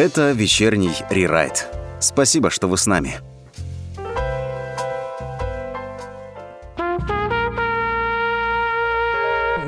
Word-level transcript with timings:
Это 0.00 0.32
вечерний 0.32 0.94
рерайт. 1.10 1.68
Спасибо, 2.00 2.48
что 2.48 2.68
вы 2.68 2.78
с 2.78 2.86
нами. 2.86 3.16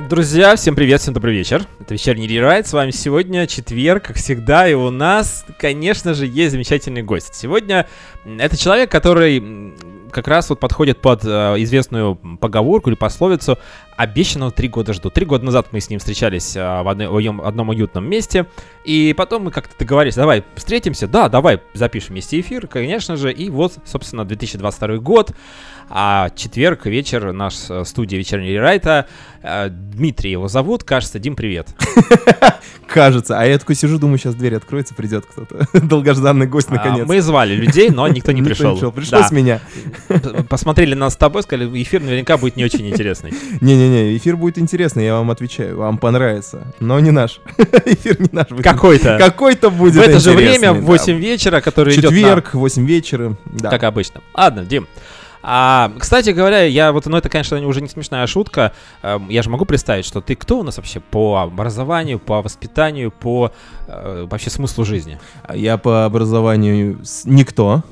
Друзья, 0.09 0.57
всем 0.57 0.75
привет, 0.75 1.03
всем 1.03 1.13
добрый 1.13 1.37
вечер. 1.37 1.67
Это 1.81 1.93
вечерний 1.93 2.27
рерайт. 2.27 2.67
С 2.67 2.73
вами 2.73 2.93
сегодня 2.93 3.47
четверг, 3.47 4.05
как 4.05 4.17
всегда, 4.17 4.67
и 4.67 4.73
у 4.73 4.89
нас, 4.89 5.45
конечно 5.59 6.15
же, 6.15 6.25
есть 6.27 6.53
замечательный 6.53 7.03
гость. 7.03 7.35
Сегодня 7.35 7.87
это 8.25 8.57
человек, 8.57 8.91
который 8.91 9.75
как 10.13 10.29
раз 10.29 10.49
вот 10.49 10.61
подходит 10.61 11.01
под 11.01 11.25
э, 11.25 11.29
известную 11.59 12.17
поговорку 12.41 12.89
или 12.91 12.97
пословицу 12.97 13.59
«обещанного 13.97 14.51
три 14.51 14.69
года 14.69 14.93
жду». 14.93 15.11
Три 15.11 15.27
года 15.27 15.45
назад 15.45 15.69
мы 15.73 15.81
с 15.81 15.91
ним 15.91 15.99
встречались 15.99 16.57
э, 16.57 16.83
в, 16.83 16.89
одной, 16.89 17.09
в 17.09 17.47
одном 17.47 17.69
уютном 17.71 18.09
месте, 18.09 18.47
и 18.85 19.15
потом 19.17 19.45
мы 19.45 19.51
как-то 19.51 19.75
договорились, 19.79 20.15
давай 20.15 20.45
встретимся, 20.55 21.07
да, 21.07 21.29
давай 21.29 21.61
запишем 21.75 22.11
вместе 22.11 22.41
эфир, 22.41 22.67
конечно 22.67 23.17
же, 23.17 23.33
и 23.33 23.51
вот, 23.51 23.75
собственно, 23.85 24.25
2022 24.25 24.97
год, 24.99 25.33
а 25.95 26.31
четверг, 26.31 26.87
вечер, 26.87 27.33
наш 27.33 27.55
э, 27.69 27.85
студия 27.85 28.19
вечернего 28.19 28.51
рерайта. 28.51 29.07
Э, 29.43 29.69
Дмитрий 29.69 30.31
его 30.31 30.49
зовут, 30.49 30.85
кажется. 30.85 31.19
Дим, 31.19 31.37
привет. 31.37 31.69
Кажется. 32.87 33.39
А 33.39 33.45
я 33.45 33.59
такой 33.59 33.75
сижу, 33.75 33.99
думаю, 33.99 34.19
сейчас 34.19 34.35
дверь 34.35 34.57
откроется, 34.57 34.95
придет 34.95 35.27
кто-то. 35.27 35.67
Долгожданный 35.87 36.47
гость, 36.47 36.69
А, 36.71 36.75
наконец. 36.75 37.07
Мы 37.07 37.21
звали 37.21 37.55
людей, 37.55 37.91
но 37.91 38.07
никто 38.09 38.33
не 38.33 38.43
пришел. 38.77 38.93
Пришлось 38.93 39.31
меня. 39.31 39.61
Посмотрели 40.49 40.95
нас 40.95 41.15
с 41.15 41.17
тобой, 41.17 41.43
сказали, 41.43 41.83
эфир 41.83 42.03
наверняка 42.03 42.37
будет 42.37 42.57
не 42.57 42.65
очень 42.65 42.89
интересный. 42.89 43.33
Не-не-не, 43.89 44.17
эфир 44.17 44.37
будет 44.37 44.59
интересный, 44.59 45.05
я 45.05 45.17
вам 45.17 45.31
отвечаю. 45.31 45.77
Вам 45.77 45.99
понравится. 45.99 46.67
Но 46.81 46.99
не 47.01 47.11
наш. 47.11 47.41
Эфир 47.85 48.21
не 48.21 48.29
наш. 48.33 48.47
Какой-то. 48.63 49.19
Какой-то 49.19 49.71
будет 49.71 49.95
В 49.95 50.01
это 50.01 50.19
же 50.19 50.33
время, 50.33 50.73
в 50.73 50.81
да. 50.81 50.87
8 50.87 51.17
вечера, 51.17 51.61
который 51.61 51.95
идет 51.95 52.11
на... 52.11 52.17
Четверг, 52.17 52.55
8 52.55 52.87
вечера. 52.87 53.37
Да. 53.45 53.71
Как 53.71 53.85
обычно. 53.85 54.21
Ладно, 54.35 54.65
Дим. 54.65 54.87
А, 55.45 55.93
кстати 55.99 56.31
говоря, 56.31 56.63
я 56.63 56.93
вот, 56.93 57.07
ну 57.07 57.17
это, 57.17 57.29
конечно, 57.29 57.59
уже 57.67 57.81
не 57.81 57.89
смешная 57.89 58.27
шутка. 58.29 58.73
Эм, 59.03 59.29
Я 59.29 59.43
же 59.43 59.51
могу 59.51 59.65
представить, 59.65 60.05
что 60.05 60.21
ты 60.21 60.37
кто 60.37 60.61
у 60.61 60.63
нас 60.63 60.77
вообще 60.77 61.01
по 61.01 61.39
образованию, 61.43 62.21
по 62.21 62.43
воспитанию, 62.43 63.11
по 63.11 63.51
э, 63.89 64.27
вообще 64.31 64.51
смыслу 64.51 64.85
жизни? 64.85 65.19
Я 65.53 65.79
по 65.79 66.05
образованию 66.05 67.01
никто. 67.25 67.83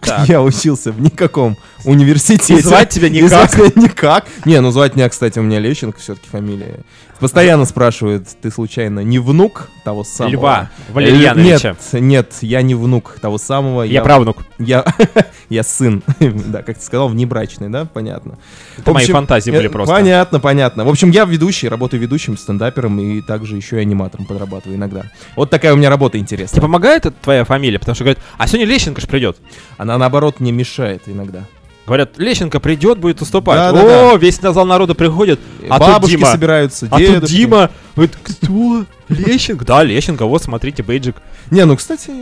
Так. 0.00 0.28
Я 0.28 0.42
учился 0.42 0.92
в 0.92 1.00
никаком 1.00 1.56
университете. 1.84 2.54
И 2.54 2.60
звать 2.60 2.88
тебя 2.88 3.08
И 3.08 3.10
никак. 3.10 3.50
звать 3.50 3.76
меня 3.76 3.86
никак. 3.88 4.26
Не, 4.44 4.60
ну 4.60 4.70
звать 4.70 4.96
меня, 4.96 5.08
кстати, 5.08 5.38
у 5.38 5.42
меня 5.42 5.58
Лещенко 5.58 5.98
все-таки 6.00 6.28
фамилия. 6.28 6.80
Постоянно 7.20 7.66
спрашивают, 7.66 8.28
ты 8.40 8.50
случайно 8.50 9.00
не 9.00 9.18
внук 9.18 9.68
того 9.84 10.04
самого? 10.04 10.32
Льва 10.32 10.70
Валерьяновича. 10.88 11.76
Нет, 11.92 12.02
нет, 12.02 12.34
я 12.40 12.62
не 12.62 12.74
внук 12.74 13.18
того 13.20 13.36
самого. 13.36 13.82
Я 13.82 14.02
правнук. 14.02 14.38
Я, 14.58 14.84
я 15.50 15.62
сын. 15.62 16.02
да, 16.18 16.62
как 16.62 16.78
ты 16.78 16.84
сказал, 16.84 17.08
внебрачный, 17.08 17.68
да? 17.68 17.84
Понятно. 17.84 18.38
Это 18.78 18.90
В 18.90 18.94
мои 18.94 19.04
общем, 19.04 19.14
фантазии 19.14 19.50
были 19.50 19.68
э, 19.68 19.70
просто. 19.70 19.94
Понятно, 19.94 20.40
понятно. 20.40 20.84
В 20.84 20.88
общем, 20.88 21.10
я 21.10 21.24
ведущий, 21.24 21.68
работаю 21.68 22.00
ведущим, 22.00 22.38
стендапером 22.38 22.98
и 22.98 23.20
также 23.20 23.56
еще 23.56 23.76
и 23.76 23.80
аниматором 23.80 24.24
подрабатываю 24.24 24.76
иногда. 24.76 25.04
Вот 25.36 25.50
такая 25.50 25.74
у 25.74 25.76
меня 25.76 25.90
работа 25.90 26.12
Тебе 26.12 26.22
интересная. 26.22 26.62
помогает 26.62 27.04
эта 27.04 27.16
твоя 27.22 27.44
фамилия? 27.44 27.78
Потому 27.78 27.94
что 27.94 28.04
говорят, 28.04 28.22
а 28.38 28.46
сегодня 28.46 28.66
Лещенко 28.66 29.00
же 29.00 29.06
придет. 29.06 29.36
Она, 29.76 29.98
наоборот, 29.98 30.40
мне 30.40 30.52
мешает 30.52 31.02
иногда. 31.06 31.44
Говорят, 31.86 32.18
Лещенко 32.18 32.60
придет, 32.60 32.98
будет 32.98 33.20
выступать. 33.20 33.56
Да-да-да. 33.56 34.12
О, 34.12 34.16
весь 34.16 34.38
зал 34.40 34.64
народа 34.64 34.94
приходит. 34.94 35.40
А 35.68 35.78
тут 35.78 35.88
Бабушки 35.88 36.16
Дима. 36.16 36.26
собираются, 36.30 36.86
А 36.90 36.98
тут 36.98 37.00
дедушки. 37.00 37.34
Дима. 37.34 37.70
Говорит, 37.96 38.16
кто? 38.22 38.84
Лещенко? 39.08 39.64
Да, 39.64 39.82
Лещенко, 39.82 40.24
вот 40.26 40.42
смотрите, 40.42 40.82
бейджик. 40.84 41.16
Не, 41.50 41.64
ну, 41.64 41.76
кстати, 41.76 42.12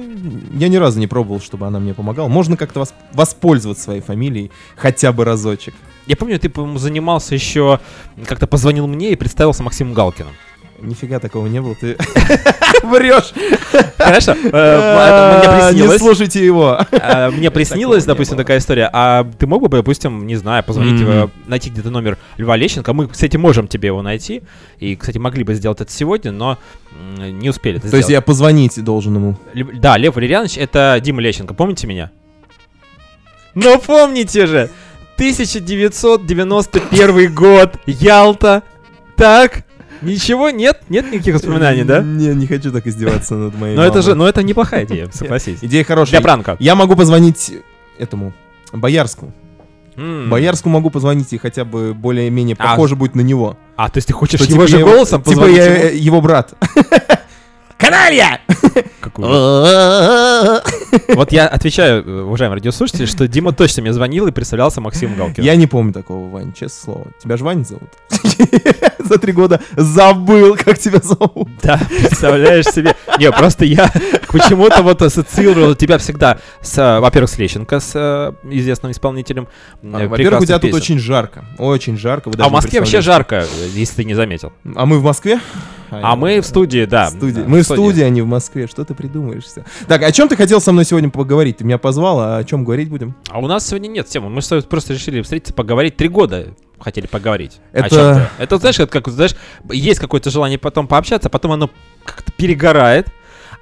я 0.58 0.68
ни 0.68 0.76
разу 0.76 0.98
не 0.98 1.06
пробовал, 1.06 1.40
чтобы 1.40 1.66
она 1.66 1.80
мне 1.80 1.92
помогала. 1.92 2.28
Можно 2.28 2.56
как-то 2.56 2.80
вос- 2.80 2.94
воспользоваться 3.12 3.84
своей 3.84 4.00
фамилией 4.00 4.50
хотя 4.76 5.12
бы 5.12 5.24
разочек. 5.24 5.74
Я 6.06 6.16
помню, 6.16 6.38
ты, 6.38 6.48
по-моему, 6.48 6.78
занимался 6.78 7.34
еще, 7.34 7.80
как-то 8.26 8.46
позвонил 8.46 8.86
мне 8.86 9.12
и 9.12 9.16
представился 9.16 9.62
Максимом 9.62 9.92
Галкиным. 9.92 10.32
Нифига 10.80 11.18
такого 11.18 11.48
не 11.48 11.60
было, 11.60 11.74
ты 11.74 11.96
врешь. 12.84 13.32
Конечно, 13.96 14.30
э, 14.32 14.50
А, 14.52 15.70
Не 15.72 15.78
приснилось. 15.78 15.98
слушайте 16.00 16.44
его. 16.44 16.78
э, 16.90 17.30
Мне 17.30 17.50
не 18.04 18.06
допустим, 18.06 18.36
такая 18.36 18.58
история. 18.58 18.88
А 18.92 19.24
ты 19.38 19.46
мог 19.48 19.60
бы, 19.62 19.68
допустим, 19.76 20.24
не 20.26 20.36
знаю, 20.36 20.62
позвонить, 20.62 21.02
э, 21.04 21.26
найти 21.46 21.70
где-то 21.70 21.90
номер 21.90 22.16
Льва 22.36 22.56
Лещенко? 22.56 22.92
Мы, 22.92 23.08
кстати, 23.08 23.36
можем 23.36 23.66
тебе 23.66 23.88
его 23.88 24.02
найти. 24.02 24.42
И, 24.78 24.94
кстати, 24.94 25.18
могли 25.18 25.42
бы 25.42 25.54
сделать 25.54 25.80
это 25.80 25.90
сегодня, 25.92 26.30
но 26.30 26.58
не 27.18 27.50
успели 27.50 27.78
То 27.78 27.96
есть 27.96 28.08
я 28.08 28.20
позвонить 28.20 28.80
должен 28.82 29.16
ему. 29.16 29.36
Да, 29.74 29.98
Лев 29.98 30.14
Валерьянович, 30.14 30.58
это 30.58 31.00
Дима 31.02 31.20
Лещенко, 31.22 31.54
помните 31.54 31.88
меня? 31.88 32.10
Ну 33.54 33.80
помните 33.80 34.46
же! 34.46 34.70
1991 35.16 37.34
год, 37.34 37.74
Ялта. 37.86 38.62
Так, 39.16 39.64
ничего, 40.02 40.50
нет? 40.50 40.80
Нет 40.88 41.10
никаких 41.12 41.34
воспоминаний, 41.34 41.84
да? 41.84 42.00
Не, 42.02 42.28
не 42.34 42.46
хочу 42.46 42.70
так 42.72 42.86
издеваться 42.86 43.34
над 43.34 43.54
моей 43.58 43.76
Но 43.76 43.82
это 43.84 44.02
же, 44.02 44.14
ну 44.14 44.24
это 44.24 44.42
неплохая 44.42 44.84
идея, 44.84 45.08
согласись. 45.12 45.58
Идея 45.62 45.84
хорошая. 45.84 46.12
Для 46.12 46.20
пранка. 46.20 46.56
Я 46.58 46.74
могу 46.74 46.96
позвонить 46.96 47.52
этому 47.98 48.32
Боярскому. 48.72 49.32
Боярскому 49.96 50.74
могу 50.74 50.90
позвонить 50.90 51.32
и 51.32 51.38
хотя 51.38 51.64
бы 51.64 51.92
более-менее 51.92 52.54
А. 52.58 52.68
похоже 52.68 52.94
будет 52.94 53.16
на 53.16 53.20
него. 53.20 53.58
А, 53.76 53.88
то 53.88 53.98
есть 53.98 54.06
ты 54.06 54.12
хочешь 54.12 54.40
Что, 54.40 54.48
его 54.52 54.66
типа 54.66 54.68
же 54.68 54.78
я 54.78 54.84
голосом 54.84 55.22
Типа 55.22 55.46
я 55.46 55.64
ему? 55.64 55.84
э, 55.86 55.96
его 55.96 56.20
брат. 56.20 56.54
Каналья! 57.78 58.40
Вот 61.14 61.32
я 61.32 61.46
отвечаю, 61.46 62.04
э, 62.04 62.22
уважаемые 62.22 62.56
радиослушатели, 62.56 63.06
что 63.06 63.26
Дима 63.28 63.52
точно 63.52 63.82
мне 63.82 63.92
звонил 63.92 64.26
и 64.26 64.30
представлялся 64.30 64.80
Максимом 64.80 65.16
Галкиным. 65.16 65.46
Я 65.46 65.56
не 65.56 65.66
помню 65.66 65.92
такого, 65.92 66.28
Вань, 66.28 66.52
честное 66.52 66.68
слово. 66.94 67.06
Тебя 67.22 67.36
же 67.36 67.44
Вань 67.44 67.64
зовут? 67.64 67.90
За 68.98 69.18
три 69.18 69.32
года 69.32 69.60
забыл, 69.76 70.56
как 70.56 70.78
тебя 70.78 71.00
зовут. 71.02 71.48
Да, 71.62 71.80
представляешь 71.88 72.66
себе. 72.66 72.94
Не, 73.18 73.30
просто 73.32 73.64
я 73.64 73.90
почему-то 74.28 74.82
вот 74.82 75.02
ассоциировал 75.02 75.74
тебя 75.74 75.98
всегда 75.98 76.38
с, 76.60 76.76
э, 76.78 77.00
во-первых, 77.00 77.30
с 77.30 77.38
Лещенко, 77.38 77.80
с 77.80 77.92
э, 77.94 78.32
известным 78.50 78.92
исполнителем. 78.92 79.48
Во-первых, 79.82 80.42
у 80.42 80.46
тебя 80.46 80.58
тут 80.58 80.74
очень 80.74 80.98
жарко. 80.98 81.44
Очень 81.58 81.96
жарко. 81.96 82.30
А 82.38 82.48
в 82.48 82.52
Москве 82.52 82.80
вообще 82.80 83.00
жарко, 83.00 83.46
если 83.72 83.96
ты 83.96 84.04
не 84.04 84.14
заметил. 84.14 84.52
А 84.74 84.84
мы 84.86 84.98
в 84.98 85.04
Москве? 85.04 85.40
А 85.90 86.16
мы 86.16 86.40
в 86.40 86.46
студии, 86.46 86.84
да. 86.84 87.06
В 87.06 87.10
студии. 87.12 87.40
да, 87.40 87.44
Мы 87.46 87.62
в 87.62 87.66
студии, 87.74 88.02
а 88.02 88.08
не 88.08 88.22
в 88.22 88.26
Москве. 88.26 88.66
Что 88.66 88.84
ты 88.84 88.94
придумаешь? 88.94 89.44
всё? 89.44 89.64
Так, 89.86 90.02
о 90.02 90.12
чем 90.12 90.28
ты 90.28 90.36
хотел 90.36 90.60
со 90.60 90.72
мной 90.72 90.84
сегодня 90.84 91.10
поговорить? 91.10 91.58
Ты 91.58 91.64
меня 91.64 91.78
позвал, 91.78 92.20
а 92.20 92.36
о 92.38 92.44
чем 92.44 92.64
говорить 92.64 92.88
будем? 92.88 93.14
А 93.30 93.38
у 93.38 93.46
нас 93.46 93.66
сегодня 93.66 93.88
нет 93.88 94.06
темы. 94.08 94.28
Мы 94.30 94.42
с 94.42 94.48
тобой 94.48 94.62
просто 94.62 94.94
решили 94.94 95.20
встретиться, 95.22 95.52
поговорить. 95.54 95.96
Три 95.96 96.08
года 96.08 96.54
хотели 96.80 97.06
поговорить. 97.06 97.60
Это-. 97.72 98.30
Это, 98.38 98.58
знаешь, 98.58 98.78
это 98.78 98.90
как, 98.90 99.08
знаешь, 99.08 99.34
есть 99.70 100.00
какое-то 100.00 100.30
желание 100.30 100.58
потом 100.58 100.86
пообщаться, 100.86 101.28
а 101.28 101.30
потом 101.30 101.52
оно 101.52 101.70
как-то 102.04 102.32
перегорает. 102.32 103.08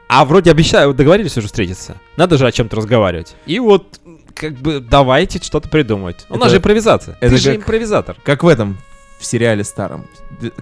А 0.09 0.25
вроде 0.25 0.51
обещаю, 0.53 0.95
договорились 0.95 1.37
уже 1.37 1.47
встретиться. 1.49 1.97
Надо 2.17 2.39
же 2.39 2.47
о 2.47 2.53
чем-то 2.53 2.77
разговаривать. 2.77 3.35
И 3.47 3.59
вот, 3.59 3.99
как 4.35 4.53
бы, 4.55 4.79
давайте 4.81 5.41
что-то 5.43 5.69
придумать. 5.69 6.27
У 6.29 6.35
нас 6.35 6.43
Это- 6.43 6.51
же 6.51 6.57
импровизация. 6.59 7.17
это 7.21 7.35
Ты 7.35 7.41
же 7.41 7.51
как- 7.55 7.63
импровизатор. 7.63 8.17
Как 8.23 8.45
в 8.45 8.49
этом, 8.49 8.79
в 9.19 9.27
сериале 9.27 9.65
старом. 9.65 10.07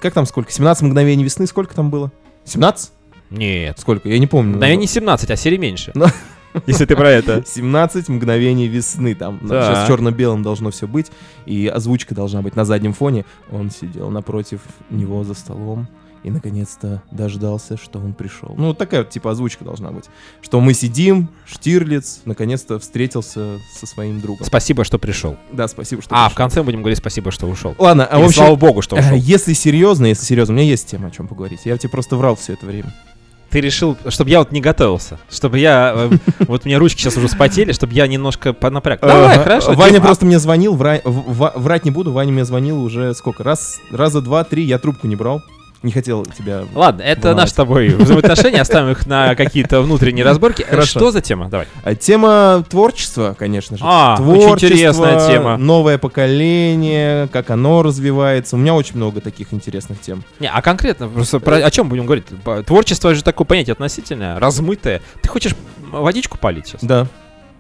Как 0.01 0.15
там 0.15 0.25
сколько? 0.25 0.51
17 0.51 0.85
мгновений 0.85 1.25
весны? 1.25 1.47
Сколько 1.47 1.75
там 1.75 1.91
было? 1.91 2.11
17? 2.45 2.93
Нет. 3.37 3.79
Сколько? 3.79 4.09
Я 4.09 4.19
не 4.19 4.27
помню. 4.27 4.59
Наверное, 4.59 4.83
не 4.83 4.87
17, 4.87 5.31
а 5.31 5.37
серии 5.37 5.57
меньше. 5.57 5.93
Ну. 5.95 6.07
Если 6.67 6.85
ты 6.87 6.95
про 6.97 7.11
это. 7.11 7.43
17 7.47 8.09
мгновений 8.09 8.69
весны 8.69 9.15
там. 9.15 9.39
Так. 9.41 9.49
Сейчас 9.75 9.89
черно-белым 9.89 10.43
должно 10.43 10.71
все 10.71 10.87
быть. 10.87 11.11
И 11.47 11.67
озвучка 11.67 12.15
должна 12.15 12.43
быть 12.43 12.57
на 12.57 12.65
заднем 12.65 12.93
фоне. 12.93 13.25
Он 13.51 13.71
сидел 13.71 14.11
напротив 14.11 14.61
него 14.91 15.25
за 15.25 15.35
столом. 15.35 15.89
И 16.23 16.31
наконец-то 16.31 17.03
дождался, 17.11 17.77
что 17.77 17.99
он 17.99 18.15
пришел. 18.15 18.55
Ну, 18.57 18.73
такая 18.73 19.03
вот 19.03 19.11
типа 19.11 19.33
озвучка 19.33 19.63
должна 19.63 19.91
быть. 19.91 20.07
Что 20.41 20.59
мы 20.59 20.73
сидим, 20.73 21.29
Штирлиц 21.45 22.23
наконец-то 22.25 22.79
встретился 22.79 23.59
со 23.79 23.87
своим 23.87 24.23
другом. 24.23 24.47
Спасибо, 24.47 24.85
что 24.85 24.99
пришел. 24.99 25.37
Да, 25.53 25.69
спасибо, 25.69 26.01
что 26.01 26.15
А, 26.15 26.25
в 26.25 26.29
пришел. 26.31 26.37
конце 26.37 26.63
будем 26.63 26.79
говорить 26.81 26.97
спасибо, 26.99 27.31
что 27.31 27.47
ушел. 27.47 27.75
Ладно, 27.79 28.07
а 28.07 28.17
Или 28.17 28.23
в 28.23 28.29
общем, 28.29 28.39
слава 28.39 28.57
богу, 28.57 28.81
что 28.81 28.97
ушел. 28.97 29.13
если 29.17 29.53
серьезно, 29.53 30.07
если 30.07 30.25
серьезно, 30.25 30.55
у 30.55 30.57
меня 30.57 30.67
есть 30.67 30.89
тема, 30.89 31.09
о 31.09 31.11
чем 31.11 31.29
поговорить. 31.29 31.61
Я 31.65 31.77
тебе 31.77 31.91
просто 31.91 32.17
врал 32.17 32.37
все 32.37 32.55
это 32.55 32.65
время. 32.65 32.95
Ты 33.55 33.61
решил, 33.61 33.97
чтобы 34.09 34.31
я 34.31 34.41
вот 34.41 34.51
не 34.51 34.61
готовился, 34.61 35.21
чтобы 35.31 35.61
я, 35.61 35.93
э, 35.95 36.11
вот 36.49 36.63
у 36.65 36.69
меня 36.69 36.81
ручки 36.81 37.01
сейчас 37.01 37.17
уже 37.17 37.29
спотели, 37.29 37.71
чтобы 37.71 37.93
я 37.93 38.09
немножко 38.09 38.53
понапряг. 38.53 39.01
Давай, 39.01 39.35
Ага. 39.37 39.45
хорошо. 39.45 39.75
Ваня 39.75 40.01
просто 40.01 40.27
мне 40.27 40.41
звонил, 40.41 40.75
врать 40.75 41.85
не 41.85 41.93
буду, 41.93 42.11
Ваня 42.11 42.33
мне 42.33 42.45
звонил 42.45 42.83
уже 42.83 43.15
сколько? 43.15 43.45
Раз, 43.45 43.79
раза 43.93 44.21
два, 44.23 44.43
три, 44.43 44.65
я 44.65 44.81
трубку 44.81 45.07
не 45.07 45.15
брал. 45.15 45.41
Не 45.83 45.93
хотел 45.93 46.25
тебя... 46.25 46.65
Ладно, 46.75 47.03
это 47.03 47.21
волновать. 47.29 47.37
наши 47.43 47.51
с 47.53 47.55
тобой 47.57 47.89
взаимоотношения, 47.89 48.63
оставим 48.63 48.91
их 48.93 49.07
на 49.07 49.35
какие-то 49.35 49.83
внутренние 49.83 50.25
разборки. 50.25 50.63
Хорошо. 50.63 50.99
Что 50.99 51.11
за 51.11 51.21
тема? 51.21 51.49
Давай. 51.51 51.67
А 51.83 51.95
Тема 51.95 52.65
творчества, 52.71 53.37
конечно 53.39 53.77
же. 53.77 53.85
А, 53.87 54.15
очень 54.15 54.25
Творчество, 54.25 54.67
интересная 54.67 55.27
тема. 55.29 55.57
Новое 55.59 55.99
поколение, 55.99 57.29
как 57.29 57.51
оно 57.51 57.83
развивается. 57.83 58.57
У 58.57 58.59
меня 58.59 58.75
очень 58.75 58.97
много 58.97 59.21
таких 59.21 59.53
интересных 59.53 60.01
тем. 60.01 60.25
Не, 60.41 60.49
а 60.51 60.63
конкретно, 60.63 61.07
просто 61.09 61.39
про- 61.39 61.57
о 61.57 61.71
чем 61.71 61.91
будем 61.91 62.07
говорить? 62.07 62.27
Творчество 62.67 63.15
же 63.15 63.23
такое 63.23 63.45
понятие 63.47 63.73
относительное, 63.73 64.39
размытое. 64.39 65.03
Ты 65.21 65.29
хочешь 65.29 65.55
водичку 65.93 66.39
полить 66.39 66.67
сейчас? 66.69 66.83
Да. 66.83 67.07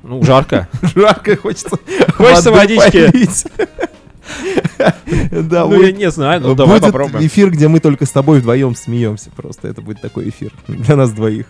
Ну, 0.02 0.22
жарко. 0.22 0.69
Жарко, 0.94 1.37
хочется 1.37 1.76
Хочется 2.14 2.50
водички. 2.52 3.10
Да, 5.31 5.67
Ну, 5.67 5.82
я 5.82 5.93
не 5.93 6.11
знаю, 6.11 6.41
ну 6.41 6.55
давай 6.55 6.81
попробуем. 6.81 7.25
эфир, 7.26 7.50
где 7.50 7.69
мы 7.69 7.81
только 7.81 8.06
с 8.06 8.11
тобой 8.11 8.41
вдвоем 8.41 8.75
смеемся. 8.75 9.31
Просто 9.37 9.69
это 9.69 9.81
будет 9.82 10.00
такой 10.00 10.29
эфир 10.29 10.53
для 10.69 10.97
нас 10.97 11.11
двоих. 11.11 11.47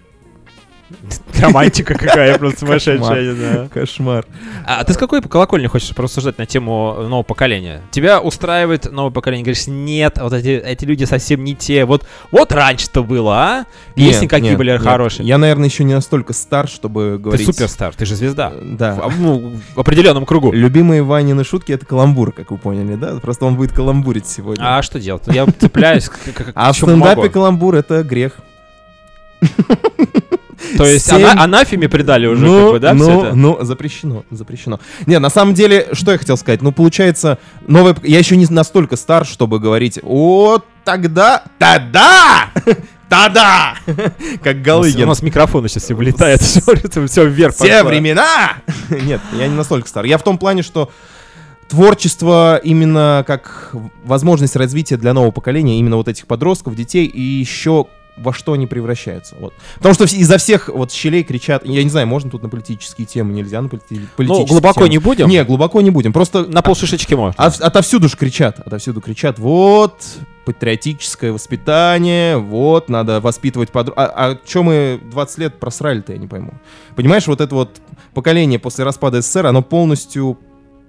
Романтика 1.41 1.95
какая 1.95 2.39
просто 2.39 2.61
сумасшедшая, 2.61 3.35
знаю. 3.35 3.71
Кошмар. 3.73 4.25
А 4.67 4.85
ты 4.85 4.93
с 4.93 4.97
какой 4.97 5.21
колокольни 5.23 5.67
хочешь 5.67 5.95
порассуждать 5.95 6.39
на 6.39 6.47
тему 6.47 6.97
нового 7.01 7.23
поколения? 7.23 7.83
Тебя 7.91 8.21
устраивает 8.21 8.91
новое 8.91 9.11
поколение? 9.11 9.45
Говоришь, 9.45 9.67
нет, 9.67 10.19
вот 10.21 10.33
эти, 10.33 10.49
эти 10.49 10.85
люди 10.85 11.05
совсем 11.05 11.45
не 11.45 11.55
те. 11.55 11.85
Вот, 11.85 12.07
вот 12.31 12.53
раньше-то 12.53 13.03
было, 13.03 13.37
а? 13.37 13.65
Песни 13.95 14.27
какие 14.27 14.51
нет, 14.51 14.59
были 14.59 14.73
нет. 14.73 14.83
хорошие. 14.83 15.27
Я, 15.27 15.39
наверное, 15.39 15.69
еще 15.69 15.85
не 15.85 15.95
настолько 15.95 16.33
стар, 16.33 16.69
чтобы 16.69 17.15
Ты 17.17 17.23
говорить... 17.25 17.47
суперстар, 17.47 17.95
ты 17.95 18.07
же 18.07 18.15
звезда. 18.15 18.53
Да. 18.63 18.95
В, 18.95 19.21
ну, 19.21 19.53
в 19.75 19.81
определенном 19.81 20.25
кругу. 20.27 20.53
Любимые 20.53 21.03
Ванины 21.03 21.45
шутки— 21.45 21.73
это 21.73 21.85
каламбур, 21.87 22.33
как 22.33 22.51
вы 22.51 22.59
поняли, 22.59 22.95
да? 22.95 23.17
Просто 23.21 23.45
он 23.45 23.57
будет 23.57 23.73
каламбурить 23.73 24.27
сегодня. 24.27 24.63
А 24.63 24.83
что 24.83 25.01
делать? 25.01 25.25
Я 25.27 25.47
цепляюсь 25.47 26.09
к, 26.09 26.19
А 26.55 26.73
в 26.73 26.77
стендапе 26.77 27.29
каламбур— 27.29 27.75
это 27.77 28.03
грех. 28.03 28.35
То 30.77 30.85
есть 30.87 31.07
семь- 31.07 31.23
ана- 31.23 31.43
анафеме 31.45 31.89
предали 31.89 32.27
уже, 32.27 32.45
ну, 32.45 32.63
как 32.65 32.73
бы, 32.73 32.79
да, 32.81 32.95
ну, 32.95 33.05
все 33.05 33.27
это? 33.27 33.37
ну, 33.37 33.59
запрещено, 33.63 34.25
запрещено. 34.31 34.81
Не, 35.07 35.19
на 35.19 35.31
самом 35.31 35.55
деле, 35.55 35.89
что 35.93 36.13
я 36.13 36.19
хотел 36.19 36.37
сказать? 36.37 36.63
Ну, 36.63 36.73
получается, 36.73 37.39
пок- 37.67 38.01
Я 38.03 38.19
еще 38.19 38.37
не 38.37 38.47
настолько 38.47 38.97
стар, 38.97 39.25
чтобы 39.27 39.59
говорить, 39.61 39.99
о, 40.03 40.59
тогда, 40.85 41.43
тогда, 41.59 42.51
тогда, 43.09 43.75
как 44.43 44.57
У 44.57 44.61
Галыгин. 44.63 45.07
нас 45.07 45.23
микрофон 45.23 45.69
сейчас 45.69 45.85
все 45.85 45.95
вылетает, 45.95 46.41
все 46.43 47.25
вверх 47.25 47.55
Все 47.55 47.83
времена! 47.85 48.55
Нет, 48.91 49.21
я 49.33 49.47
не 49.49 49.55
настолько 49.55 49.89
стар. 49.89 50.05
Я 50.05 50.19
в 50.19 50.23
том 50.23 50.39
плане, 50.39 50.63
что 50.63 50.91
творчество 51.69 52.57
именно 52.63 53.25
как 53.27 53.75
возможность 54.05 54.57
развития 54.57 54.97
для 54.97 55.13
нового 55.15 55.31
поколения, 55.31 55.79
именно 55.79 55.97
вот 55.97 56.09
этих 56.09 56.27
подростков, 56.27 56.75
детей, 56.77 57.07
и 57.07 57.21
еще 57.21 57.87
во 58.17 58.33
что 58.33 58.53
они 58.53 58.67
превращаются. 58.67 59.35
Вот. 59.39 59.53
Потому 59.77 59.95
что 59.95 60.05
изо 60.05 60.39
всех 60.39 60.69
вот 60.69 60.93
щелей 60.93 61.25
кричат, 61.25 61.65
я 61.67 61.83
не 61.83 61.91
знаю, 61.91 62.07
можно 62.07 62.31
тут 62.31 62.43
на 62.43 62.49
политические 62.49 63.07
темы, 63.07 63.33
нельзя 63.33 63.61
на 63.61 63.69
полити- 63.69 63.83
Ну, 63.91 64.07
политические 64.17 64.47
глубоко 64.47 64.81
темы. 64.81 64.89
не 64.91 64.99
будем? 64.99 65.29
Не, 65.29 65.45
глубоко 65.45 65.81
не 65.81 65.91
будем. 65.91 66.13
Просто 66.13 66.45
На 66.47 66.63
полшишечки 66.63 67.15
можно. 67.15 67.35
от- 67.43 67.61
отовсюду 67.61 68.09
же 68.09 68.17
кричат, 68.17 68.61
отовсюду 68.61 69.01
кричат, 69.01 69.39
вот, 69.39 69.95
патриотическое 70.45 71.33
воспитание, 71.33 72.37
вот, 72.37 72.89
надо 72.89 73.21
воспитывать 73.21 73.71
подруг... 73.71 73.95
А, 73.99 74.05
а 74.15 74.39
что 74.47 74.63
мы 74.63 75.01
20 75.11 75.39
лет 75.39 75.59
просрали-то, 75.59 76.13
я 76.13 76.19
не 76.19 76.27
пойму. 76.27 76.53
Понимаешь, 76.97 77.27
вот 77.27 77.41
это 77.41 77.55
вот 77.55 77.81
поколение 78.13 78.59
после 78.59 78.85
распада 78.85 79.23
СССР, 79.23 79.47
оно 79.47 79.63
полностью, 79.63 80.39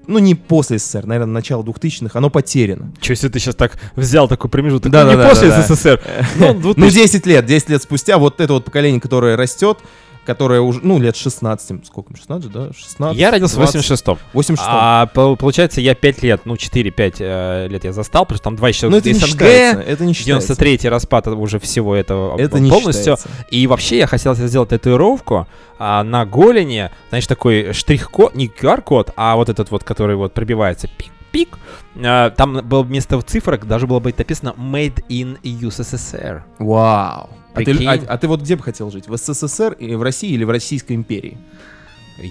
ну 0.07 0.19
не 0.19 0.35
после 0.35 0.77
СССР, 0.77 1.05
наверное, 1.05 1.33
начало 1.33 1.63
2000-х, 1.63 2.17
оно 2.17 2.29
потеряно. 2.29 2.91
Че, 3.01 3.13
если 3.13 3.29
ты 3.29 3.39
сейчас 3.39 3.55
так 3.55 3.77
взял 3.95 4.27
такой 4.27 4.49
промежуток? 4.49 4.91
Да, 4.91 5.03
Ну, 5.03 5.09
да, 5.11 5.15
не 5.15 5.21
да, 5.23 5.29
после 5.29 5.49
да, 5.49 5.57
да. 5.67 5.75
СССР. 5.75 6.01
Ну, 6.37 6.53
Ну, 6.53 6.73
2000. 6.73 6.93
10 6.93 7.25
лет, 7.25 7.45
10 7.45 7.69
лет 7.69 7.81
спустя, 7.83 8.17
вот 8.17 8.39
это 8.41 8.53
вот 8.53 8.65
поколение, 8.65 9.01
которое 9.01 9.35
растет, 9.35 9.79
которое 10.25 10.61
уже, 10.61 10.79
ну, 10.83 10.99
лет 10.99 11.15
16, 11.15 11.85
сколько, 11.85 12.15
16, 12.15 12.51
да? 12.51 12.69
16? 12.73 13.17
Я 13.17 13.31
родился 13.31 13.55
в 13.55 13.57
20, 13.59 13.75
86-м. 13.81 14.17
86 14.33 14.67
А 14.69 15.05
пол- 15.07 15.37
получается, 15.37 15.81
я 15.81 15.95
5 15.95 16.23
лет, 16.23 16.41
ну 16.45 16.55
4-5 16.55 17.15
э, 17.19 17.67
лет 17.69 17.83
я 17.83 17.93
застал, 17.93 18.25
потому 18.25 18.37
что 18.37 18.43
там 18.43 18.55
2 18.55 18.69
еще 18.69 18.89
Ну, 18.89 18.97
это 18.97 19.11
не 19.11 19.19
считается, 19.19 19.81
это 19.81 20.05
не 20.05 20.13
считается. 20.13 20.53
93-й 20.53 20.89
распад 20.89 21.27
уже 21.27 21.59
всего 21.59 21.95
этого 21.95 22.37
Это 22.37 22.59
не 22.59 22.69
полностью. 22.69 23.17
считается. 23.17 23.29
И 23.49 23.67
вообще 23.67 23.97
я 23.99 24.07
хотел 24.07 24.35
сделать 24.35 24.69
татуировку 24.69 25.47
а, 25.77 26.03
на 26.03 26.25
голени, 26.25 26.89
знаешь, 27.09 27.27
такой 27.27 27.73
штрих-код, 27.73 28.35
не 28.35 28.47
QR-код, 28.47 29.11
а 29.15 29.35
вот 29.35 29.49
этот 29.49 29.71
вот, 29.71 29.83
который 29.83 30.15
вот 30.15 30.33
пробивается, 30.33 30.87
пик-пик. 30.87 31.57
А, 32.03 32.29
там 32.31 32.67
было 32.67 32.83
вместо 32.83 33.21
цифрок 33.21 33.65
даже 33.65 33.87
было 33.87 33.99
бы 33.99 34.13
написано 34.17 34.53
«Made 34.57 35.03
in 35.09 35.37
USSR». 35.41 36.41
Вау. 36.59 37.29
А 37.55 37.61
ты, 37.63 37.71
а- 37.87 38.13
а 38.13 38.17
ты 38.17 38.27
вот 38.27 38.41
где 38.41 38.55
бы 38.55 38.63
хотел 38.63 38.91
жить? 38.91 39.07
В 39.07 39.15
СССР, 39.17 39.73
и 39.73 39.95
в 39.95 40.03
России 40.03 40.31
или 40.31 40.43
в 40.43 40.49
Российской 40.49 40.93
империи? 40.93 41.37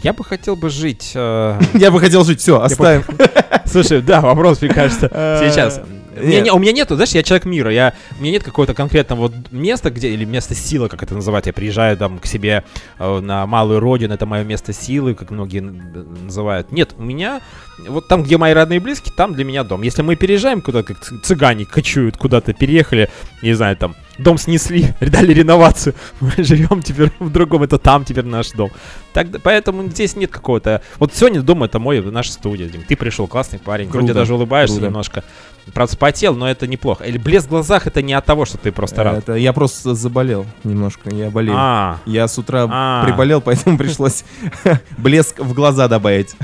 Я 0.03 0.12
бы 0.15 0.25
хотел 0.25 0.56
бы 0.56 0.71
жить... 0.71 1.12
э, 1.15 1.61
Я 1.75 1.91
бы 1.91 2.00
хотел 2.00 2.25
жить, 2.25 2.41
все, 2.41 2.61
оставим. 2.61 3.05
Слушай, 3.67 4.00
да, 4.03 4.21
вопрос, 4.21 4.62
мне 4.62 4.71
кажется, 4.73 5.09
Э, 5.12 5.50
сейчас. 5.50 5.81
У 6.17 6.21
меня, 6.21 6.31
нет. 6.37 6.44
не- 6.44 6.53
у 6.53 6.59
меня 6.61 6.71
нету, 6.73 6.94
знаешь, 6.94 7.11
я 7.11 7.23
человек 7.25 7.44
мира, 7.44 7.73
я, 7.73 7.93
у 8.19 8.23
меня 8.23 8.32
нет 8.35 8.44
какого-то 8.44 8.73
конкретного 8.73 9.23
вот 9.23 9.32
места, 9.50 9.91
где, 9.91 10.11
или 10.11 10.25
места 10.25 10.55
силы, 10.55 10.88
как 10.88 11.03
это 11.03 11.12
называют, 11.15 11.47
я 11.47 11.53
приезжаю 11.53 11.97
там 11.97 12.19
к 12.21 12.26
себе 12.26 12.62
э, 13.00 13.21
на 13.21 13.47
малую 13.47 13.81
родину, 13.81 14.15
это 14.15 14.25
мое 14.25 14.44
место 14.44 14.73
силы, 14.73 15.15
как 15.15 15.31
многие 15.32 15.59
называют. 15.61 16.71
Нет, 16.73 16.94
у 16.97 17.03
меня, 17.03 17.41
вот 17.88 18.06
там, 18.09 18.23
где 18.23 18.38
мои 18.38 18.53
родные 18.55 18.76
и 18.76 18.81
близкие, 18.81 19.12
там 19.17 19.35
для 19.35 19.44
меня 19.44 19.65
дом. 19.65 19.82
Если 19.82 20.03
мы 20.03 20.15
переезжаем 20.15 20.61
куда-то, 20.62 20.94
как 20.94 21.03
цы- 21.03 21.19
цыгане 21.23 21.65
кочуют 21.67 22.17
куда-то, 22.17 22.53
переехали, 22.53 23.11
не 23.43 23.53
знаю, 23.55 23.76
там, 23.76 23.97
дом 24.19 24.38
снесли, 24.38 24.88
дали 25.00 25.32
реновацию, 25.32 25.94
мы 26.20 26.32
живем 26.38 26.82
теперь 26.82 27.11
в 27.19 27.31
другом, 27.31 27.62
это 27.62 27.78
там 27.78 28.05
теперь 28.05 28.25
наш 28.25 28.50
дом. 28.50 28.70
Так, 29.12 29.28
поэтому 29.43 29.88
здесь 29.88 30.16
нет 30.16 30.31
какого-то... 30.31 30.82
Вот 30.99 31.14
сегодня 31.14 31.40
дом 31.43 31.62
это 31.64 31.78
мой, 31.78 32.02
наша 32.02 32.32
студия, 32.32 32.69
Дим. 32.69 32.82
Ты 32.82 32.96
пришел, 32.96 33.26
классный 33.26 33.58
парень, 33.58 33.88
вроде 33.88 34.08
Круто, 34.08 34.20
даже 34.20 34.34
улыбаешься 34.34 34.76
круто. 34.76 34.87
немножко. 34.88 35.25
Правда, 35.72 35.93
спотел, 35.93 36.34
но 36.37 36.49
это 36.50 36.66
неплохо. 36.66 37.05
Или 37.05 37.19
блеск 37.19 37.46
в 37.46 37.50
глазах, 37.50 37.87
это 37.87 38.02
не 38.02 38.12
от 38.12 38.25
того, 38.25 38.44
что 38.44 38.58
ты 38.58 38.70
просто 38.72 39.02
рад. 39.02 39.19
Это 39.19 39.34
я 39.34 39.52
просто 39.52 39.94
заболел 39.94 40.46
немножко, 40.62 41.08
я 41.14 41.31
болею. 41.31 41.56
А, 41.58 41.99
Я 42.06 42.28
с 42.28 42.37
утра 42.38 42.66
А. 42.70 43.05
приболел, 43.05 43.40
поэтому 43.40 43.78
пришлось 43.78 44.25
блеск 44.99 45.38
в 45.40 45.52
глаза 45.55 45.88
добавить. 45.88 46.34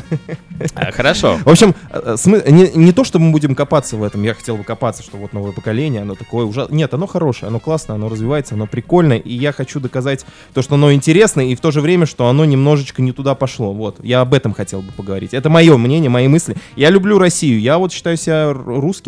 э, 0.58 0.92
хорошо. 0.92 1.38
В 1.44 1.48
общем, 1.48 1.74
э, 1.90 2.16
не, 2.50 2.70
не 2.74 2.92
то, 2.92 3.04
что 3.04 3.18
мы 3.18 3.30
будем 3.32 3.54
копаться 3.54 3.96
в 3.96 4.02
этом, 4.02 4.22
я 4.22 4.34
хотел 4.34 4.56
бы 4.56 4.64
копаться, 4.64 5.02
что 5.02 5.16
вот 5.16 5.32
новое 5.32 5.52
поколение, 5.52 6.02
оно 6.02 6.14
такое 6.14 6.44
уже... 6.44 6.66
Нет, 6.70 6.92
оно 6.94 7.06
хорошее, 7.06 7.48
оно 7.48 7.60
классное, 7.60 7.96
оно 7.96 8.08
развивается, 8.08 8.54
оно 8.54 8.66
прикольное, 8.66 9.18
и 9.18 9.32
я 9.34 9.52
хочу 9.52 9.80
доказать 9.80 10.24
то, 10.54 10.62
что 10.62 10.74
оно 10.74 10.92
интересно, 10.92 11.40
и 11.40 11.54
в 11.54 11.60
то 11.60 11.70
же 11.70 11.80
время, 11.80 12.06
что 12.06 12.28
оно 12.28 12.44
немножечко 12.44 13.02
не 13.02 13.12
туда 13.12 13.34
пошло. 13.34 13.72
Вот, 13.72 14.02
я 14.04 14.20
об 14.20 14.34
этом 14.34 14.54
хотел 14.54 14.82
бы 14.82 14.92
поговорить. 14.92 15.34
Это 15.34 15.48
мое 15.50 15.76
мнение, 15.76 16.10
мои 16.10 16.28
мысли. 16.28 16.56
Я 16.76 16.90
люблю 16.90 17.18
Россию, 17.18 17.60
я 17.60 17.78
вот 17.78 17.92
считаю 17.92 18.16
себя 18.16 18.44
р- 18.50 18.56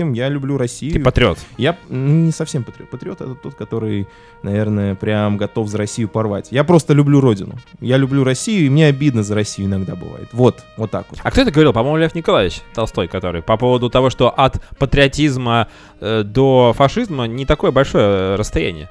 русским, 0.02 0.12
я 0.12 0.28
люблю 0.28 0.56
Россию. 0.58 0.92
Ты 0.92 1.00
патриот. 1.00 1.38
Я 1.56 1.76
м, 1.88 2.24
не 2.26 2.32
совсем 2.32 2.64
патриот. 2.64 2.90
Патриот 2.90 3.20
это 3.20 3.34
тот, 3.34 3.54
который, 3.54 4.06
наверное, 4.42 4.94
прям 4.94 5.36
готов 5.36 5.68
за 5.68 5.78
Россию 5.78 6.08
порвать. 6.08 6.48
Я 6.50 6.64
просто 6.64 6.92
люблю 6.94 7.20
родину. 7.20 7.54
Я 7.80 7.96
люблю 7.96 8.24
Россию, 8.24 8.66
и 8.66 8.70
мне 8.70 8.86
обидно 8.86 9.22
за 9.22 9.34
Россию 9.34 9.68
иногда 9.68 9.94
бывает. 9.94 10.28
Вот, 10.32 10.64
вот 10.76 10.90
так 10.90 11.06
вот. 11.10 11.20
А 11.22 11.30
кто 11.30 11.42
это 11.42 11.50
говорил? 11.50 11.72
По-моему, 11.72 11.96
Лев 11.98 12.14
Николаевич 12.14 12.60
Толстой, 12.74 13.08
который 13.08 13.42
по 13.42 13.56
поводу 13.56 13.90
того, 13.90 14.10
что 14.10 14.28
от 14.30 14.60
патриотизма 14.78 15.68
э, 16.00 16.22
до 16.24 16.72
фашизма 16.76 17.24
не 17.26 17.46
такое 17.46 17.70
большое 17.70 18.04
э, 18.04 18.34
расстояние. 18.36 18.88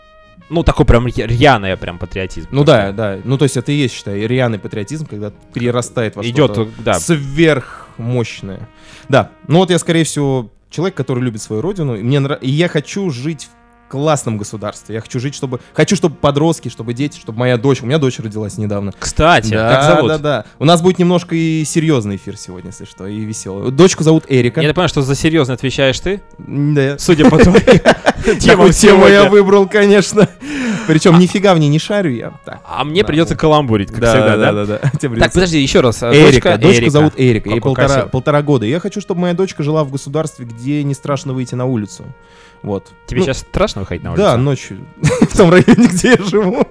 Ну, 0.49 0.63
такой 0.63 0.85
прям 0.85 1.07
рья- 1.07 1.27
рьяный 1.27 1.77
прям 1.77 1.97
патриотизм. 1.97 2.49
Ну 2.51 2.65
да, 2.65 2.91
да. 2.91 3.19
Ну 3.23 3.37
то 3.37 3.43
есть 3.43 3.55
это 3.55 3.71
и 3.71 3.75
есть, 3.75 3.93
считай, 3.95 4.19
рьяный 4.27 4.59
патриотизм, 4.59 5.05
когда 5.05 5.31
перерастает 5.53 6.17
во 6.17 6.23
Идет, 6.27 6.57
да. 6.83 6.95
сверхмощное. 6.95 8.67
Да. 9.07 9.29
Ну 9.47 9.59
вот 9.59 9.69
я, 9.69 9.79
скорее 9.79 10.03
всего, 10.03 10.49
человек, 10.71 10.95
который 10.95 11.21
любит 11.23 11.41
свою 11.41 11.61
родину, 11.61 11.95
и 11.95 12.01
мне 12.01 12.19
нрав- 12.19 12.39
и 12.41 12.49
я 12.49 12.67
хочу 12.67 13.09
жить 13.11 13.49
в 13.87 13.91
классном 13.91 14.37
государстве. 14.37 14.95
Я 14.95 15.01
хочу 15.01 15.19
жить, 15.19 15.35
чтобы... 15.35 15.59
Хочу, 15.73 15.97
чтобы 15.97 16.15
подростки, 16.15 16.69
чтобы 16.69 16.93
дети, 16.93 17.19
чтобы 17.19 17.39
моя 17.39 17.57
дочь... 17.57 17.81
У 17.83 17.85
меня 17.85 17.97
дочь 17.97 18.19
родилась 18.19 18.57
недавно. 18.57 18.93
Кстати, 18.97 19.49
да, 19.49 19.69
как 19.69 19.83
зовут? 19.97 20.07
да, 20.07 20.17
да. 20.17 20.45
У 20.59 20.65
нас 20.65 20.81
будет 20.81 20.97
немножко 20.97 21.35
и 21.35 21.65
серьезный 21.65 22.15
эфир 22.15 22.37
сегодня, 22.37 22.69
если 22.69 22.85
что, 22.85 23.05
и 23.05 23.19
веселый. 23.19 23.69
Дочку 23.69 24.03
зовут 24.05 24.23
Эрика. 24.29 24.61
Я 24.61 24.69
так 24.69 24.75
понимаю, 24.75 24.87
что 24.87 25.01
за 25.01 25.13
серьезно 25.13 25.55
отвечаешь 25.55 25.99
ты, 25.99 26.21
Да. 26.37 26.97
судя 26.99 27.29
по 27.29 27.37
твоим 27.37 27.57
Темам 28.39 28.71
тему 28.71 29.07
я 29.07 29.29
выбрал, 29.29 29.67
конечно. 29.67 30.27
Причем 30.87 31.19
нифига 31.19 31.53
в 31.53 31.59
ней 31.59 31.69
не 31.69 31.79
шарю 31.79 32.11
я. 32.11 32.33
А 32.65 32.83
мне 32.83 33.03
придется 33.03 33.35
каламбурить, 33.35 33.89
как 33.89 34.03
всегда, 34.03 34.37
да? 34.37 34.51
да, 34.51 34.65
да. 34.65 34.79
Так, 35.19 35.33
подожди, 35.33 35.59
еще 35.59 35.81
раз. 35.81 36.01
Эрика, 36.03 36.57
дочку 36.57 36.89
зовут 36.89 37.13
Эрика, 37.17 37.49
ей 37.49 37.61
полтора, 37.61 38.41
года. 38.41 38.65
Я 38.65 38.79
хочу, 38.79 39.01
чтобы 39.01 39.21
моя 39.21 39.33
дочка 39.33 39.63
жила 39.63 39.83
в 39.83 39.91
государстве, 39.91 40.45
где 40.45 40.83
не 40.83 40.93
страшно 40.93 41.33
выйти 41.33 41.55
на 41.55 41.65
улицу. 41.65 42.05
Вот. 42.63 42.91
Тебе 43.07 43.19
Ну, 43.19 43.25
сейчас 43.25 43.39
страшно 43.39 43.81
выходить 43.81 44.03
на 44.03 44.11
улицу? 44.11 44.23
Да, 44.23 44.37
ночью. 44.37 44.77
В 45.01 45.35
том 45.35 45.49
районе, 45.49 45.87
где 45.87 46.11
я 46.11 46.23
живу. 46.23 46.63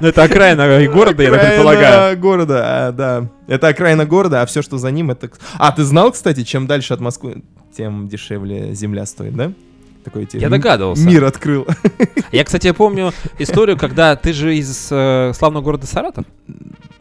Ну, 0.00 0.08
это 0.08 0.22
окраина 0.22 0.86
города, 0.86 1.22
я 1.22 1.30
так 1.30 1.40
предполагаю. 1.40 2.18
города, 2.18 2.62
а, 2.64 2.92
да. 2.92 3.28
Это 3.48 3.68
окраина 3.68 4.06
города, 4.06 4.40
а 4.40 4.46
все, 4.46 4.62
что 4.62 4.78
за 4.78 4.90
ним, 4.90 5.10
это... 5.10 5.30
А, 5.58 5.72
ты 5.72 5.84
знал, 5.84 6.12
кстати, 6.12 6.42
чем 6.42 6.66
дальше 6.66 6.94
от 6.94 7.00
Москвы, 7.00 7.42
тем 7.76 8.08
дешевле 8.08 8.74
земля 8.74 9.04
стоит, 9.04 9.34
да? 9.34 9.52
Такой 10.04 10.26
тебе 10.26 10.40
Я 10.40 10.48
догадывался. 10.48 11.06
Мир 11.06 11.24
открыл. 11.24 11.66
Я, 12.32 12.44
кстати, 12.44 12.70
помню 12.72 13.12
историю, 13.38 13.76
когда 13.76 14.16
ты 14.16 14.32
же 14.32 14.56
из 14.56 14.88
э, 14.90 15.32
славного 15.34 15.62
города 15.62 15.86
Саратов. 15.86 16.24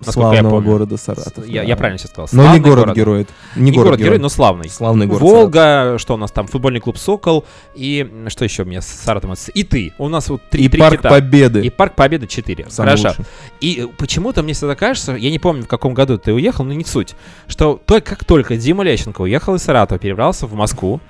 Я 0.06 0.12
Славного 0.12 0.62
города 0.62 0.96
Саратов. 0.98 1.46
Я, 1.46 1.62
да. 1.62 1.68
я 1.68 1.76
правильно 1.76 1.98
сейчас 1.98 2.12
сказал. 2.12 2.30
Но 2.32 2.44
не 2.44 2.48
Славный 2.48 2.70
город-герой. 2.70 3.28
Не 3.56 3.72
Не 3.72 3.78
город-герой, 3.78 4.18
но 4.18 4.30
славный. 4.30 4.70
Славный 4.70 5.08
город. 5.08 5.22
Волга, 5.22 5.98
что 5.98 6.14
у 6.14 6.18
нас 6.18 6.32
там, 6.32 6.48
футбольный 6.48 6.80
клуб 6.80 6.98
«Сокол», 6.98 7.46
и 7.76 8.10
что 8.28 8.46
еще 8.46 8.64
мне 8.64 8.82
с 8.82 8.86
Саратовом? 8.86 9.34
ассоци- 9.34 9.52
И 9.54 9.64
ты. 9.64 9.94
У 9.98 10.08
нас 10.08 10.30
вот 10.30 10.42
три, 10.50 10.66
И 10.66 10.70
три 10.70 10.80
Парк 10.80 10.98
кита. 10.98 11.10
Победы. 11.10 11.66
И 11.66 11.70
Парк 11.70 11.96
Победы 11.96 12.28
4. 12.28 12.68
Самый 12.70 12.88
Хорошо. 12.88 13.10
лучший. 13.10 13.26
И 13.60 13.82
э, 13.84 13.88
почему-то 13.98 14.42
мне 14.42 14.54
всегда 14.54 14.76
кажется, 14.76 15.16
я 15.16 15.30
не 15.32 15.40
помню, 15.40 15.64
в 15.64 15.68
каком 15.68 15.94
году 15.94 16.18
ты 16.18 16.34
уехал, 16.34 16.64
но 16.64 16.74
не 16.74 16.86
суть, 16.86 17.16
что 17.48 17.80
только, 17.86 18.12
как 18.16 18.24
только 18.24 18.56
Дима 18.56 18.84
Лещенко 18.84 19.22
уехал 19.22 19.56
из 19.56 19.64
Саратова, 19.64 20.00
перебрался 20.00 20.48
в 20.48 20.54
Москву, 20.54 21.02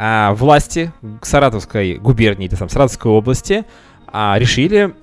а, 0.00 0.32
власти 0.34 0.92
Саратовской 1.22 1.94
губернии, 1.96 2.46
или 2.46 2.54
там, 2.54 2.68
Саратовской 2.68 3.10
области 3.10 3.64
а, 4.06 4.36
решили 4.38 4.94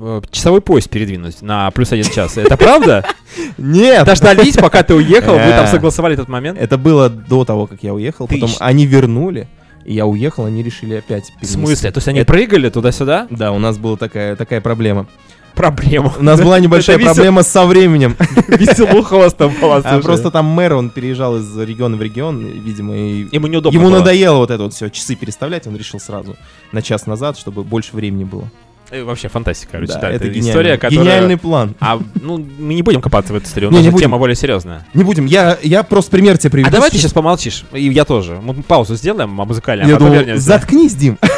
э, 0.00 0.20
часовой 0.30 0.60
пояс 0.60 0.88
передвинуть 0.88 1.40
на 1.40 1.70
плюс 1.70 1.92
один 1.92 2.10
час. 2.12 2.36
Это 2.36 2.56
правда? 2.56 3.04
Нет! 3.58 4.04
Дождались, 4.04 4.56
пока 4.56 4.82
ты 4.82 4.94
уехал, 4.94 5.34
вы 5.34 5.50
там 5.52 5.64
Э. 5.64 5.68
согласовали 5.68 6.14
этот 6.14 6.28
момент? 6.28 6.58
Это 6.60 6.76
было 6.78 7.08
до 7.08 7.44
того, 7.44 7.66
как 7.66 7.82
я 7.82 7.94
уехал. 7.94 8.26
Потом 8.26 8.50
они 8.58 8.86
вернули, 8.86 9.46
и 9.84 9.94
я 9.94 10.04
уехал, 10.06 10.44
они 10.46 10.62
решили 10.62 10.94
опять 10.96 11.26
В 11.30 11.40
перенести. 11.40 11.54
смысле? 11.54 11.90
То 11.92 11.98
есть 11.98 12.08
они 12.08 12.24
прыгали 12.24 12.68
туда-сюда? 12.70 13.28
Да, 13.30 13.52
у 13.52 13.58
нас 13.58 13.78
была 13.78 13.96
такая, 13.96 14.34
такая 14.36 14.60
проблема. 14.60 15.06
Проблема. 15.54 16.12
У 16.18 16.22
нас 16.22 16.40
была 16.40 16.58
небольшая 16.60 16.96
Это 16.96 17.04
весел- 17.04 17.14
проблема 17.14 17.42
со 17.42 17.66
временем. 17.66 18.16
Веселуха 18.48 19.14
у 19.14 19.18
вас 19.18 19.34
там 19.34 19.52
была, 19.60 19.76
А. 19.84 20.00
Просто 20.00 20.30
там 20.30 20.46
мэр, 20.46 20.74
он 20.74 20.90
переезжал 20.90 21.36
из 21.38 21.56
региона 21.58 21.96
в 21.96 22.02
регион, 22.02 22.40
видимо, 22.44 22.96
и 22.96 23.28
Ему 23.32 23.46
неудобно 23.46 23.76
ему 23.76 23.88
было. 23.88 23.98
надоело 23.98 24.36
вот 24.38 24.50
это 24.50 24.62
вот 24.62 24.72
все, 24.74 24.88
часы 24.88 25.14
переставлять, 25.16 25.66
он 25.66 25.76
решил 25.76 26.00
сразу 26.00 26.36
на 26.72 26.82
час 26.82 27.06
назад, 27.06 27.36
чтобы 27.38 27.62
больше 27.64 27.94
времени 27.94 28.24
было. 28.24 28.50
Э, 28.90 29.04
Вообще 29.04 29.28
фантастика, 29.28 29.72
короче, 29.72 29.92
Да, 29.92 30.00
да, 30.00 30.10
это 30.10 30.26
это 30.26 30.38
история, 30.40 30.76
которая... 30.76 31.04
Гениальный 31.04 31.36
план. 31.36 31.74
А, 31.80 32.00
ну, 32.20 32.38
мы 32.58 32.74
не 32.74 32.82
будем 32.82 33.00
копаться 33.00 33.32
в 33.32 33.36
эту 33.36 33.46
историю, 33.46 33.70
у 33.70 33.72
нас 33.72 33.80
не 33.80 33.86
же 33.86 33.92
будем. 33.92 34.06
тема 34.06 34.18
более 34.18 34.34
серьезная. 34.34 34.84
Не 34.94 35.04
будем, 35.04 35.26
я, 35.26 35.56
я 35.62 35.82
просто 35.84 36.10
пример 36.10 36.38
тебе 36.38 36.50
приведу. 36.50 36.70
А 36.70 36.72
давай 36.72 36.90
ты 36.90 36.98
сейчас 36.98 37.12
помолчишь, 37.12 37.64
и 37.72 37.88
я 37.88 38.04
тоже. 38.04 38.40
Мы 38.42 38.54
паузу 38.62 38.96
сделаем, 38.96 39.40
а 39.40 39.44
музыкальную, 39.44 39.88
Я 39.88 39.96
а 39.96 39.98
думал, 39.98 40.14
вернемся. 40.14 40.42
заткнись, 40.42 40.94
Дим. 40.94 41.18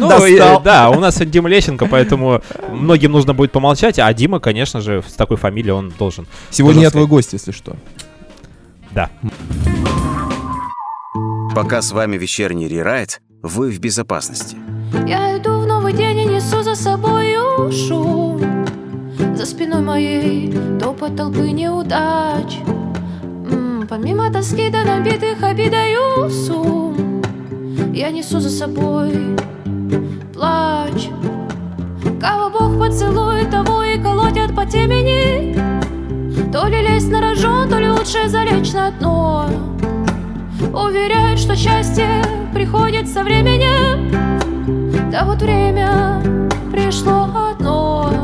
Ну, 0.00 0.24
и, 0.26 0.34
э, 0.36 0.60
да, 0.62 0.90
у 0.90 1.00
нас 1.00 1.14
сегодня 1.16 1.32
Дима 1.32 1.48
Лещенко, 1.48 1.86
поэтому 1.86 2.42
многим 2.70 3.10
нужно 3.10 3.32
будет 3.34 3.52
помолчать, 3.52 3.98
а 3.98 4.12
Дима, 4.12 4.38
конечно 4.38 4.80
же, 4.80 5.02
с 5.06 5.14
такой 5.14 5.36
фамилией 5.38 5.72
он 5.72 5.92
должен. 5.98 6.26
Сегодня 6.50 6.82
я 6.82 6.90
твой 6.90 7.06
гость, 7.06 7.32
если 7.32 7.52
что. 7.52 7.74
Да. 8.92 9.10
Пока 11.54 11.82
с 11.82 11.90
вами 11.92 12.16
вечерний 12.16 12.68
рерайт, 12.68 13.20
вы 13.42 13.70
в 13.70 13.78
безопасности. 13.80 14.56
Я 15.06 15.36
иду 15.38 15.60
в 15.60 15.66
новый 15.66 15.92
день 15.92 16.27
шум 17.72 18.40
За 19.34 19.46
спиной 19.46 19.82
моей 19.82 20.52
топот 20.80 21.16
толпы 21.16 21.50
неудач. 21.50 22.58
М, 23.50 23.86
Помимо 23.88 24.32
тоски 24.32 24.70
до 24.70 24.84
набитых 24.84 25.42
обидою 25.42 26.30
сум 26.30 27.22
Я 27.92 28.10
несу 28.10 28.40
за 28.40 28.50
собой 28.50 29.36
плач. 30.34 31.08
Кого 32.20 32.50
Бог 32.50 32.78
поцелует, 32.78 33.50
того 33.50 33.82
и 33.82 33.98
колотят 33.98 34.54
по 34.54 34.64
темени. 34.64 35.56
То 36.52 36.66
ли 36.68 36.80
лезть 36.80 37.10
на 37.10 37.20
рожон, 37.20 37.68
то 37.68 37.78
ли 37.78 37.90
лучше 37.90 38.28
залечь 38.28 38.72
на 38.72 38.90
дно. 38.92 39.46
Уверяют, 40.72 41.40
что 41.40 41.56
счастье 41.56 42.22
приходит 42.54 43.08
со 43.08 43.22
временем. 43.22 44.10
Да 45.10 45.24
вот 45.24 45.42
время 45.42 46.22
пришло 46.70 47.28
Oh. 47.70 48.17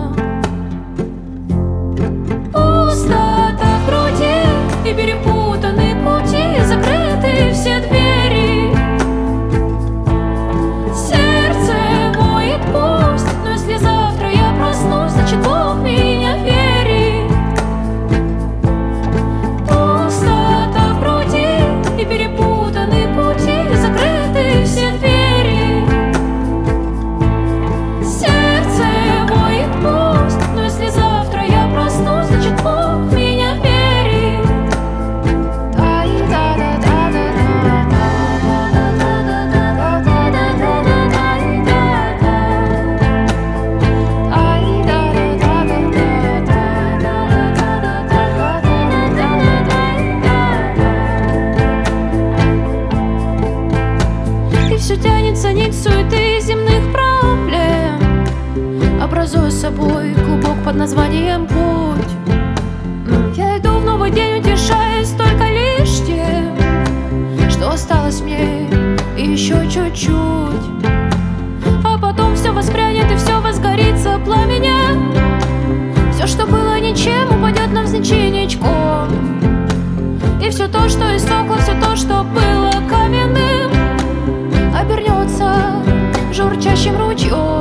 Ничем, 77.04 77.38
упадет 77.38 77.72
нам 77.72 77.84
в 77.84 77.88
значенечком 77.88 79.08
И 80.42 80.50
все 80.50 80.68
то, 80.68 80.88
что 80.88 81.16
иссохло, 81.16 81.56
все 81.58 81.74
то, 81.80 81.96
что 81.96 82.24
было 82.24 82.72
каменным 82.88 83.70
обернется 84.74 85.82
журчащим 86.32 86.96
ручьем. 86.98 87.53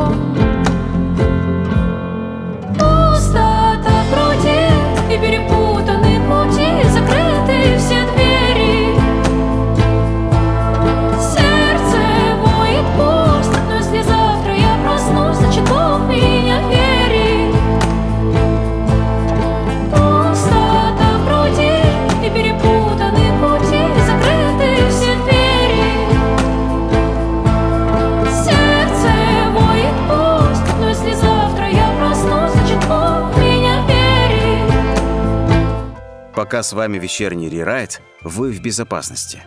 Пока 36.53 36.61
с 36.61 36.73
вами 36.73 36.99
вечерний 36.99 37.49
рерайт, 37.49 37.99
вы 38.21 38.51
в 38.51 38.61
безопасности. 38.61 39.41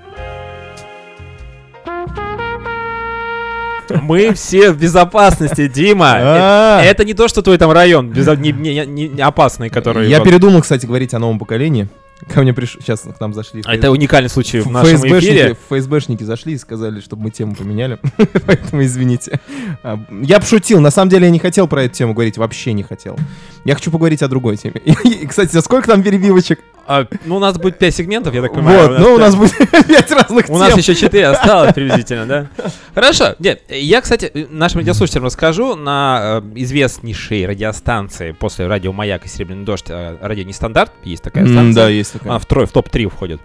Мы 4.03 4.35
все 4.35 4.73
в 4.73 4.77
безопасности, 4.81 5.69
Дима. 5.69 6.15
А. 6.19 6.83
Э, 6.83 6.87
Это 6.91 7.05
не 7.05 7.15
то, 7.15 7.29
что 7.29 7.43
твой 7.43 7.59
там 7.59 7.71
район 7.71 8.11
не- 8.11 8.51
не- 8.51 8.85
не- 8.87 9.09
не 9.09 9.21
опасный, 9.23 9.71
который... 9.71 10.09
Я 10.09 10.19
вот- 10.19 10.25
передумал, 10.25 10.63
кстати, 10.63 10.85
говорить 10.85 11.15
о 11.15 11.21
новом 11.21 11.39
поколении. 11.39 11.87
Ко 12.35 12.43
мне 12.43 12.53
пришли, 12.53 12.81
сейчас 12.81 13.03
к 13.03 13.21
нам 13.21 13.35
зашли. 13.35 13.63
А 13.67 13.77
Это 13.77 13.93
уникальный 13.93 14.29
случай 14.31 14.59
в 14.59 14.69
нашем 14.69 14.97
ФСБшники, 14.97 15.25
эфире. 15.25 15.57
ФСБшники 15.69 16.25
зашли 16.25 16.55
и 16.55 16.59
сказали, 16.59 16.99
чтобы 17.01 17.23
мы 17.23 17.31
тему 17.31 17.55
поменяли. 17.55 18.01
Поэтому 18.47 18.83
извините. 18.83 19.39
А, 19.85 20.01
Я 20.23 20.41
пошутил. 20.41 20.81
На 20.81 20.91
самом 20.91 21.11
деле 21.11 21.27
я 21.27 21.31
не 21.31 21.39
хотел 21.39 21.69
про 21.69 21.85
эту 21.85 21.95
тему 21.95 22.15
говорить. 22.15 22.37
Вообще 22.37 22.73
не 22.73 22.83
хотел. 22.83 23.17
Я 23.65 23.77
хочу 23.77 23.93
поговорить 23.93 24.23
о 24.23 24.29
другой 24.29 24.57
теме. 24.57 24.81
И, 25.05 25.25
кстати, 25.25 25.53
за 25.53 25.61
сколько 25.61 25.87
там 25.87 26.03
перебивочек? 26.03 26.59
А, 26.89 27.07
ну, 27.25 27.37
у 27.37 27.39
нас 27.41 27.59
будет 27.59 27.79
5 27.79 27.95
сегментов, 27.95 28.33
я 28.35 28.43
так 28.43 28.53
понимаю. 28.55 28.89
Вот, 28.89 28.99
ну 29.01 29.15
у 29.15 29.19
нас 29.19 29.35
будет 29.35 29.57
пять 29.89 30.11
разных 30.13 30.49
У 30.49 30.57
нас 30.57 30.69
тем. 30.71 30.79
еще 30.79 30.95
4 30.95 31.27
осталось 31.31 31.75
приблизительно, 31.75 32.27
да? 32.27 32.47
Хорошо. 32.95 33.35
Нет, 33.39 33.63
я, 33.69 34.01
кстати, 34.01 34.47
нашим 34.51 34.79
радиослушателям 34.81 35.25
расскажу. 35.25 35.75
На 35.75 36.41
э, 36.45 36.53
известнейшей 36.57 37.47
радиостанции 37.47 38.33
после 38.33 38.67
радио 38.67 38.93
«Маяк» 38.93 39.25
и 39.27 39.29
«Серебряный 39.29 39.65
дождь» 39.65 39.87
э, 39.89 40.17
радио 40.21 40.45
«Нестандарт» 40.45 40.93
есть 41.05 41.23
такая 41.23 41.47
станция. 41.47 41.85
Да, 41.85 41.89
есть 41.91 42.13
такая, 42.13 42.31
Она 42.31 42.39
в, 42.39 42.47
трой- 42.47 42.67
в 42.67 42.73
топ-3 42.73 43.09
входит. 43.09 43.41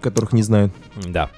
которых 0.00 0.32
не 0.32 0.42
знают. 0.42 0.72
Да. 1.06 1.30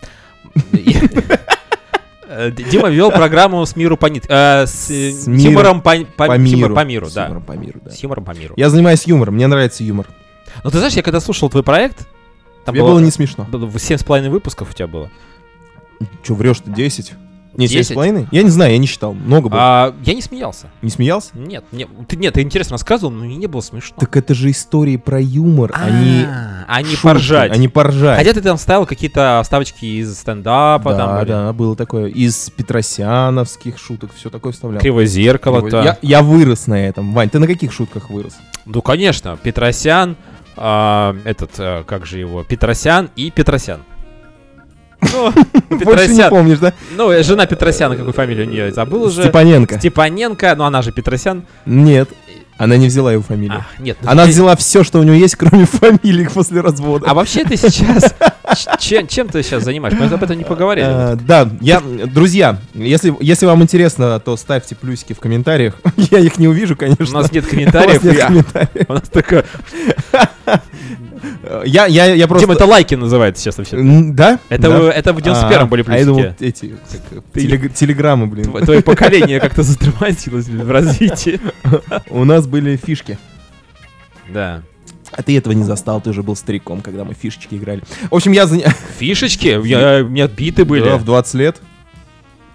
Э, 2.33 2.51
Дима 2.53 2.89
вел 2.91 3.11
программу 3.11 3.65
с 3.67 3.75
миру 3.75 3.97
по 3.97 4.07
нит- 4.07 4.27
э, 4.29 4.65
с, 4.67 4.89
С 4.89 5.25
с 5.25 5.27
юмором 5.27 5.81
по, 5.81 5.97
по- 6.17 6.27
По 6.27 6.39
миру. 6.39 6.75
по 6.75 6.85
миру, 6.85 7.07
С 7.09 7.15
да. 7.15 7.25
юмором 7.25 7.43
по 7.43 7.53
миру, 7.53 7.81
да. 7.85 7.91
С 7.91 7.99
юмором 8.03 8.25
по 8.25 8.31
миру. 8.33 8.55
Я 8.57 8.71
занимаюсь 8.71 9.05
юмором, 9.07 9.35
мне 9.35 9.47
нравится 9.49 9.83
юмор. 9.83 10.07
Ну 10.65 10.71
ты 10.71 10.79
знаешь, 10.79 10.95
я 10.95 11.03
когда 11.03 11.21
слушал 11.21 11.49
твой 11.49 11.63
проект, 11.63 12.09
там 12.65 12.75
Тебе 12.75 12.85
было 12.85 12.99
не 12.99 13.11
смешно. 13.11 13.45
было 13.45 13.71
семь 13.79 13.99
с 13.99 14.05
половиной 14.05 14.31
выпусков 14.31 14.71
у 14.71 14.75
тебя 14.75 14.87
было. 14.87 15.11
Че, 16.23 16.35
врешь-то, 16.35 16.71
10? 16.71 17.13
Не, 17.57 17.67
7 17.67 17.83
с 17.83 17.87
10? 17.89 17.95
половиной? 17.95 18.29
Я 18.31 18.43
не 18.43 18.51
знаю, 18.51 18.73
я 18.73 18.79
не 18.79 18.87
считал. 18.87 19.13
Много 19.13 19.49
было. 19.49 19.61
А, 19.61 19.95
я 20.05 20.15
не 20.15 20.23
смеялся. 20.23 20.69
Не 20.83 20.91
смеялся? 20.91 21.31
Нет, 21.35 21.65
не, 21.73 21.87
ты, 22.07 22.17
нет, 22.17 22.35
ты 22.35 22.43
интересно 22.43 22.75
рассказывал, 22.75 23.11
но 23.13 23.25
мне 23.25 23.37
не 23.37 23.49
было 23.49 23.61
смешно. 23.61 23.97
Так 23.99 24.17
это 24.17 24.35
же 24.35 24.51
истории 24.51 24.97
про 24.97 25.21
юмор, 25.21 25.73
они... 25.75 26.25
А, 26.25 26.65
а 26.69 26.83
не 26.83 26.95
поржать. 26.97 27.51
Они 27.51 27.67
поржать. 27.67 28.19
Хотя 28.19 28.33
ты 28.33 28.41
там 28.41 28.57
ставил 28.57 28.87
какие-то 28.87 29.41
вставочки 29.43 29.85
из 29.85 30.17
стендапа, 30.17 30.95
там 30.95 31.09
да, 31.09 31.19
были. 31.19 31.29
да, 31.29 31.53
было 31.53 31.75
такое. 31.75 32.07
Из 32.07 32.51
петросяновских 32.51 33.79
шуток 33.79 34.13
все 34.15 34.31
такое 34.31 34.53
вставлял. 34.53 34.81
Кривое 34.81 35.07
зеркало. 35.07 35.59
Кривой- 35.59 35.71
то. 35.71 35.83
Я, 35.83 35.99
я 36.03 36.23
вырос 36.23 36.69
на 36.69 36.87
этом. 36.87 37.13
Вань, 37.13 37.31
ты 37.31 37.41
на 37.41 37.49
каких 37.49 37.73
шутках 37.73 38.11
вырос? 38.11 38.39
Ну, 38.65 38.81
конечно, 38.81 39.37
Петросян, 39.37 40.17
а, 40.61 41.17
этот, 41.25 41.53
а, 41.59 41.85
как 41.85 42.07
же 42.07 42.19
его, 42.19 42.45
Петросян 42.45 43.11
и 43.17 43.31
Петросян. 43.31 43.81
Ну, 45.01 45.33
Больше 45.85 46.09
не 46.13 46.29
помнишь, 46.29 46.59
да? 46.59 46.75
Ну, 46.95 47.11
э, 47.11 47.23
жена 47.23 47.47
Петросяна, 47.47 47.97
какую 47.97 48.13
фамилию 48.13 48.47
у 48.47 48.51
нее, 48.51 48.71
забыл 48.71 49.05
уже. 49.05 49.23
Степаненко. 49.23 49.79
Степаненко, 49.79 50.55
ну 50.57 50.65
она 50.65 50.83
же 50.83 50.93
Петросян. 50.93 51.47
Нет, 51.65 52.11
она 52.59 52.77
не 52.77 52.89
взяла 52.89 53.11
его 53.13 53.23
фамилию. 53.23 53.65
А, 53.79 53.83
нет, 53.83 53.97
ну, 54.03 54.11
Она 54.11 54.25
ты- 54.25 54.31
взяла 54.31 54.55
все, 54.57 54.85
что 54.85 54.99
у 54.99 55.03
него 55.03 55.17
есть, 55.17 55.37
кроме 55.37 55.65
фамилии 55.67 56.29
после 56.29 56.61
развода. 56.61 57.07
А 57.09 57.15
вообще 57.15 57.45
ты 57.45 57.57
сейчас... 57.57 58.15
Чем, 58.79 59.07
чем 59.07 59.29
ты 59.29 59.43
сейчас 59.43 59.65
занимаешься? 59.65 60.01
Мы 60.03 60.07
об 60.13 60.23
этом 60.23 60.37
не 60.37 60.45
поговорили. 60.45 60.87
Э, 60.89 61.17
Да, 61.17 61.49
я, 61.61 61.81
друзья, 61.81 62.59
если, 62.75 63.15
если 63.21 63.47
вам 63.47 63.63
интересно, 63.63 64.19
то 64.21 64.37
ставьте 64.37 64.75
плюсики 64.75 65.13
в 65.13 65.21
комментариях. 65.21 65.75
Я 65.97 66.19
их 66.19 66.39
не 66.39 66.49
увижу, 66.49 66.77
конечно. 66.77 67.07
У 67.19 67.23
нас 67.23 67.31
нет 67.33 67.45
У 67.45 67.47
вас 67.47 67.51
комментариев. 67.51 68.03
нет 68.03 68.17
я- 68.17 68.27
комментариев. 68.27 68.87
У 68.89 68.93
нас 68.93 69.09
только... 69.09 69.45
Я, 71.65 71.87
я, 71.87 72.07
я 72.15 72.27
просто... 72.27 72.47
Дима, 72.47 72.55
это 72.55 72.65
лайки 72.67 72.95
называется 72.95 73.43
сейчас 73.43 73.59
вообще. 73.59 73.77
Да? 74.13 74.39
Это, 74.49 74.69
Да. 74.69 74.91
это 74.93 75.13
в 75.13 75.19
91-м 75.19 75.69
были 75.69 75.85
А, 75.87 75.99
я 75.99 76.05
думал, 76.05 76.23
плюсики. 76.23 76.45
эти, 76.45 76.75
как, 77.11 77.25
телег- 77.35 77.73
телеграммы, 77.75 78.27
блин. 78.27 78.47
Тво- 78.47 78.65
Твое 78.65 78.83
поколение 78.83 79.39
как-то 79.41 79.63
затормозилось 79.63 80.47
в 80.49 80.71
развитии. 80.71 81.41
У 82.09 82.25
нас 82.25 82.47
были 82.47 82.77
фишки. 82.77 83.19
Да. 84.33 84.63
А 85.13 85.23
ты 85.23 85.37
этого 85.37 85.53
не 85.53 85.65
застал, 85.65 86.01
ты 86.01 86.11
уже 86.11 86.23
был 86.23 86.37
стариком, 86.37 86.81
когда 86.83 87.05
мы 87.05 87.15
фишечки 87.15 87.55
играли. 87.57 87.83
В 88.11 88.15
общем, 88.15 88.33
я 88.33 88.47
заня... 88.47 88.71
Фишечки? 88.99 89.49
Я- 89.67 90.03
У 90.05 90.09
меня 90.09 90.29
биты 90.29 90.65
были. 90.65 90.85
Да, 90.85 90.97
в 90.99 91.05
20 91.05 91.35
лет. 91.35 91.61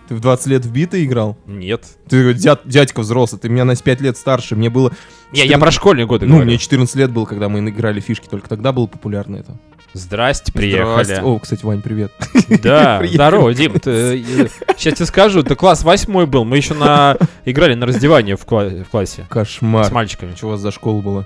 Ты 0.07 0.15
в 0.15 0.19
20 0.19 0.47
лет 0.47 0.65
в 0.65 0.71
биты 0.71 1.03
играл? 1.03 1.35
Нет. 1.47 1.83
Ты 2.07 2.33
дядь, 2.35 2.59
дядька 2.65 2.99
взрослый, 3.01 3.39
ты 3.41 3.49
меня 3.49 3.65
на 3.65 3.75
5 3.75 4.01
лет 4.01 4.17
старше. 4.17 4.55
Мне 4.55 4.69
было... 4.69 4.91
Не, 5.31 5.39
я 5.39 5.45
14 5.47 5.59
про 5.59 5.71
школьные 5.71 6.05
годы 6.05 6.25
Ну, 6.27 6.33
говорю. 6.35 6.45
мне 6.47 6.57
14 6.59 6.95
лет 6.95 7.11
было, 7.11 7.25
когда 7.25 7.49
мы 7.49 7.67
играли 7.67 7.99
фишки, 7.99 8.27
только 8.29 8.47
тогда 8.47 8.71
было 8.71 8.85
популярно 8.85 9.37
это. 9.37 9.57
Здрасте, 9.93 10.51
Здрасте. 10.51 10.51
приехали. 10.51 11.21
О, 11.23 11.39
кстати, 11.39 11.65
Вань, 11.65 11.81
привет. 11.81 12.11
Да, 12.61 13.01
здорово, 13.11 13.53
Дим. 13.55 13.73
ты, 13.79 13.89
э, 13.91 14.47
Сейчас 14.77 14.93
тебе 14.95 15.05
скажу, 15.07 15.41
ты 15.41 15.55
класс 15.55 15.83
восьмой 15.83 16.27
был. 16.27 16.45
Мы 16.45 16.57
еще 16.57 16.73
на 16.75 17.17
играли 17.45 17.73
на 17.73 17.85
раздевание 17.87 18.35
в, 18.37 18.45
кла- 18.45 18.83
в 18.83 18.89
классе 18.89 19.25
Кошмар. 19.29 19.85
с 19.85 19.91
мальчиками. 19.91 20.35
Что 20.35 20.47
у 20.47 20.49
вас 20.51 20.59
за 20.59 20.71
школа 20.71 21.01
была? 21.01 21.25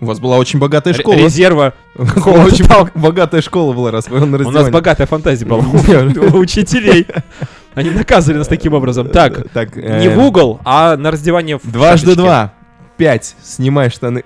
У 0.00 0.06
вас 0.06 0.18
была 0.18 0.38
очень 0.38 0.58
богатая 0.58 0.94
школа. 0.94 1.16
Резерва. 1.16 1.74
Очень 1.96 2.66
богатая 2.94 3.42
школа 3.42 3.72
была, 3.72 3.90
раз 3.90 4.08
вы 4.08 4.24
на 4.24 4.38
У 4.38 4.50
нас 4.50 4.70
богатая 4.70 5.06
фантазия 5.06 5.44
была 5.44 5.58
у 5.62 6.36
учителей. 6.38 7.06
Они 7.74 7.90
наказывали 7.90 8.38
нас 8.38 8.48
таким 8.48 8.74
образом. 8.74 9.08
Так, 9.10 9.48
так 9.52 9.76
не 9.76 9.82
э, 9.82 10.14
в 10.14 10.18
угол, 10.18 10.60
а 10.64 10.96
на 10.96 11.10
раздевание 11.10 11.58
в 11.58 11.70
Дважды 11.70 12.16
два. 12.16 12.54
Пять. 13.00 13.34
Снимай 13.42 13.88
штаны. 13.88 14.22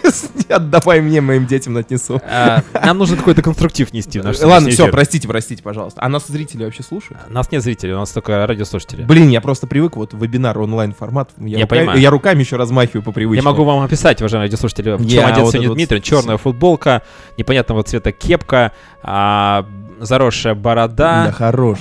Отдавай 0.50 1.00
мне, 1.00 1.22
моим 1.22 1.46
детям 1.46 1.74
отнесу. 1.78 2.20
А, 2.30 2.62
Нам 2.84 2.98
нужно 2.98 3.16
какой-то 3.16 3.40
конструктив 3.40 3.90
нести 3.94 4.20
в 4.20 4.24
наш 4.24 4.38
Ладно, 4.40 4.68
все, 4.68 4.88
простите, 4.88 5.26
простите, 5.26 5.62
пожалуйста. 5.62 6.02
А 6.02 6.10
нас 6.10 6.26
зрители 6.26 6.62
вообще 6.64 6.82
слушают? 6.82 7.18
Нас 7.30 7.50
нет 7.50 7.62
зрителей, 7.62 7.94
у 7.94 7.98
нас 7.98 8.10
только 8.10 8.46
радиослушатели. 8.46 9.02
Блин, 9.04 9.30
я 9.30 9.40
просто 9.40 9.66
привык, 9.66 9.96
вот 9.96 10.12
вебинар 10.12 10.58
онлайн 10.58 10.92
формат. 10.92 11.30
Я, 11.38 11.56
Я 11.56 11.62
рука- 11.64 11.76
понимаю. 11.76 11.98
я 12.00 12.10
руками 12.10 12.40
еще 12.40 12.56
размахиваю 12.56 13.02
по 13.02 13.12
привычке. 13.12 13.42
Я 13.42 13.50
могу 13.50 13.64
вам 13.64 13.82
описать, 13.82 14.20
уважаемые 14.20 14.48
радиослушатели, 14.48 14.90
в 14.96 15.08
чем 15.08 15.24
одет 15.24 15.38
вот 15.44 15.52
сегодня 15.52 15.72
Дмитрий. 15.74 16.02
Черная 16.02 16.36
футболка, 16.36 17.00
непонятного 17.38 17.82
цвета 17.82 18.12
кепка, 18.12 18.72
а, 19.02 19.64
заросшая 20.00 20.54
Да 20.54 20.60
борода. 20.60 21.32
хорош. 21.32 21.78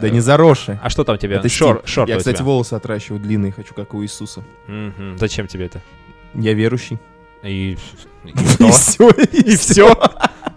Да 0.00 0.10
не 0.10 0.20
заросший. 0.20 0.78
А 0.82 0.90
что 0.90 1.04
там 1.04 1.16
у 1.16 1.18
тебя? 1.18 1.36
Это 1.36 1.48
Шор, 1.48 1.82
шорты 1.84 2.12
Я, 2.12 2.18
кстати, 2.18 2.42
волосы 2.42 2.74
отращиваю 2.74 3.20
длинные, 3.20 3.52
хочу, 3.52 3.74
как 3.74 3.94
у 3.94 4.02
Иисуса. 4.02 4.44
Зачем 5.16 5.46
тебе 5.46 5.66
это? 5.66 5.82
Я 6.34 6.52
верующий. 6.52 6.98
И, 7.42 7.78
все, 8.72 9.10
и 9.32 9.56
все. 9.56 9.94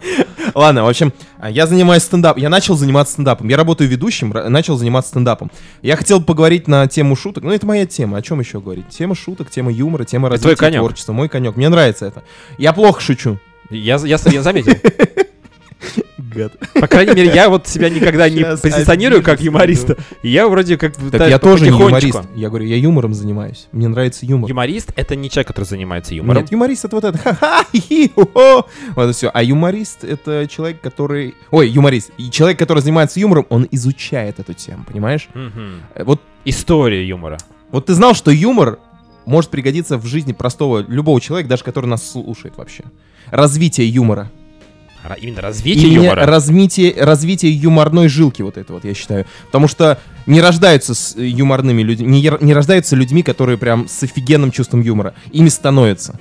Ладно, 0.56 0.84
в 0.84 0.90
общем, 0.90 1.14
я 1.48 1.68
занимаюсь 1.68 2.04
стендапом. 2.04 2.42
Я 2.42 2.50
начал 2.50 2.76
заниматься 2.76 3.14
стендапом. 3.14 3.48
Я 3.48 3.58
работаю 3.58 3.90
ведущим, 3.90 4.30
начал 4.30 4.78
заниматься 4.78 5.10
стендапом. 5.12 5.52
Я 5.82 5.96
хотел 5.96 6.22
поговорить 6.22 6.68
на 6.68 6.88
тему 6.88 7.16
шуток. 7.16 7.44
Ну, 7.44 7.52
это 7.52 7.66
моя 7.66 7.86
тема. 7.86 8.18
О 8.18 8.22
чем 8.22 8.40
еще 8.40 8.60
говорить? 8.60 8.90
Тема 8.90 9.16
шуток, 9.16 9.50
тема 9.50 9.72
юмора, 9.72 10.06
тема 10.06 10.30
развития 10.30 10.72
творчества. 10.72 11.14
Мой 11.14 11.30
конек. 11.30 11.56
Мне 11.56 11.70
нравится 11.70 12.06
это. 12.06 12.24
Я 12.58 12.74
плохо 12.74 13.02
шучу. 13.02 13.40
Я, 13.70 13.98
я, 13.98 14.18
я 14.26 14.42
заметил. 14.42 14.74
Гад. 16.40 16.54
По 16.74 16.88
крайней 16.88 17.14
мере, 17.14 17.32
я 17.34 17.50
вот 17.50 17.68
себя 17.68 17.90
никогда 17.90 18.30
не 18.30 18.44
позиционирую 18.44 19.22
как 19.24 19.42
юмориста. 19.42 19.98
И 20.24 20.30
я 20.30 20.48
вроде 20.48 20.78
как... 20.78 20.96
Так 21.12 21.30
я 21.30 21.38
тоже 21.40 21.70
не 21.70 21.78
юморист. 21.78 22.22
Я 22.36 22.50
говорю, 22.50 22.66
я 22.66 22.78
юмором 22.78 23.14
занимаюсь. 23.14 23.68
Мне 23.72 23.88
нравится 23.88 24.26
юмор. 24.26 24.50
Юморист— 24.50 24.92
это 24.96 25.16
не 25.16 25.30
человек, 25.30 25.48
который 25.48 25.66
занимается 25.66 26.14
юмором. 26.16 26.42
Нет, 26.42 26.52
юморист 26.52 26.86
это 26.86 26.96
вот 26.96 27.04
это 27.06 27.18
ха-ха, 27.18 27.66
Вот 28.16 28.66
это 28.96 29.12
все. 29.14 29.30
А 29.34 29.44
юморист 29.44 30.04
это 30.04 30.48
человек, 30.48 30.82
который... 30.82 31.36
Ой, 31.52 31.70
юморист. 31.70 32.12
И 32.18 32.30
человек, 32.32 32.58
который 32.58 32.82
занимается 32.82 33.20
юмором, 33.20 33.46
он 33.50 33.68
изучает 33.72 34.40
эту 34.40 34.54
тему, 34.54 34.86
понимаешь? 34.88 35.28
Э, 35.96 36.04
Вот, 36.04 36.22
История 36.46 37.06
юмора. 37.06 37.38
вот 37.72 37.88
ты 37.88 37.94
знал, 37.94 38.14
что 38.16 38.32
юмор 38.32 38.80
может 39.26 39.52
пригодиться 39.52 39.98
в 39.98 40.06
жизни 40.06 40.32
простого 40.34 40.80
любого 40.88 41.20
человека, 41.22 41.50
даже 41.50 41.64
который 41.64 41.86
нас 41.86 42.10
слушает 42.10 42.58
вообще. 42.58 42.84
Развитие 43.28 43.88
юмора. 43.88 44.32
Именно 45.20 45.42
развитие 45.42 45.88
Именно 45.92 46.04
юмора. 46.04 46.26
развитие, 46.26 46.94
развитие 46.98 47.52
юморной 47.54 48.08
жилки, 48.10 48.42
вот 48.42 48.58
это 48.58 48.74
вот, 48.74 48.86
я 48.86 48.94
считаю. 48.94 49.26
Потому 49.48 49.68
что 49.68 49.98
не 50.26 50.42
рождаются 50.42 50.94
с 50.94 51.16
э, 51.16 51.26
юморными 51.26 51.82
людьми, 51.82 52.08
не, 52.22 52.32
не 52.42 52.54
рождаются 52.54 52.96
людьми, 52.96 53.24
которые 53.24 53.58
прям 53.58 53.88
с 53.88 54.04
офигенным 54.04 54.52
чувством 54.52 54.82
юмора. 54.82 55.14
Ими 55.32 55.50
становятся. 55.50 56.20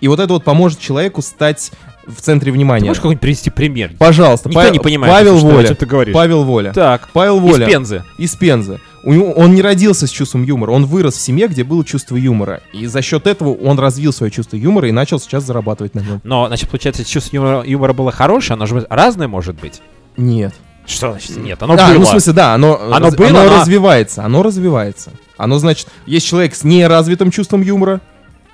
И 0.00 0.08
вот 0.08 0.20
это 0.20 0.32
вот 0.32 0.44
поможет 0.44 0.78
человеку 0.80 1.22
стать 1.22 1.70
в 2.06 2.20
центре 2.20 2.52
Ты 2.52 2.56
внимания. 2.56 2.86
можешь 2.86 3.00
какой-нибудь 3.00 3.20
привести 3.20 3.50
пример? 3.50 3.92
Пожалуйста, 3.98 4.48
Никто 4.48 4.62
Па- 4.62 4.70
не 4.70 4.78
понимает, 4.78 5.12
Павел 5.12 5.38
что- 5.38 5.46
Воля. 5.48 5.66
чем 5.68 5.76
ты 5.76 5.86
говоришь. 5.86 6.14
Павел 6.14 6.44
Воля. 6.44 6.72
Так, 6.72 7.08
Павел 7.12 7.40
Воля. 7.40 7.66
из 7.66 7.70
Пензы. 7.72 8.02
Из 8.18 8.34
Пензы. 8.36 8.78
Он 9.06 9.54
не 9.54 9.62
родился 9.62 10.08
с 10.08 10.10
чувством 10.10 10.42
юмора, 10.42 10.72
он 10.72 10.84
вырос 10.84 11.14
в 11.14 11.20
семье, 11.20 11.46
где 11.46 11.62
было 11.62 11.84
чувство 11.84 12.16
юмора. 12.16 12.60
И 12.72 12.86
за 12.86 13.02
счет 13.02 13.28
этого 13.28 13.54
он 13.54 13.78
развил 13.78 14.12
свое 14.12 14.32
чувство 14.32 14.56
юмора 14.56 14.88
и 14.88 14.92
начал 14.92 15.20
сейчас 15.20 15.44
зарабатывать 15.44 15.94
на 15.94 16.00
нем. 16.00 16.20
Но, 16.24 16.48
значит, 16.48 16.68
получается, 16.68 17.04
чувство 17.04 17.36
юмора, 17.36 17.62
юмора 17.64 17.92
было 17.92 18.10
хорошее, 18.10 18.54
оно 18.54 18.66
же 18.66 18.84
разное 18.90 19.28
может 19.28 19.60
быть. 19.60 19.80
Нет. 20.16 20.54
Что 20.86 21.12
значит 21.12 21.36
нет? 21.36 21.62
Оно 21.62 21.74
а, 21.74 21.76
было. 21.76 21.98
ну 21.98 22.00
в 22.00 22.08
смысле, 22.08 22.32
да, 22.32 22.54
оно, 22.54 22.80
Оно 22.80 23.06
раз- 23.06 23.16
было, 23.16 23.28
оно 23.28 23.44
но- 23.44 23.60
развивается, 23.60 24.24
оно 24.24 24.42
развивается. 24.42 25.12
Оно, 25.36 25.58
значит, 25.58 25.88
есть 26.06 26.26
человек 26.26 26.54
с 26.54 26.64
неразвитым 26.64 27.30
чувством 27.30 27.62
юмора, 27.62 28.00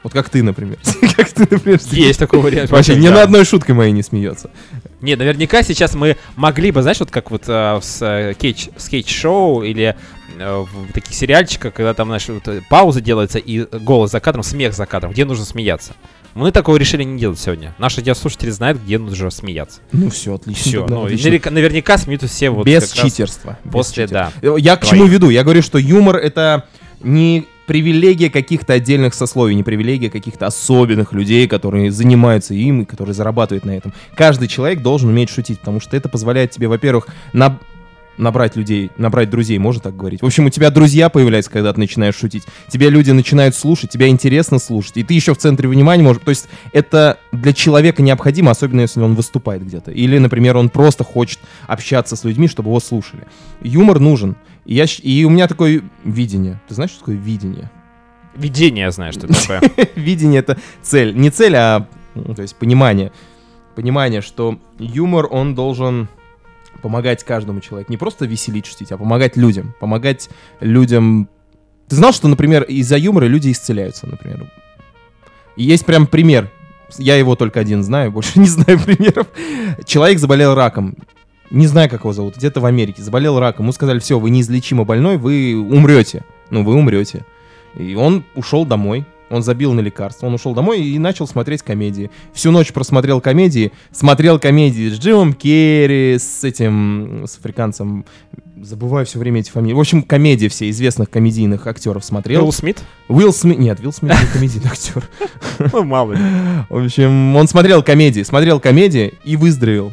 вот 0.02 0.12
как 0.12 0.28
ты, 0.28 0.42
например. 0.42 0.78
Как 1.16 1.30
ты, 1.30 1.46
например. 1.48 1.78
Есть 1.90 2.18
такой 2.18 2.40
вариант. 2.40 2.70
Вообще, 2.70 2.96
ни 2.96 3.08
на 3.08 3.22
одной 3.22 3.44
шуткой 3.44 3.74
моей 3.74 3.92
не 3.92 4.02
смеется. 4.02 4.50
Не, 5.02 5.16
наверняка 5.16 5.62
сейчас 5.62 5.94
мы 5.94 6.16
могли 6.36 6.70
бы, 6.70 6.80
знаешь, 6.82 7.00
вот 7.00 7.10
как 7.10 7.30
вот 7.30 7.42
э, 7.48 7.80
с 7.82 8.00
э, 8.02 8.32
кейдж- 8.38 8.70
скетч-шоу 8.76 9.62
или 9.62 9.96
э, 10.38 10.64
в 10.72 10.92
таких 10.92 11.14
сериальчиках, 11.14 11.74
когда 11.74 11.92
там, 11.92 12.06
знаешь, 12.08 12.28
вот, 12.28 12.46
э, 12.48 12.62
пауза 12.70 13.00
делается 13.00 13.38
и 13.38 13.64
голос 13.80 14.12
за 14.12 14.20
кадром, 14.20 14.42
смех 14.42 14.72
за 14.74 14.86
кадром, 14.86 15.12
где 15.12 15.24
нужно 15.24 15.44
смеяться. 15.44 15.92
Мы 16.34 16.50
такого 16.50 16.76
решили 16.78 17.02
не 17.02 17.18
делать 17.18 17.38
сегодня. 17.38 17.74
Наши 17.78 17.98
радиослушатели 17.98 18.48
знают, 18.48 18.80
где 18.82 18.98
нужно 18.98 19.30
смеяться. 19.30 19.80
Ну 19.92 20.08
все, 20.08 20.34
отлично. 20.34 20.62
Все, 20.62 20.80
тогда, 20.80 20.94
ну, 20.94 21.04
отлично. 21.04 21.24
наверняка, 21.26 21.50
наверняка 21.50 21.98
смеются 21.98 22.26
все 22.28 22.48
вот 22.48 22.64
Без 22.64 22.90
читерства. 22.92 23.58
без 23.64 23.72
После, 23.72 24.06
читерства. 24.06 24.32
да. 24.40 24.56
Я 24.56 24.76
к 24.76 24.80
Твоих. 24.80 24.90
чему 24.94 25.06
веду? 25.06 25.28
Я 25.28 25.42
говорю, 25.42 25.60
что 25.60 25.76
юмор 25.78 26.16
это 26.16 26.66
не 27.02 27.44
привилегия 27.66 28.30
каких-то 28.30 28.72
отдельных 28.74 29.14
сословий, 29.14 29.54
не 29.54 29.62
привилегия 29.62 30.10
каких-то 30.10 30.46
особенных 30.46 31.12
людей, 31.12 31.48
которые 31.48 31.90
занимаются 31.90 32.54
им 32.54 32.82
и 32.82 32.84
которые 32.84 33.14
зарабатывают 33.14 33.64
на 33.64 33.76
этом. 33.76 33.92
Каждый 34.14 34.48
человек 34.48 34.82
должен 34.82 35.08
уметь 35.08 35.30
шутить, 35.30 35.60
потому 35.60 35.80
что 35.80 35.96
это 35.96 36.08
позволяет 36.08 36.50
тебе, 36.50 36.68
во-первых, 36.68 37.06
на... 37.32 37.58
набрать 38.18 38.56
людей, 38.56 38.90
набрать 38.98 39.30
друзей, 39.30 39.58
можно 39.58 39.80
так 39.80 39.96
говорить. 39.96 40.20
В 40.22 40.26
общем, 40.26 40.46
у 40.46 40.50
тебя 40.50 40.70
друзья 40.70 41.08
появляются, 41.08 41.50
когда 41.50 41.72
ты 41.72 41.80
начинаешь 41.80 42.14
шутить. 42.14 42.44
Тебя 42.68 42.90
люди 42.90 43.10
начинают 43.10 43.54
слушать, 43.54 43.90
тебя 43.90 44.08
интересно 44.08 44.58
слушать, 44.58 44.96
и 44.96 45.02
ты 45.02 45.14
еще 45.14 45.34
в 45.34 45.38
центре 45.38 45.68
внимания 45.68 46.02
можешь... 46.02 46.22
То 46.22 46.30
есть 46.30 46.48
это 46.72 47.18
для 47.32 47.52
человека 47.52 48.02
необходимо, 48.02 48.50
особенно 48.50 48.82
если 48.82 49.00
он 49.00 49.14
выступает 49.14 49.64
где-то. 49.64 49.90
Или, 49.90 50.18
например, 50.18 50.56
он 50.56 50.68
просто 50.68 51.04
хочет 51.04 51.38
общаться 51.66 52.16
с 52.16 52.24
людьми, 52.24 52.48
чтобы 52.48 52.68
его 52.68 52.80
слушали. 52.80 53.26
Юмор 53.62 53.98
нужен. 53.98 54.36
И, 54.64 54.74
я, 54.74 54.86
и 55.02 55.24
у 55.24 55.30
меня 55.30 55.48
такое 55.48 55.82
видение. 56.04 56.60
Ты 56.68 56.74
знаешь, 56.74 56.90
что 56.90 57.00
такое 57.00 57.16
видение? 57.16 57.70
Видение, 58.34 58.84
я 58.84 58.90
знаю, 58.90 59.12
что 59.12 59.26
это 59.26 59.40
такое. 59.40 59.88
Видение 59.94 60.40
это 60.40 60.58
цель. 60.80 61.14
Не 61.14 61.30
цель, 61.30 61.54
а 61.54 61.86
ну, 62.14 62.34
то 62.34 62.42
есть 62.42 62.56
понимание. 62.56 63.12
Понимание, 63.74 64.22
что 64.22 64.58
юмор, 64.78 65.26
он 65.30 65.54
должен 65.54 66.08
помогать 66.80 67.24
каждому 67.24 67.60
человеку. 67.60 67.92
Не 67.92 67.96
просто 67.96 68.24
веселить, 68.24 68.66
шутить, 68.66 68.92
а 68.92 68.98
помогать 68.98 69.36
людям. 69.36 69.74
Помогать 69.80 70.30
людям... 70.60 71.28
Ты 71.88 71.96
знал, 71.96 72.12
что, 72.12 72.28
например, 72.28 72.62
из-за 72.62 72.96
юмора 72.96 73.26
люди 73.26 73.50
исцеляются, 73.52 74.06
например? 74.06 74.50
И 75.56 75.64
есть 75.64 75.84
прям 75.84 76.06
пример. 76.06 76.50
Я 76.98 77.16
его 77.16 77.36
только 77.36 77.60
один 77.60 77.82
знаю, 77.82 78.12
больше 78.12 78.38
не 78.38 78.46
знаю 78.46 78.78
примеров. 78.80 79.26
Человек 79.84 80.18
заболел 80.18 80.54
раком. 80.54 80.96
Не 81.52 81.66
знаю, 81.66 81.90
как 81.90 82.00
его 82.00 82.14
зовут, 82.14 82.36
где-то 82.36 82.60
в 82.60 82.66
Америке. 82.66 83.02
Заболел 83.02 83.38
раком. 83.38 83.66
Ему 83.66 83.72
сказали, 83.72 83.98
все, 83.98 84.18
вы 84.18 84.30
неизлечимо 84.30 84.84
больной, 84.84 85.18
вы 85.18 85.54
умрете. 85.54 86.24
Ну, 86.48 86.64
вы 86.64 86.74
умрете. 86.74 87.26
И 87.76 87.94
он 87.94 88.24
ушел 88.34 88.64
домой. 88.64 89.04
Он 89.28 89.42
забил 89.42 89.74
на 89.74 89.80
лекарство. 89.80 90.26
Он 90.26 90.34
ушел 90.34 90.54
домой 90.54 90.82
и 90.82 90.98
начал 90.98 91.26
смотреть 91.26 91.62
комедии. 91.62 92.10
Всю 92.32 92.50
ночь 92.52 92.72
просмотрел 92.72 93.20
комедии. 93.20 93.72
Смотрел 93.90 94.38
комедии 94.38 94.88
с 94.88 94.98
Джимом 94.98 95.34
Керри, 95.34 96.16
с 96.18 96.42
этим, 96.42 97.24
с 97.26 97.36
африканцем. 97.38 98.06
Забываю 98.60 99.04
все 99.04 99.18
время 99.18 99.40
эти 99.40 99.50
фамилии. 99.50 99.74
В 99.74 99.80
общем, 99.80 100.02
комедии 100.02 100.48
все 100.48 100.70
известных 100.70 101.10
комедийных 101.10 101.66
актеров 101.66 102.04
смотрел. 102.04 102.42
Уилл 102.42 102.52
Смит? 102.52 102.82
Уилл 103.08 103.32
Смит. 103.32 103.58
Нет, 103.58 103.80
Уилл 103.80 103.92
Смит 103.92 104.12
не 104.12 104.32
комедийный 104.32 104.68
актер. 104.70 105.06
Ну, 105.72 105.84
мало 105.84 106.12
ли. 106.12 106.18
В 106.70 106.84
общем, 106.84 107.36
он 107.36 107.46
смотрел 107.46 107.82
комедии, 107.82 108.22
смотрел 108.22 108.58
комедии 108.58 109.14
и 109.24 109.36
выздоровел. 109.36 109.92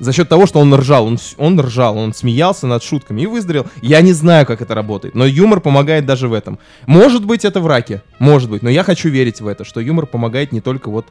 За 0.00 0.12
счет 0.12 0.28
того, 0.28 0.46
что 0.46 0.58
он 0.58 0.74
ржал, 0.74 1.06
он, 1.06 1.18
он 1.38 1.60
ржал, 1.60 1.96
он 1.96 2.12
смеялся 2.12 2.66
над 2.66 2.82
шутками 2.82 3.22
и 3.22 3.26
выздоровел. 3.26 3.66
Я 3.80 4.00
не 4.00 4.12
знаю, 4.12 4.44
как 4.44 4.60
это 4.60 4.74
работает, 4.74 5.14
но 5.14 5.24
юмор 5.24 5.60
помогает 5.60 6.04
даже 6.04 6.26
в 6.28 6.32
этом. 6.32 6.58
Может 6.86 7.24
быть, 7.24 7.44
это 7.44 7.60
в 7.60 7.66
раке, 7.68 8.02
может 8.18 8.50
быть, 8.50 8.62
но 8.62 8.70
я 8.70 8.82
хочу 8.82 9.08
верить 9.08 9.40
в 9.40 9.46
это, 9.46 9.64
что 9.64 9.80
юмор 9.80 10.06
помогает 10.06 10.50
не 10.50 10.60
только 10.60 10.90
вот 10.90 11.06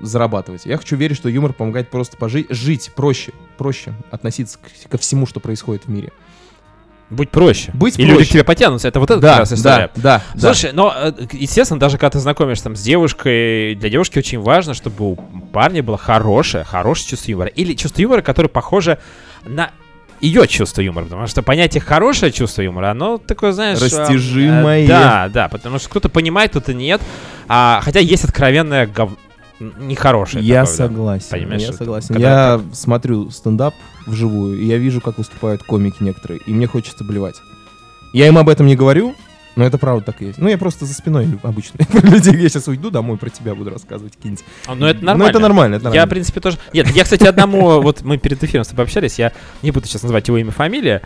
зарабатывать. 0.00 0.66
Я 0.66 0.76
хочу 0.78 0.96
верить, 0.96 1.16
что 1.16 1.28
юмор 1.28 1.52
помогает 1.52 1.90
просто 1.90 2.16
пожить, 2.16 2.46
жить 2.50 2.90
проще, 2.96 3.32
проще 3.56 3.94
относиться 4.10 4.58
к- 4.58 4.90
ко 4.90 4.98
всему, 4.98 5.26
что 5.26 5.38
происходит 5.38 5.84
в 5.86 5.90
мире. 5.90 6.12
Будь 7.10 7.30
проще. 7.30 7.70
Быть 7.74 7.98
И 7.98 8.04
люди 8.04 8.24
к 8.24 8.28
тебе 8.28 8.44
потянутся. 8.44 8.88
Это 8.88 8.98
вот 8.98 9.10
это 9.10 9.20
как 9.20 9.30
Да, 9.30 9.38
раз 9.38 9.52
история. 9.52 9.90
да, 9.94 10.02
да, 10.02 10.22
да. 10.34 10.40
Слушай, 10.40 10.72
но, 10.72 10.92
э, 10.96 11.12
естественно, 11.32 11.78
даже 11.78 11.96
когда 11.98 12.10
ты 12.10 12.18
знакомишься 12.18 12.64
там 12.64 12.76
с 12.76 12.82
девушкой, 12.82 13.74
для 13.74 13.90
девушки 13.90 14.18
очень 14.18 14.40
важно, 14.40 14.74
чтобы 14.74 15.12
у 15.12 15.16
парня 15.52 15.82
было 15.82 15.98
хорошее, 15.98 16.64
хорошее 16.64 17.10
чувство 17.10 17.30
юмора. 17.30 17.48
Или 17.48 17.74
чувство 17.74 18.00
юмора, 18.02 18.22
которое 18.22 18.48
похоже 18.48 18.98
на 19.44 19.70
ее 20.20 20.48
чувство 20.48 20.80
юмора. 20.80 21.04
Потому 21.04 21.26
что 21.26 21.42
понятие 21.42 21.82
хорошее 21.82 22.32
чувство 22.32 22.62
юмора, 22.62 22.90
оно 22.92 23.18
такое, 23.18 23.52
знаешь... 23.52 23.78
э, 23.80 23.84
Растяжимое. 23.84 24.84
э, 24.84 24.88
да, 24.88 25.28
да, 25.32 25.48
потому 25.48 25.78
что 25.78 25.90
кто-то 25.90 26.08
понимает, 26.08 26.50
кто-то 26.52 26.72
нет. 26.72 27.00
А, 27.48 27.80
хотя 27.82 28.00
есть 28.00 28.24
откровенное 28.24 28.86
гов... 28.86 29.10
нехорошее. 29.60 30.44
Я 30.44 30.64
такое, 30.64 30.76
да. 30.78 30.84
согласен. 30.86 31.28
Понимаешь, 31.30 31.62
я 31.62 31.68
это- 31.68 31.76
согласен. 31.78 32.08
когда 32.14 32.28
Я 32.54 32.60
смотрю 32.72 33.30
стендап 33.30 33.74
вживую, 34.06 34.58
и 34.58 34.64
я 34.66 34.78
вижу, 34.78 35.00
как 35.00 35.18
выступают 35.18 35.62
комики 35.62 35.96
некоторые, 36.00 36.40
и 36.46 36.52
мне 36.52 36.66
хочется 36.66 37.04
блевать. 37.04 37.36
Я 38.12 38.26
им 38.28 38.36
об 38.38 38.48
этом 38.48 38.66
не 38.66 38.76
говорю, 38.76 39.14
но 39.56 39.64
это 39.64 39.78
правда 39.78 40.04
так 40.06 40.20
и 40.20 40.26
есть. 40.26 40.38
Ну, 40.38 40.48
я 40.48 40.58
просто 40.58 40.84
за 40.84 40.94
спиной 40.94 41.28
обычно 41.42 41.78
про 41.90 42.00
людей. 42.00 42.36
Я 42.36 42.48
сейчас 42.48 42.66
уйду 42.68 42.90
домой, 42.90 43.16
про 43.16 43.30
тебя 43.30 43.54
буду 43.54 43.70
рассказывать 43.70 44.16
какие-нибудь. 44.16 44.44
А, 44.66 44.74
Ну, 44.74 44.86
это 44.86 45.00
Ну, 45.00 45.06
нормально. 45.06 45.30
это 45.30 45.38
нормально, 45.38 45.74
это 45.76 45.82
Я, 45.84 45.88
нормально. 45.90 46.06
в 46.06 46.10
принципе, 46.10 46.40
тоже... 46.40 46.58
Нет, 46.72 46.88
я, 46.90 47.04
кстати, 47.04 47.24
одному... 47.24 47.80
Вот 47.82 48.02
мы 48.02 48.18
перед 48.18 48.42
эфиром 48.42 48.64
с 48.64 48.68
тобой 48.68 48.84
общались, 48.84 49.18
я 49.18 49.32
не 49.62 49.70
буду 49.70 49.86
сейчас 49.86 50.02
называть 50.02 50.26
его 50.28 50.38
имя, 50.38 50.50
фамилия, 50.50 51.02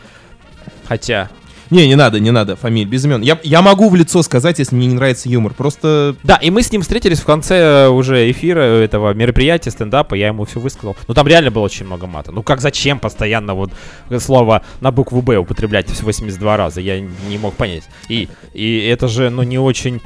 хотя... 0.87 1.29
Не, 1.71 1.87
не 1.87 1.97
надо, 1.97 2.21
не 2.21 2.31
надо, 2.31 2.57
фамилия, 2.57 2.87
без 2.87 3.05
имен. 3.05 3.21
Я, 3.23 3.39
я 3.43 3.63
могу 3.63 3.89
в 3.89 3.95
лицо 3.95 4.23
сказать, 4.23 4.59
если 4.59 4.75
мне 4.75 4.87
не 4.87 4.95
нравится 4.95 5.29
юмор. 5.29 5.53
Просто 5.55 6.17
Да, 6.23 6.37
и 6.37 6.51
мы 6.51 6.63
с 6.63 6.73
ним 6.73 6.83
встретились 6.83 7.21
в 7.21 7.25
конце 7.25 7.57
э, 7.57 7.89
уже 7.89 8.31
эфира 8.31 8.61
этого 8.61 9.13
мероприятия, 9.15 9.71
стендапа, 9.71 10.15
я 10.15 10.29
ему 10.29 10.45
все 10.45 10.61
высказал. 10.61 10.97
Ну, 11.07 11.15
там 11.15 11.27
реально 11.27 11.51
было 11.51 11.65
очень 11.65 11.87
много 11.87 12.07
мата. 12.07 12.33
Ну, 12.33 12.43
как 12.43 12.61
зачем 12.61 12.99
постоянно 12.99 13.55
вот 13.55 13.71
слово 14.19 14.63
на 14.81 14.91
букву 14.91 15.23
«Б» 15.23 15.37
употреблять 15.37 15.91
все 15.91 16.05
82 16.05 16.57
раза? 16.57 16.81
Я 16.81 17.01
не 17.01 17.39
мог 17.39 17.55
понять. 17.55 17.85
И, 18.09 18.29
и 18.55 18.87
это 18.87 19.09
же, 19.09 19.31
ну, 19.31 19.43
не 19.43 19.59
очень... 19.59 20.01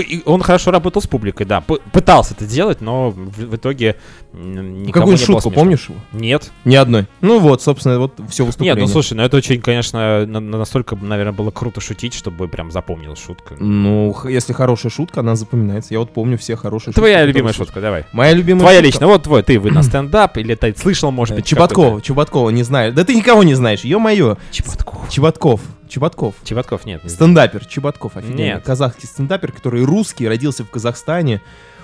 и- 0.00 0.22
Он 0.24 0.40
хорошо 0.42 0.70
работал 0.70 1.02
с 1.02 1.06
публикой, 1.06 1.46
да. 1.46 1.60
Пытался 1.60 2.34
это 2.34 2.46
делать, 2.46 2.80
но 2.80 3.10
в, 3.10 3.56
итоге 3.56 3.96
никому 4.32 4.92
какую 4.92 5.16
не 5.16 5.22
шутку 5.24 5.50
помнишь 5.50 5.88
его? 5.88 5.98
Нет. 6.12 6.50
Ни 6.64 6.76
одной. 6.76 7.06
Ну 7.20 7.38
вот, 7.38 7.62
собственно, 7.62 7.98
вот 7.98 8.14
все 8.30 8.44
выступление. 8.44 8.74
Нет, 8.76 8.82
ну 8.86 8.92
слушай, 8.92 9.14
ну 9.14 9.22
это 9.22 9.36
очень, 9.36 9.60
конечно, 9.60 10.24
на- 10.26 10.40
на- 10.40 10.58
настолько, 10.58 10.96
наверное, 10.96 11.32
было 11.32 11.50
круто 11.50 11.80
шутить, 11.80 12.14
чтобы 12.14 12.48
прям 12.48 12.70
запомнил 12.70 13.16
шутка. 13.16 13.54
Ну, 13.58 14.14
если 14.28 14.52
хорошая 14.52 14.90
шутка, 14.90 15.20
она 15.20 15.36
запоминается. 15.36 15.92
Я 15.94 16.00
вот 16.00 16.12
помню 16.12 16.38
все 16.38 16.56
хорошие 16.56 16.86
шутки. 16.86 16.98
Твоя 16.98 17.24
любимая 17.24 17.52
шутка, 17.52 17.80
давай. 17.80 18.04
Моя 18.12 18.32
любимая 18.32 18.60
Твоя 18.62 18.78
шутка. 18.78 18.86
лично, 18.86 19.06
вот 19.08 19.22
твой, 19.24 19.42
ты, 19.42 19.58
вы 19.58 19.70
на 19.70 19.82
стендап, 19.82 20.36
или 20.38 20.54
ты 20.54 20.74
слышал, 20.76 21.10
может 21.10 21.36
быть, 21.36 21.44
Чеботкова, 21.44 22.00
Чеботкова, 22.00 22.50
не 22.50 22.62
знаю. 22.62 22.92
Да 22.92 23.04
ты 23.04 23.14
никого 23.14 23.42
не 23.42 23.54
знаешь, 23.54 23.80
ё-моё. 23.84 24.36
Чеботков. 24.50 25.08
Чеботков, 25.10 25.60
Чеботков. 25.92 26.36
Чеботков 26.42 26.86
нет. 26.86 27.02
Стендапер, 27.06 27.66
Чеботков, 27.66 28.16
офигенный. 28.16 28.44
Нет. 28.44 28.64
Казахский 28.64 29.06
стендапер, 29.06 29.52
который 29.52 29.84
русский, 29.84 30.26
родился 30.26 30.64
в 30.64 30.70
Казахстане. 30.70 31.42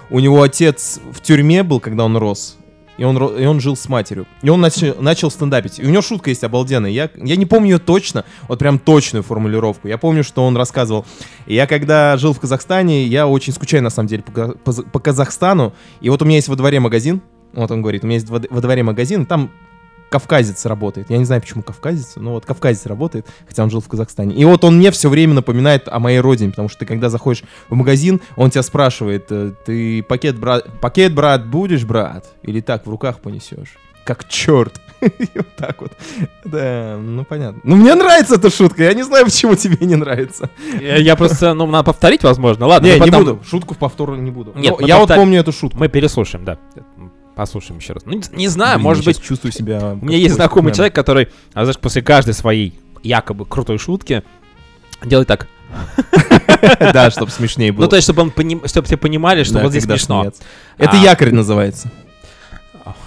У 0.09 0.19
него 0.19 0.43
отец 0.43 0.99
в 1.13 1.21
тюрьме 1.21 1.63
был, 1.63 1.79
когда 1.79 2.07
он 2.07 2.17
рос. 2.17 2.57
И 2.97 3.05
он, 3.05 3.19
и 3.19 3.45
он 3.45 3.61
жил 3.61 3.77
с 3.77 3.87
матерью. 3.87 4.27
И 4.41 4.49
он 4.49 4.63
начал, 4.63 4.97
начал 4.99 5.31
стендапить. 5.31 5.79
И 5.79 5.85
у 5.85 5.91
него 5.91 6.01
шутка 6.01 6.31
есть 6.31 6.43
обалденная. 6.43 6.91
Я, 6.91 7.11
я 7.17 7.37
не 7.37 7.45
помню 7.45 7.73
ее 7.73 7.79
точно, 7.79 8.25
вот 8.49 8.59
прям 8.59 8.79
точную 8.79 9.23
формулировку. 9.23 9.89
Я 9.89 9.99
помню, 9.99 10.25
что 10.25 10.43
он 10.47 10.57
рассказывал. 10.57 11.05
Я 11.47 11.67
когда 11.67 12.17
жил 12.17 12.33
в 12.33 12.41
Казахстане, 12.41 13.05
я 13.05 13.29
очень 13.29 13.53
скучаю, 13.53 13.83
на 13.83 13.91
самом 13.91 14.09
деле, 14.09 14.23
по, 14.23 14.53
по, 14.53 14.73
по 14.73 15.01
Казахстану. 15.01 15.75
И 16.01 16.09
вот 16.09 16.23
у 16.23 16.25
меня 16.25 16.37
есть 16.37 16.49
во 16.49 16.57
дворе 16.57 16.81
магазин. 16.81 17.21
Вот 17.53 17.71
он 17.71 17.83
говорит, 17.83 18.05
у 18.05 18.07
меня 18.07 18.17
есть 18.17 18.31
во 18.31 18.61
дворе 18.61 18.83
магазин, 18.83 19.27
там 19.27 19.51
кавказец 20.11 20.65
работает. 20.67 21.11
Я 21.11 21.19
не 21.19 21.25
знаю, 21.25 21.41
почему 21.43 21.63
кавказец, 21.63 22.15
но 22.17 22.33
вот 22.33 22.47
кавказец 22.47 22.87
работает, 22.87 23.27
хотя 23.47 23.63
он 23.63 23.71
жил 23.71 23.81
в 23.81 23.89
Казахстане. 23.89 24.35
И 24.35 24.45
вот 24.45 24.65
он 24.65 24.79
мне 24.79 24.91
все 24.91 25.09
время 25.09 25.35
напоминает 25.35 25.89
о 25.89 25.99
моей 25.99 26.21
родине, 26.21 26.51
потому 26.51 26.69
что 26.69 26.79
ты 26.81 26.87
когда 26.87 27.11
заходишь 27.11 27.43
в 27.69 27.75
магазин, 27.75 28.21
он 28.37 28.51
тебя 28.51 28.63
спрашивает, 28.63 29.27
э, 29.31 29.53
ты 29.67 30.03
пакет, 30.03 30.39
брат, 30.39 30.67
пакет, 30.81 31.15
брат, 31.15 31.47
будешь, 31.47 31.85
брат? 31.85 32.27
Или 32.43 32.61
так 32.61 32.87
в 32.87 32.91
руках 32.91 33.21
понесешь? 33.21 33.77
Как 34.05 34.27
черт. 34.29 34.81
Вот 35.35 35.47
так 35.57 35.81
вот. 35.81 35.93
Да, 36.45 36.99
ну 37.01 37.25
понятно. 37.25 37.61
Ну 37.63 37.77
мне 37.77 37.95
нравится 37.95 38.35
эта 38.35 38.51
шутка, 38.51 38.83
я 38.83 38.95
не 38.95 39.05
знаю, 39.05 39.27
почему 39.27 39.55
тебе 39.55 39.87
не 39.87 39.95
нравится. 39.95 40.51
Я, 40.81 40.97
я 40.97 41.15
просто, 41.15 41.55
ну, 41.55 41.67
надо 41.67 41.85
повторить, 41.85 42.25
возможно. 42.25 42.67
Ладно, 42.67 42.87
Не, 42.87 42.93
мы 42.97 43.05
не 43.05 43.11
потом- 43.13 43.25
буду, 43.25 43.45
шутку 43.45 43.75
в 43.75 43.79
повтор 43.79 44.17
не 44.17 44.33
буду. 44.33 44.53
Нет, 44.57 44.75
мы 44.81 44.89
я 44.89 44.97
вот 44.99 45.09
повтор- 45.09 45.17
помню 45.19 45.39
эту 45.39 45.53
шутку. 45.53 45.79
Мы 45.79 45.89
переслушаем, 45.89 46.45
да. 46.45 46.59
Послушаем 47.39 47.79
еще 47.79 47.93
раз. 47.93 48.05
Ну, 48.05 48.15
не, 48.15 48.23
не 48.33 48.49
знаю, 48.49 48.79
Блин, 48.79 48.83
может 48.83 49.05
быть, 49.05 49.23
чувствую 49.23 49.53
себя... 49.53 49.97
у 50.03 50.05
меня 50.05 50.19
есть 50.19 50.35
знакомый 50.35 50.75
человек, 50.75 50.93
который, 50.93 51.29
а, 51.55 51.65
знаешь, 51.65 51.79
после 51.79 52.03
каждой 52.03 52.35
своей 52.35 52.77
якобы 53.05 53.47
крутой 53.47 53.79
шутки 53.79 54.25
делает 55.05 55.29
так. 55.29 55.47
Да, 56.93 57.13
чтобы 57.13 57.31
смешнее 57.31 57.71
было. 57.71 57.85
Ну, 57.85 57.89
то 57.89 57.95
есть, 57.95 58.07
чтобы, 58.09 58.33
все 58.87 58.97
понимали, 58.97 59.45
что 59.45 59.61
вот 59.61 59.71
здесь 59.71 59.85
смешно. 59.85 60.33
Это 60.79 60.97
А. 60.97 60.97
якорь 60.97 61.33
называется. 61.33 61.93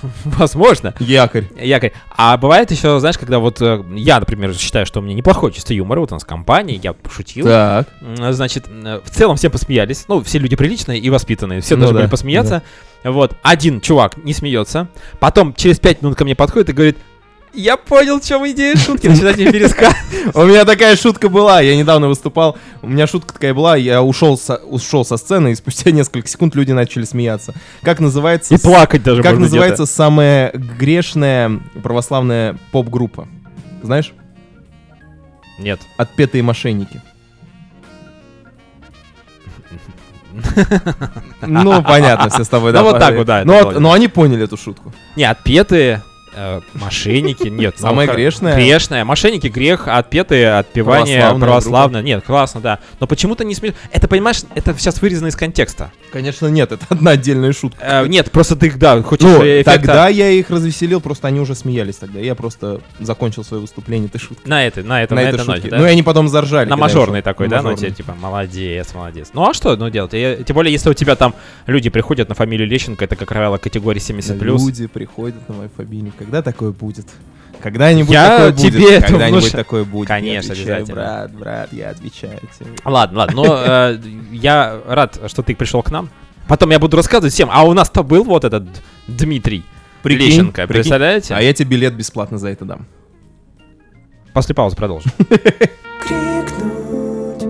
Возможно. 0.25 0.93
Якорь. 0.99 1.45
Якорь. 1.59 1.93
А 2.09 2.37
бывает 2.37 2.71
еще, 2.71 2.99
знаешь, 2.99 3.17
когда 3.17 3.39
вот 3.39 3.61
э, 3.61 3.83
я, 3.95 4.19
например, 4.19 4.53
считаю, 4.55 4.85
что 4.85 4.99
у 4.99 5.03
меня 5.03 5.13
неплохое 5.15 5.53
чувство 5.53 5.73
юмора, 5.73 5.99
вот 5.99 6.11
у 6.11 6.15
нас 6.15 6.23
компания, 6.23 6.75
я 6.75 6.93
пошутил. 6.93 7.45
Так. 7.45 7.87
Значит, 8.31 8.67
э, 8.67 9.01
в 9.03 9.09
целом 9.09 9.37
все 9.37 9.49
посмеялись. 9.49 10.05
Ну, 10.07 10.23
все 10.23 10.39
люди 10.39 10.55
приличные 10.55 10.99
и 10.99 11.09
воспитанные. 11.09 11.61
Все 11.61 11.75
Ну 11.75 11.81
должны 11.81 11.95
да, 11.95 12.01
были 12.01 12.09
посмеяться. 12.09 12.63
Вот. 13.03 13.35
Один 13.41 13.81
чувак 13.81 14.17
не 14.17 14.33
смеется. 14.33 14.87
Потом 15.19 15.53
через 15.53 15.79
пять 15.79 16.01
минут 16.01 16.17
ко 16.17 16.23
мне 16.23 16.35
подходит 16.35 16.69
и 16.69 16.73
говорит, 16.73 16.97
я 17.53 17.77
понял, 17.77 18.19
в 18.19 18.25
чем 18.25 18.47
идея 18.49 18.75
шутки. 18.75 19.07
Начинает 19.07 19.37
мне 19.37 19.51
пересказ. 19.51 19.93
У 20.33 20.43
меня 20.43 20.65
такая 20.65 20.95
шутка 20.95 21.29
была. 21.29 21.61
Я 21.61 21.75
недавно 21.75 22.07
выступал. 22.07 22.57
У 22.81 22.87
меня 22.87 23.07
шутка 23.07 23.33
такая 23.33 23.53
была. 23.53 23.75
Я 23.75 24.01
ушел 24.01 24.37
со, 24.37 24.55
ушел 24.57 25.03
со 25.03 25.17
сцены, 25.17 25.51
и 25.51 25.55
спустя 25.55 25.91
несколько 25.91 26.27
секунд 26.27 26.55
люди 26.55 26.71
начали 26.71 27.03
смеяться. 27.03 27.53
Как 27.81 27.99
называется... 27.99 28.53
И 28.53 28.57
плакать 28.57 29.03
даже 29.03 29.21
Как 29.21 29.37
называется 29.37 29.85
самая 29.85 30.51
грешная 30.53 31.59
православная 31.83 32.57
поп-группа? 32.71 33.27
Знаешь? 33.83 34.13
Нет. 35.59 35.81
Отпетые 35.97 36.43
мошенники. 36.43 37.01
Ну, 41.41 41.83
понятно, 41.83 42.29
все 42.29 42.43
с 42.43 42.47
тобой, 42.47 42.71
да. 42.71 42.81
Ну, 42.81 42.91
вот 42.91 42.99
так 42.99 43.15
вот, 43.15 43.27
да, 43.27 43.41
это 43.41 43.47
Ну, 43.47 43.71
не 43.71 43.79
но 43.79 43.91
они 43.91 44.07
поняли 44.07 44.45
эту 44.45 44.57
шутку. 44.57 44.93
Не, 45.15 45.25
отпетые. 45.25 46.01
Э, 46.33 46.61
мошенники, 46.73 47.47
нет. 47.47 47.75
ну, 47.79 47.87
Самое 47.89 48.07
ха- 48.07 48.13
грешное? 48.15 48.55
Грешное. 48.55 49.03
Мошенники, 49.03 49.47
грех, 49.47 49.87
отпетые, 49.87 50.57
отпевание, 50.57 51.33
православное. 51.39 52.01
Нет, 52.01 52.23
классно, 52.23 52.61
да. 52.61 52.79
Но 52.99 53.07
почему-то 53.07 53.43
не 53.43 53.53
смеют. 53.55 53.75
Это, 53.91 54.07
понимаешь, 54.07 54.41
это 54.55 54.73
сейчас 54.77 55.01
вырезано 55.01 55.27
из 55.27 55.35
контекста. 55.35 55.91
Конечно, 56.12 56.47
нет, 56.47 56.71
это 56.71 56.86
одна 56.89 57.12
отдельная 57.12 57.54
шутка. 57.54 58.04
Э, 58.04 58.08
нет, 58.08 58.32
просто 58.32 58.56
ты, 58.56 58.71
да, 58.71 59.02
хочешь 59.02 59.24
Ну, 59.24 59.41
эффекта 59.41 59.71
тогда 59.71 60.08
я 60.10 60.30
их 60.30 60.50
развеселил, 60.50 61.02
просто 61.02 61.28
они 61.28 61.39
уже 61.39 61.56
смеялись 61.56 61.95
тогда. 61.95 62.19
Я 62.19 62.36
просто 62.36 62.82
закончил 63.00 63.43
свое 63.43 63.62
выступление 63.62 64.08
этой 64.08 64.19
шуткой. 64.19 64.50
На 64.50 64.65
этой, 64.65 64.84
на 64.84 65.02
этом, 65.04 65.15
на 65.15 65.24
на, 65.24 65.28
этой 65.30 65.36
этой 65.36 65.47
ноте, 65.47 65.62
шутке. 65.62 65.71
да? 65.71 65.78
Ну, 65.78 65.86
и 65.86 65.89
они 65.89 66.04
потом 66.04 66.28
заржали. 66.28 66.67
На 66.69 66.74
я 66.74 66.78
мажорной 66.78 67.21
такой, 67.21 67.47
На 67.47 67.58
да, 67.58 67.62
ноте, 67.62 67.88
мажорной. 67.88 67.95
типа, 67.95 68.15
молодец, 68.19 68.93
молодец. 68.93 69.30
Ну 69.34 69.50
а 69.50 69.54
что, 69.54 69.76
ну 69.76 69.89
делать? 69.89 70.12
И, 70.13 70.43
тем 70.45 70.56
более, 70.56 70.71
если 70.71 70.89
у 70.89 70.93
тебя 70.93 71.15
там 71.15 71.34
люди 71.65 71.89
приходят 71.89 72.30
на 72.30 72.36
фамилию 72.36 72.67
Лещенко, 72.67 73.06
это, 73.06 73.15
как 73.15 73.30
правило, 73.30 73.58
категория 73.58 74.00
70+. 74.00 74.38
Люди 74.43 74.88
приходят 74.88 75.47
на 75.47 75.56
мою 75.56 75.69
фамилию. 75.76 76.13
Когда 76.17 76.41
такое 76.41 76.71
будет? 76.71 77.08
Когда-нибудь 77.62 78.12
Я 78.12 78.30
такое 78.30 78.52
будет. 78.52 78.74
тебе 78.74 78.95
это 78.95 79.08
Когда-нибудь 79.08 79.43
внуш- 79.43 79.52
такое 79.52 79.84
будет. 79.84 80.08
Конечно, 80.08 80.54
отвечаю, 80.54 80.78
обязательно. 80.78 80.95
Брат, 81.02 81.32
брат, 81.36 81.74
я 81.74 81.89
отвечаю 81.89 82.39
тебе. 82.60 82.69
Ладно, 82.84 83.19
ладно, 83.19 83.36
но 83.43 83.63
э, 83.65 83.97
я 84.32 84.80
рад, 84.88 85.19
что 85.28 85.41
ты 85.43 85.56
пришел 85.56 85.82
к 85.84 85.91
нам. 85.91 86.10
Потом 86.47 86.71
я 86.71 86.80
буду 86.80 86.97
рассказывать 86.97 87.34
всем, 87.34 87.50
а 87.52 87.63
у 87.63 87.74
нас-то 87.74 88.04
был 88.04 88.24
вот 88.24 88.43
этот 88.43 88.67
Дмитрий 89.08 89.63
Прикинь, 90.04 90.28
Лещенко, 90.28 90.62
прикинь. 90.63 90.74
представляете? 90.74 91.34
А 91.36 91.41
я 91.41 91.54
тебе 91.54 91.69
билет 91.69 91.93
бесплатно 91.93 92.38
за 92.38 92.50
это 92.50 92.65
дам. 92.65 92.88
После 94.34 94.56
паузы 94.56 94.76
продолжим. 94.76 95.12
крикнуть, 96.02 97.41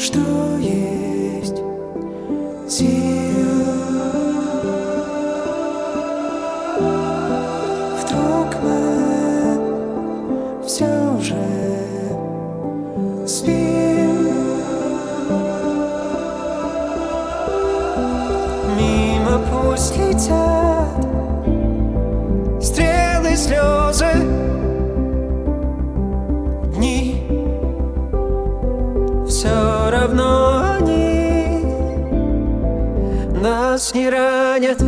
что 0.00 0.18
есть 0.58 1.56
все 10.68 11.18
же 11.22 11.34
спим. 13.26 14.28
Мимо 18.76 19.40
пусть 19.50 19.96
летят 19.96 21.06
стрелы, 22.62 23.34
слезы, 23.34 24.12
дни 26.76 27.26
Все 29.26 29.90
равно 29.90 30.74
они 30.78 31.64
нас 33.40 33.94
не 33.94 34.10
ранят 34.10 34.82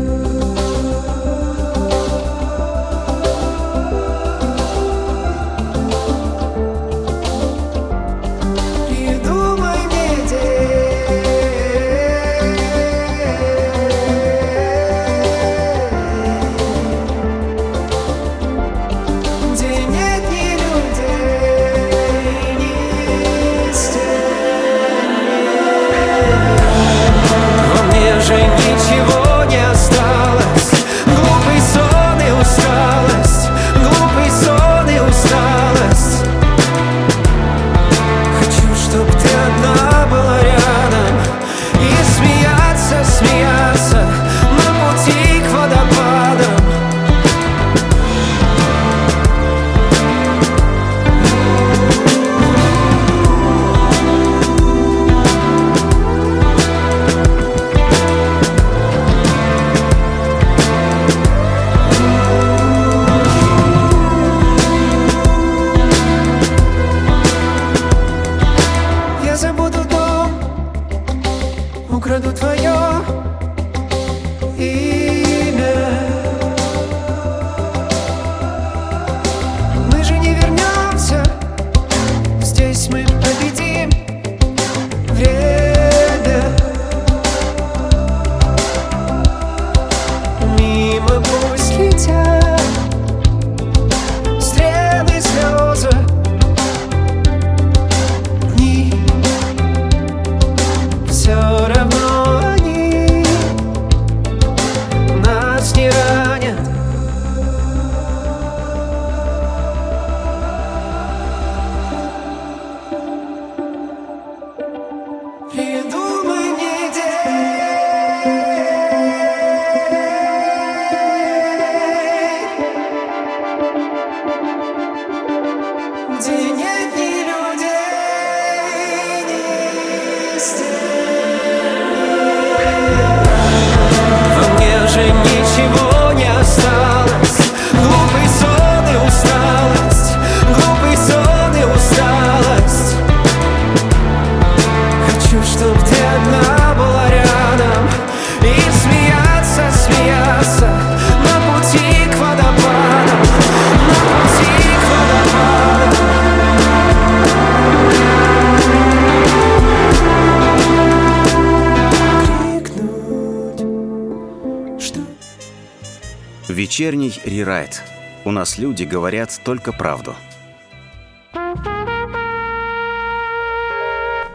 Вечерний 166.70 167.12
рерайт. 167.24 167.82
У 168.24 168.30
нас 168.30 168.56
люди 168.56 168.84
говорят 168.84 169.40
только 169.42 169.72
правду. 169.72 170.14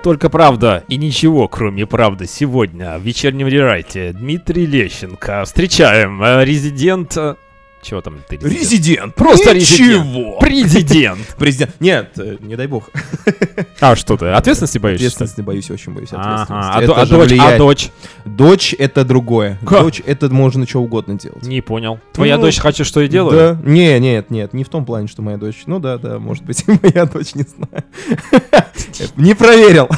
Только 0.03 0.29
правда 0.29 0.83
и 0.89 0.97
ничего, 0.97 1.47
кроме 1.47 1.85
правды. 1.85 2.27
Сегодня 2.27 2.97
в 2.97 3.03
вечернем 3.03 3.47
рерайте 3.47 4.11
Дмитрий 4.11 4.65
Лещенко. 4.65 5.45
Встречаем 5.45 6.21
э, 6.21 6.43
резидент... 6.43 7.17
Чего 7.85 8.01
там 8.01 8.17
ты 8.27 8.37
резидент? 8.37 9.13
Просто 9.13 9.53
Ничего! 9.53 10.39
резидент. 10.39 10.39
Президент. 10.39 11.27
Президент. 11.37 11.75
Нет, 11.79 12.11
э, 12.17 12.37
не 12.39 12.55
дай 12.55 12.65
бог. 12.67 12.89
А 13.81 13.95
что 13.95 14.15
ты, 14.17 14.27
ответственности 14.27 14.77
боишься? 14.79 15.05
Ответственности 15.05 15.41
боюсь, 15.41 15.69
очень 15.69 15.93
боюсь 15.93 16.09
ответственности. 16.11 16.53
а, 16.73 16.77
Это 16.81 16.87
до- 16.87 17.01
а 17.01 17.05
же 17.05 17.15
дочь, 17.17 17.39
а 17.39 17.57
дочь? 17.57 17.89
Дочь 18.23 18.73
это 18.79 19.03
другое. 19.03 19.59
Как? 19.67 19.81
Дочь 19.81 20.01
это 20.05 20.29
можно 20.33 20.65
что 20.67 20.81
угодно 20.81 21.19
делать. 21.19 21.43
Не 21.43 21.61
понял. 21.61 21.99
Твоя 22.13 22.37
Ну, 22.37 22.43
дочь 22.43 22.57
хочет, 22.57 22.87
что 22.87 23.01
и 23.01 23.07
делает? 23.07 23.59
Да. 23.61 23.69
Не, 23.69 23.99
нет, 23.99 24.31
нет, 24.31 24.53
не 24.53 24.63
в 24.63 24.69
том 24.69 24.85
плане, 24.85 25.07
что 25.07 25.21
моя 25.21 25.37
дочь. 25.37 25.63
Ну 25.67 25.79
да, 25.79 25.97
да, 25.97 26.17
может 26.19 26.43
быть, 26.45 26.63
моя 26.67 27.05
дочь, 27.05 27.35
не 27.35 27.43
знаю. 27.43 27.83
Не 29.17 29.33
проверил. 29.35 29.89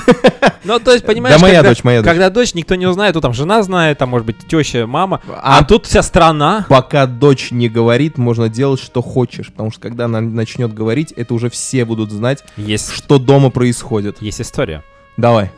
Ну, 0.64 0.80
то 0.80 0.92
есть, 0.92 1.06
понимаешь, 1.06 1.36
Да 1.38 1.42
моя 1.42 1.56
когда, 1.58 1.70
дочь, 1.70 1.84
моя 1.84 2.02
дочь. 2.02 2.10
когда 2.12 2.30
дочь 2.30 2.54
никто 2.56 2.76
не 2.76 2.88
узнает, 2.88 3.14
то 3.14 3.22
там 3.22 3.34
жена 3.34 3.64
знает, 3.64 3.98
там, 4.00 4.10
может 4.10 4.26
быть, 4.26 4.38
теща, 4.48 4.86
мама, 4.88 5.22
а, 5.30 5.60
А- 5.60 5.64
тут 5.64 5.86
вся 5.86 6.02
страна. 6.02 6.66
Пока 6.68 7.06
дочь 7.06 7.52
не 7.52 7.70
говорит, 7.78 8.18
можно 8.18 8.50
делать, 8.50 8.80
что 8.80 9.02
хочешь. 9.02 9.48
Потому 9.52 9.72
что 9.72 9.82
когда 9.82 10.06
она 10.06 10.20
начнет 10.22 10.74
говорить, 10.74 11.12
это 11.12 11.34
уже 11.34 11.50
все 11.50 11.86
будут 11.86 12.12
знать, 12.12 12.44
Есть, 12.58 12.92
что 12.92 13.20
дома 13.20 13.50
происходит. 13.52 14.22
есть 14.22 14.42
история. 14.42 14.84
Давай. 15.18 15.52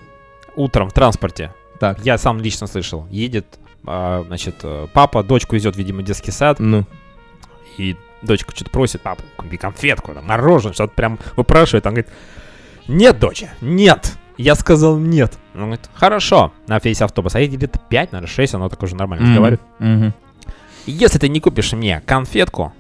Утром 0.56 0.90
в 0.90 0.94
транспорте 0.94 1.54
Так. 1.80 2.00
Я 2.06 2.18
сам 2.18 2.40
лично 2.42 2.68
слышал. 2.68 3.08
Едет, 3.10 3.46
а, 3.86 4.24
значит, 4.28 4.56
э, 4.64 4.88
папа, 4.94 5.24
дочку 5.24 5.56
везет, 5.56 5.78
видимо, 5.78 6.02
в 6.02 6.04
детский 6.04 6.32
сад, 6.32 6.60
Ну. 6.60 6.86
и 7.78 7.96
дочка 8.22 8.54
что-то 8.54 8.70
просит, 8.72 9.02
папа, 9.02 9.24
купи 9.38 9.56
конфетку, 9.58 10.14
там, 10.14 10.26
мороженое, 10.28 10.74
что-то 10.74 10.94
прям 10.94 11.18
выпрашивает. 11.38 11.86
Он 11.86 11.94
говорит, 11.94 12.12
нет, 12.90 13.18
доча, 13.20 13.50
нет. 13.62 14.18
Я 14.38 14.56
сказал 14.56 14.98
нет. 14.98 15.38
Он 15.54 15.62
говорит, 15.62 15.90
хорошо, 15.94 16.52
на 16.68 16.80
весь 16.84 17.02
автобус. 17.02 17.36
А 17.36 17.40
едет 17.40 17.58
где-то 17.58 17.80
5, 17.90 18.12
наверное, 18.12 18.34
6, 18.34 18.54
она 18.56 18.70
так 18.70 18.82
уже 18.84 18.96
нормально 18.96 19.26
разговаривает. 19.28 19.62
Мгм. 19.80 20.14
Если 20.89 21.19
ты 21.19 21.30
не 21.30 21.39
купишь 21.39 21.73
мне 21.73 22.02
конфетку, 22.06 22.73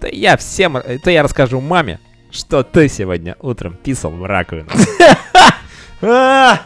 то 0.00 0.08
я 0.08 0.36
всем, 0.36 0.76
э, 0.76 0.98
то 0.98 1.10
я 1.10 1.22
расскажу 1.22 1.60
маме, 1.60 2.00
что 2.30 2.62
ты 2.62 2.88
сегодня 2.88 3.36
утром 3.40 3.74
писал 3.74 4.10
в 4.10 4.24
раковину. 4.24 4.68
А, 6.04 6.58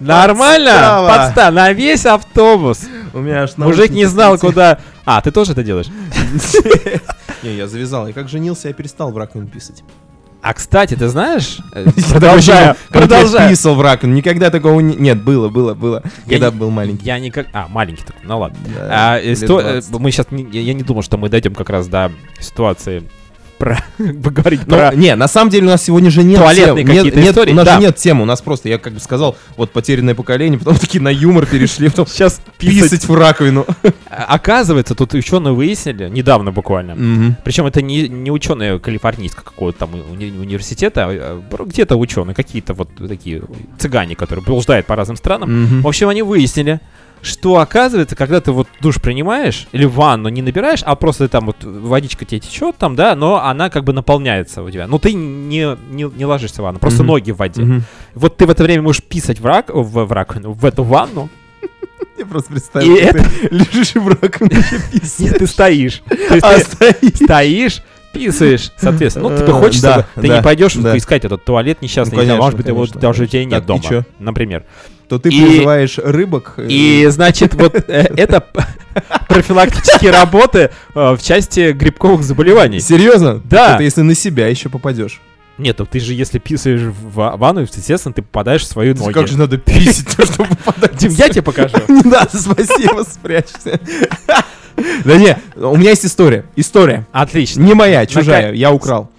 Нормально? 0.00 1.06
Подстава. 1.08 1.54
На 1.54 1.72
весь 1.72 2.06
автобус. 2.06 2.80
У 3.12 3.20
меня 3.20 3.44
аж 3.44 3.56
Мужик 3.56 3.90
не 3.90 4.06
знал, 4.06 4.36
куда... 4.36 4.80
А, 5.04 5.20
ты 5.20 5.30
тоже 5.30 5.52
это 5.52 5.62
делаешь? 5.62 5.86
Не, 7.44 7.54
я 7.54 7.68
завязал. 7.68 8.08
Я 8.08 8.12
как 8.12 8.28
женился, 8.28 8.66
я 8.66 8.74
перестал 8.74 9.12
в 9.12 9.16
раковину 9.16 9.46
писать. 9.46 9.84
А, 10.44 10.52
кстати, 10.52 10.94
ты 10.94 11.08
знаешь... 11.08 11.58
э, 11.72 11.86
Продолжаю, 12.10 12.76
продолжаю. 12.90 13.48
писал 13.50 13.74
в 13.76 13.80
раковину. 13.80 14.14
Никогда 14.14 14.50
такого 14.50 14.78
не... 14.80 14.94
Нет, 14.94 15.22
было, 15.22 15.48
было, 15.48 15.72
было. 15.72 16.02
Я 16.26 16.32
Когда 16.32 16.50
не- 16.50 16.56
был 16.56 16.70
маленький. 16.70 17.06
Я 17.06 17.18
никак... 17.18 17.46
А, 17.54 17.66
маленький 17.68 18.04
такой, 18.04 18.20
ну 18.24 18.38
ладно. 18.38 18.58
Да, 18.76 19.14
А, 19.14 19.20
исто- 19.22 19.60
э, 19.60 19.80
20. 19.80 19.90
Мы 19.98 20.10
сейчас... 20.10 20.26
Я 20.30 20.74
не 20.74 20.82
думал, 20.82 21.00
что 21.02 21.16
мы 21.16 21.30
дойдем 21.30 21.54
как 21.54 21.70
раз 21.70 21.88
до 21.88 22.12
ситуации 22.38 23.04
про... 23.58 23.82
Поговорить 24.22 24.60
Ну, 24.66 24.76
про... 24.76 24.94
не, 24.94 25.14
на 25.16 25.28
самом 25.28 25.50
деле 25.50 25.66
у 25.66 25.70
нас 25.70 25.82
сегодня 25.84 26.10
же 26.10 26.22
нет 26.22 26.38
Туалетные 26.40 26.84
тем. 26.84 26.94
Какие-то 26.94 27.18
нет, 27.20 27.30
истории, 27.30 27.52
У 27.52 27.54
нас 27.56 27.64
да. 27.66 27.74
же 27.76 27.80
нет 27.80 27.96
темы. 27.96 28.22
У 28.22 28.26
нас 28.26 28.40
просто, 28.42 28.68
я 28.68 28.78
как 28.78 28.92
бы 28.94 29.00
сказал, 29.00 29.36
вот 29.56 29.70
потерянное 29.70 30.14
поколение, 30.14 30.58
потом 30.64 30.76
такие 30.76 31.00
на 31.02 31.08
юмор 31.08 31.46
перешли, 31.46 31.88
потом 31.88 32.06
Сейчас 32.06 32.40
писать. 32.58 32.90
писать 32.90 33.08
в 33.08 33.14
раковину. 33.14 33.66
А, 34.16 34.34
Оказывается, 34.34 34.94
тут 34.94 35.14
ученые 35.14 35.54
выяснили, 35.54 36.08
недавно 36.08 36.52
буквально. 36.52 37.36
Причем 37.44 37.66
это 37.66 37.82
не, 37.82 38.08
не 38.08 38.30
ученые 38.30 38.78
калифорнийского 38.78 39.44
какого-то 39.44 39.78
там 39.80 39.90
уни- 39.94 40.38
университета, 40.38 41.06
а 41.06 41.42
а, 41.50 41.64
где-то 41.64 41.96
ученые, 41.96 42.34
какие-то 42.34 42.74
вот 42.74 42.90
такие 43.08 43.42
цыгане, 43.78 44.14
которые 44.14 44.44
блуждают 44.44 44.86
по 44.86 44.94
разным 44.96 45.16
странам. 45.16 45.80
В 45.82 45.88
общем, 45.88 46.08
они 46.08 46.22
выяснили, 46.22 46.80
что 47.24 47.58
оказывается, 47.58 48.14
когда 48.14 48.40
ты 48.40 48.52
вот 48.52 48.68
душ 48.80 49.00
принимаешь 49.00 49.66
или 49.72 49.84
ванну 49.86 50.28
не 50.28 50.42
набираешь, 50.42 50.82
а 50.84 50.94
просто 50.94 51.28
там 51.28 51.46
вот 51.46 51.56
водичка 51.64 52.24
тебе 52.24 52.38
течет 52.40 52.76
там, 52.76 52.94
да, 52.94 53.16
но 53.16 53.42
она 53.42 53.70
как 53.70 53.82
бы 53.84 53.92
наполняется 53.92 54.62
у 54.62 54.70
тебя. 54.70 54.86
Но 54.86 54.98
ты 54.98 55.12
не, 55.14 55.76
не, 55.90 56.04
не 56.16 56.24
ложишься 56.26 56.60
в 56.60 56.64
ванну, 56.64 56.78
просто 56.78 57.02
Мгм. 57.02 57.12
ноги 57.12 57.30
в 57.32 57.36
воде. 57.38 57.62
Мгм. 57.62 57.82
Вот 58.14 58.36
ты 58.36 58.46
в 58.46 58.50
это 58.50 58.62
время 58.62 58.82
можешь 58.82 59.02
писать 59.02 59.40
в, 59.40 59.46
рак, 59.46 59.70
в, 59.70 60.04
в 60.04 60.12
раковину, 60.12 60.52
в 60.52 60.64
эту 60.64 60.84
ванну, 60.84 61.28
Я 62.18 62.26
просто 62.26 62.52
представил, 62.52 62.94
И 62.94 63.00
ты 63.10 63.24
лежишь 63.50 63.94
в 63.94 64.06
раковине 64.08 64.62
и 64.92 65.00
нет, 65.22 65.38
ты 65.38 65.46
стоишь. 65.46 66.02
То 66.28 66.34
есть 66.34 66.44
А, 66.46 66.54
ты 66.54 66.60
стоишь. 66.60 67.14
стоишь, 67.16 67.82
писаешь, 68.12 68.70
соответственно. 68.76 69.30
Ну, 69.30 69.36
тебе 69.36 69.48
Э, 69.48 69.52
хочется, 69.52 70.06
да, 70.14 70.20
ты 70.22 70.28
да, 70.28 70.36
не 70.36 70.42
пойдешь 70.42 70.74
да. 70.74 70.96
искать 70.96 71.24
этот 71.24 71.44
туалет 71.44 71.82
несчастный, 71.82 72.18
Ну, 72.18 72.22
знаю, 72.24 72.28
конечно, 72.28 72.42
может 72.44 72.56
быть, 72.58 72.66
его 72.68 72.80
конечно, 72.80 73.00
даже 73.00 73.24
у 73.24 73.26
тебя 73.26 73.42
и 73.42 73.44
нет 73.46 73.66
Так, 73.66 73.76
и 73.76 73.88
дома, 73.88 74.04
например. 74.20 74.64
То 75.08 75.18
ты 75.18 75.28
И- 75.28 75.40
призываешь 75.40 75.98
рыбок. 75.98 76.54
э, 76.56 76.66
И, 76.68 77.06
значит, 77.10 77.54
вот 77.54 77.74
э, 77.74 77.82
это 78.16 78.42
профилактические 79.28 80.10
работы 80.10 80.70
э, 80.94 81.12
в 81.14 81.18
части 81.22 81.72
грибковых 81.72 82.22
заболеваний. 82.22 82.80
Серьезно? 82.80 83.40
Да. 83.44 83.74
Это 83.74 83.82
если 83.82 84.02
на 84.02 84.14
себя 84.14 84.46
еще 84.48 84.68
попадешь. 84.68 85.20
Нет, 85.56 85.78
ну 85.78 85.86
ты 85.86 86.00
же, 86.00 86.14
если 86.14 86.38
писаешь 86.38 86.80
в 86.80 87.12
ва- 87.14 87.36
ванну, 87.36 87.60
естественно, 87.60 88.12
ты 88.12 88.22
попадаешь 88.22 88.62
в 88.62 88.66
свою 88.66 88.94
ноги. 88.96 89.12
Как 89.12 89.28
же 89.28 89.38
надо 89.38 89.56
писать, 89.58 90.08
чтобы 90.32 90.48
попадать? 90.56 90.96
Дим, 90.96 91.12
я 91.12 91.28
тебе 91.28 91.42
покажу. 91.42 91.76
Не 91.88 92.02
надо, 92.02 92.30
спасибо, 92.36 93.02
спрячься. 93.04 93.78
Да 95.04 95.16
не, 95.16 95.38
у 95.54 95.76
меня 95.76 95.90
есть 95.90 96.04
история. 96.04 96.44
История. 96.56 97.06
Отлично. 97.12 97.60
Не 97.62 97.74
моя, 97.74 98.06
чужая. 98.06 98.48
ка- 98.50 98.54
Я 98.56 98.72
украл. 98.72 99.10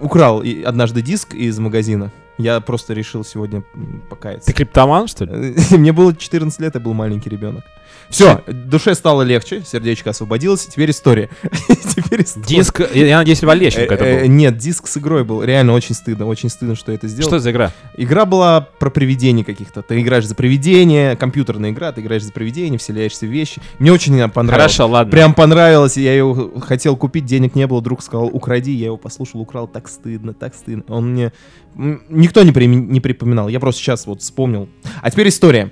Украл 0.00 0.42
и- 0.42 0.62
однажды 0.62 1.00
диск 1.00 1.32
из 1.34 1.58
магазина. 1.58 2.10
Я 2.38 2.60
просто 2.60 2.94
решил 2.94 3.24
сегодня 3.24 3.62
покаяться. 4.08 4.46
Ты 4.46 4.52
криптоман, 4.52 5.06
что 5.06 5.24
ли? 5.24 5.56
Мне 5.76 5.92
было 5.92 6.14
14 6.14 6.60
лет, 6.60 6.74
я 6.74 6.80
был 6.80 6.94
маленький 6.94 7.30
ребенок. 7.30 7.64
Все, 8.10 8.42
душе 8.46 8.94
стало 8.94 9.22
легче, 9.22 9.62
сердечко 9.66 10.10
освободилось, 10.10 10.66
теперь 10.66 10.90
история. 10.90 11.30
Теперь 11.94 12.22
история. 12.22 12.46
Диск, 12.46 12.80
я 12.92 13.18
надеюсь, 13.18 13.42
Льва 13.42 13.54
Лещенко 13.54 13.94
это 13.94 14.04
Э, 14.04 14.08
э, 14.18 14.20
был. 14.22 14.28
Нет, 14.34 14.56
диск 14.56 14.86
с 14.88 14.96
игрой 14.96 15.22
был. 15.24 15.42
Реально 15.44 15.72
очень 15.74 15.94
стыдно, 15.94 16.26
очень 16.26 16.48
стыдно, 16.48 16.74
что 16.74 16.90
я 16.92 16.96
это 16.96 17.06
сделал. 17.08 17.28
Что 17.28 17.38
за 17.38 17.50
игра? 17.52 17.72
Игра 17.96 18.24
была 18.24 18.60
про 18.62 18.90
привидений 18.90 19.44
каких-то. 19.44 19.82
Ты 19.82 20.00
играешь 20.00 20.26
за 20.26 20.34
привидения, 20.34 21.14
компьютерная 21.16 21.70
игра, 21.70 21.92
ты 21.92 22.00
играешь 22.00 22.24
за 22.24 22.32
привидения, 22.32 22.78
вселяешься 22.78 23.26
в 23.26 23.30
вещи. 23.30 23.60
Мне 23.78 23.92
очень 23.92 24.14
она 24.14 24.28
понравилась. 24.28 24.72
Хорошо, 24.74 24.88
ладно. 24.92 25.10
Прям 25.10 25.34
понравилось, 25.34 25.96
я 25.96 26.12
ее 26.12 26.50
хотел 26.60 26.96
купить, 26.96 27.24
денег 27.26 27.54
не 27.54 27.66
было, 27.66 27.80
друг 27.80 28.02
сказал, 28.02 28.26
укради, 28.26 28.72
я 28.72 28.86
его 28.86 28.96
послушал, 28.96 29.40
украл, 29.40 29.68
так 29.68 29.88
стыдно, 29.88 30.34
так 30.34 30.54
стыдно. 30.54 30.84
Он 30.88 31.12
мне... 31.12 31.32
Никто 31.76 32.42
не, 32.42 32.52
при- 32.52 32.66
не 32.66 33.00
припоминал, 33.00 33.48
я 33.48 33.60
просто 33.60 33.80
сейчас 33.82 34.06
вот 34.06 34.20
вспомнил. 34.22 34.68
А 35.00 35.10
теперь 35.10 35.28
история. 35.28 35.70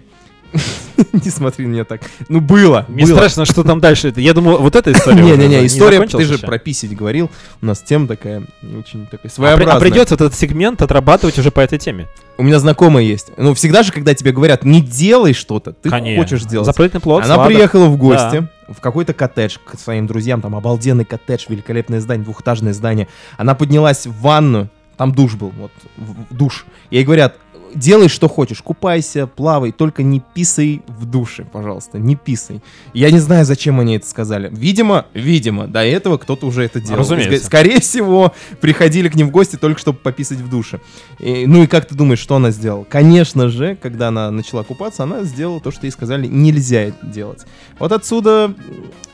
Не 1.12 1.30
смотри 1.30 1.66
на 1.66 1.70
меня 1.72 1.84
так. 1.84 2.02
Ну, 2.28 2.40
было, 2.40 2.84
Мне 2.88 3.04
было. 3.04 3.14
страшно, 3.16 3.44
что 3.44 3.64
там 3.64 3.80
дальше. 3.80 4.08
это. 4.08 4.20
Я 4.20 4.34
думал, 4.34 4.58
вот 4.58 4.76
эта 4.76 4.92
история. 4.92 5.22
Не-не-не, 5.22 5.66
история, 5.66 6.00
ты 6.06 6.24
же 6.24 6.34
еще? 6.34 6.46
про 6.46 6.58
писить 6.58 6.94
говорил. 6.94 7.30
У 7.60 7.66
нас 7.66 7.80
тема 7.80 8.06
такая, 8.06 8.42
очень 8.78 9.06
такая 9.06 9.18
А, 9.18 9.22
при- 9.22 9.28
своеобразная. 9.28 9.76
а 9.76 9.80
придется 9.80 10.14
этот 10.14 10.34
сегмент 10.34 10.82
отрабатывать 10.82 11.38
уже 11.38 11.50
по 11.50 11.60
этой 11.60 11.78
теме. 11.78 12.08
У 12.38 12.42
меня 12.42 12.58
знакомая 12.58 13.04
есть. 13.04 13.30
Ну, 13.36 13.54
всегда 13.54 13.82
же, 13.82 13.92
когда 13.92 14.14
тебе 14.14 14.32
говорят, 14.32 14.64
не 14.64 14.80
делай 14.80 15.32
что-то, 15.32 15.72
ты 15.72 15.88
Конечно. 15.90 16.22
хочешь 16.22 16.42
сделать. 16.42 16.66
Запретный 16.66 17.00
плод. 17.00 17.24
Она 17.24 17.34
сладок. 17.34 17.52
приехала 17.54 17.86
в 17.86 17.96
гости 17.96 18.48
в 18.68 18.80
какой-то 18.80 19.12
коттедж 19.12 19.56
к 19.64 19.78
своим 19.78 20.06
друзьям, 20.06 20.40
там 20.40 20.54
обалденный 20.56 21.04
коттедж, 21.04 21.44
великолепное 21.48 22.00
здание, 22.00 22.24
двухэтажное 22.24 22.72
здание. 22.72 23.08
Она 23.36 23.54
поднялась 23.54 24.06
в 24.06 24.20
ванну, 24.20 24.68
там 24.96 25.12
душ 25.12 25.34
был, 25.34 25.52
вот, 25.58 25.72
в 25.96 26.34
душ. 26.34 26.64
Ей 26.90 27.04
говорят, 27.04 27.36
делай 27.74 28.08
что 28.08 28.28
хочешь, 28.28 28.62
купайся, 28.62 29.26
плавай, 29.26 29.72
только 29.72 30.02
не 30.02 30.20
писай 30.34 30.82
в 30.86 31.06
душе, 31.06 31.44
пожалуйста, 31.50 31.98
не 31.98 32.16
писай. 32.16 32.60
Я 32.94 33.10
не 33.10 33.18
знаю, 33.18 33.44
зачем 33.44 33.80
они 33.80 33.96
это 33.96 34.06
сказали. 34.06 34.48
Видимо, 34.52 35.06
видимо, 35.14 35.66
до 35.66 35.84
этого 35.84 36.18
кто-то 36.18 36.46
уже 36.46 36.64
это 36.64 36.80
делал. 36.80 36.98
Разумеется. 37.00 37.36
Ск- 37.36 37.46
Скорее 37.46 37.80
всего, 37.80 38.32
приходили 38.60 39.08
к 39.08 39.14
ним 39.14 39.28
в 39.28 39.30
гости 39.30 39.56
только 39.56 39.80
чтобы 39.80 39.98
пописать 39.98 40.38
в 40.38 40.48
душе. 40.48 40.80
И- 41.18 41.46
ну 41.46 41.62
и 41.62 41.66
как 41.66 41.86
ты 41.86 41.94
думаешь, 41.94 42.18
что 42.20 42.36
она 42.36 42.50
сделала? 42.50 42.84
Конечно 42.84 43.48
же, 43.48 43.76
когда 43.80 44.08
она 44.08 44.30
начала 44.30 44.62
купаться, 44.62 45.02
она 45.02 45.24
сделала 45.24 45.60
то, 45.60 45.70
что 45.70 45.86
ей 45.86 45.90
сказали, 45.92 46.26
нельзя 46.26 46.80
это 46.82 47.06
делать. 47.06 47.44
Вот 47.78 47.92
отсюда 47.92 48.54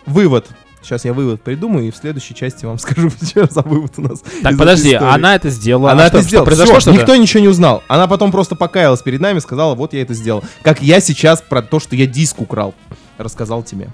вывод. 0.07 0.47
Сейчас 0.83 1.05
я 1.05 1.13
вывод 1.13 1.43
придумаю 1.43 1.89
и 1.89 1.91
в 1.91 1.97
следующей 1.97 2.35
части 2.35 2.65
вам 2.65 2.79
скажу, 2.79 3.11
что 3.11 3.47
за 3.51 3.63
вывод 3.63 3.93
у 3.99 4.03
нас. 4.03 4.23
Так, 4.43 4.57
подожди, 4.57 4.95
она 4.95 5.35
это 5.35 5.51
сделала. 5.51 5.93
Она 5.93 6.05
А 6.05 6.07
это 6.07 6.19
что, 6.19 6.29
сделала. 6.29 6.47
Что, 6.47 6.57
произошло 6.57 6.81
что-то? 6.81 6.97
никто 6.97 7.17
ничего 7.17 7.41
не 7.41 7.49
узнал. 7.49 7.83
Она 7.89 8.07
потом 8.07 8.31
просто 8.33 8.55
покаялась 8.55 9.03
перед 9.03 9.21
нами, 9.21 9.39
сказала, 9.41 9.75
вот 9.75 9.93
я 9.93 10.03
это 10.03 10.15
сделал. 10.15 10.43
Как 10.63 10.83
я 10.83 11.01
сейчас 11.01 11.43
про 11.43 11.63
то, 11.63 11.81
что 11.81 11.97
я 11.97 12.07
диск 12.07 12.41
украл, 12.41 12.75
рассказал 13.19 13.63
тебе. 13.63 13.89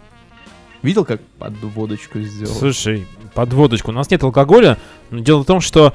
Видел, 0.82 1.04
как 1.04 1.22
подводочку 1.38 2.20
сделал? 2.20 2.54
Слушай, 2.54 3.06
подводочку. 3.32 3.90
У 3.90 3.94
нас 3.94 4.10
нет 4.10 4.22
алкоголя, 4.22 4.76
но 5.10 5.20
дело 5.20 5.42
в 5.42 5.46
том, 5.46 5.62
что 5.62 5.94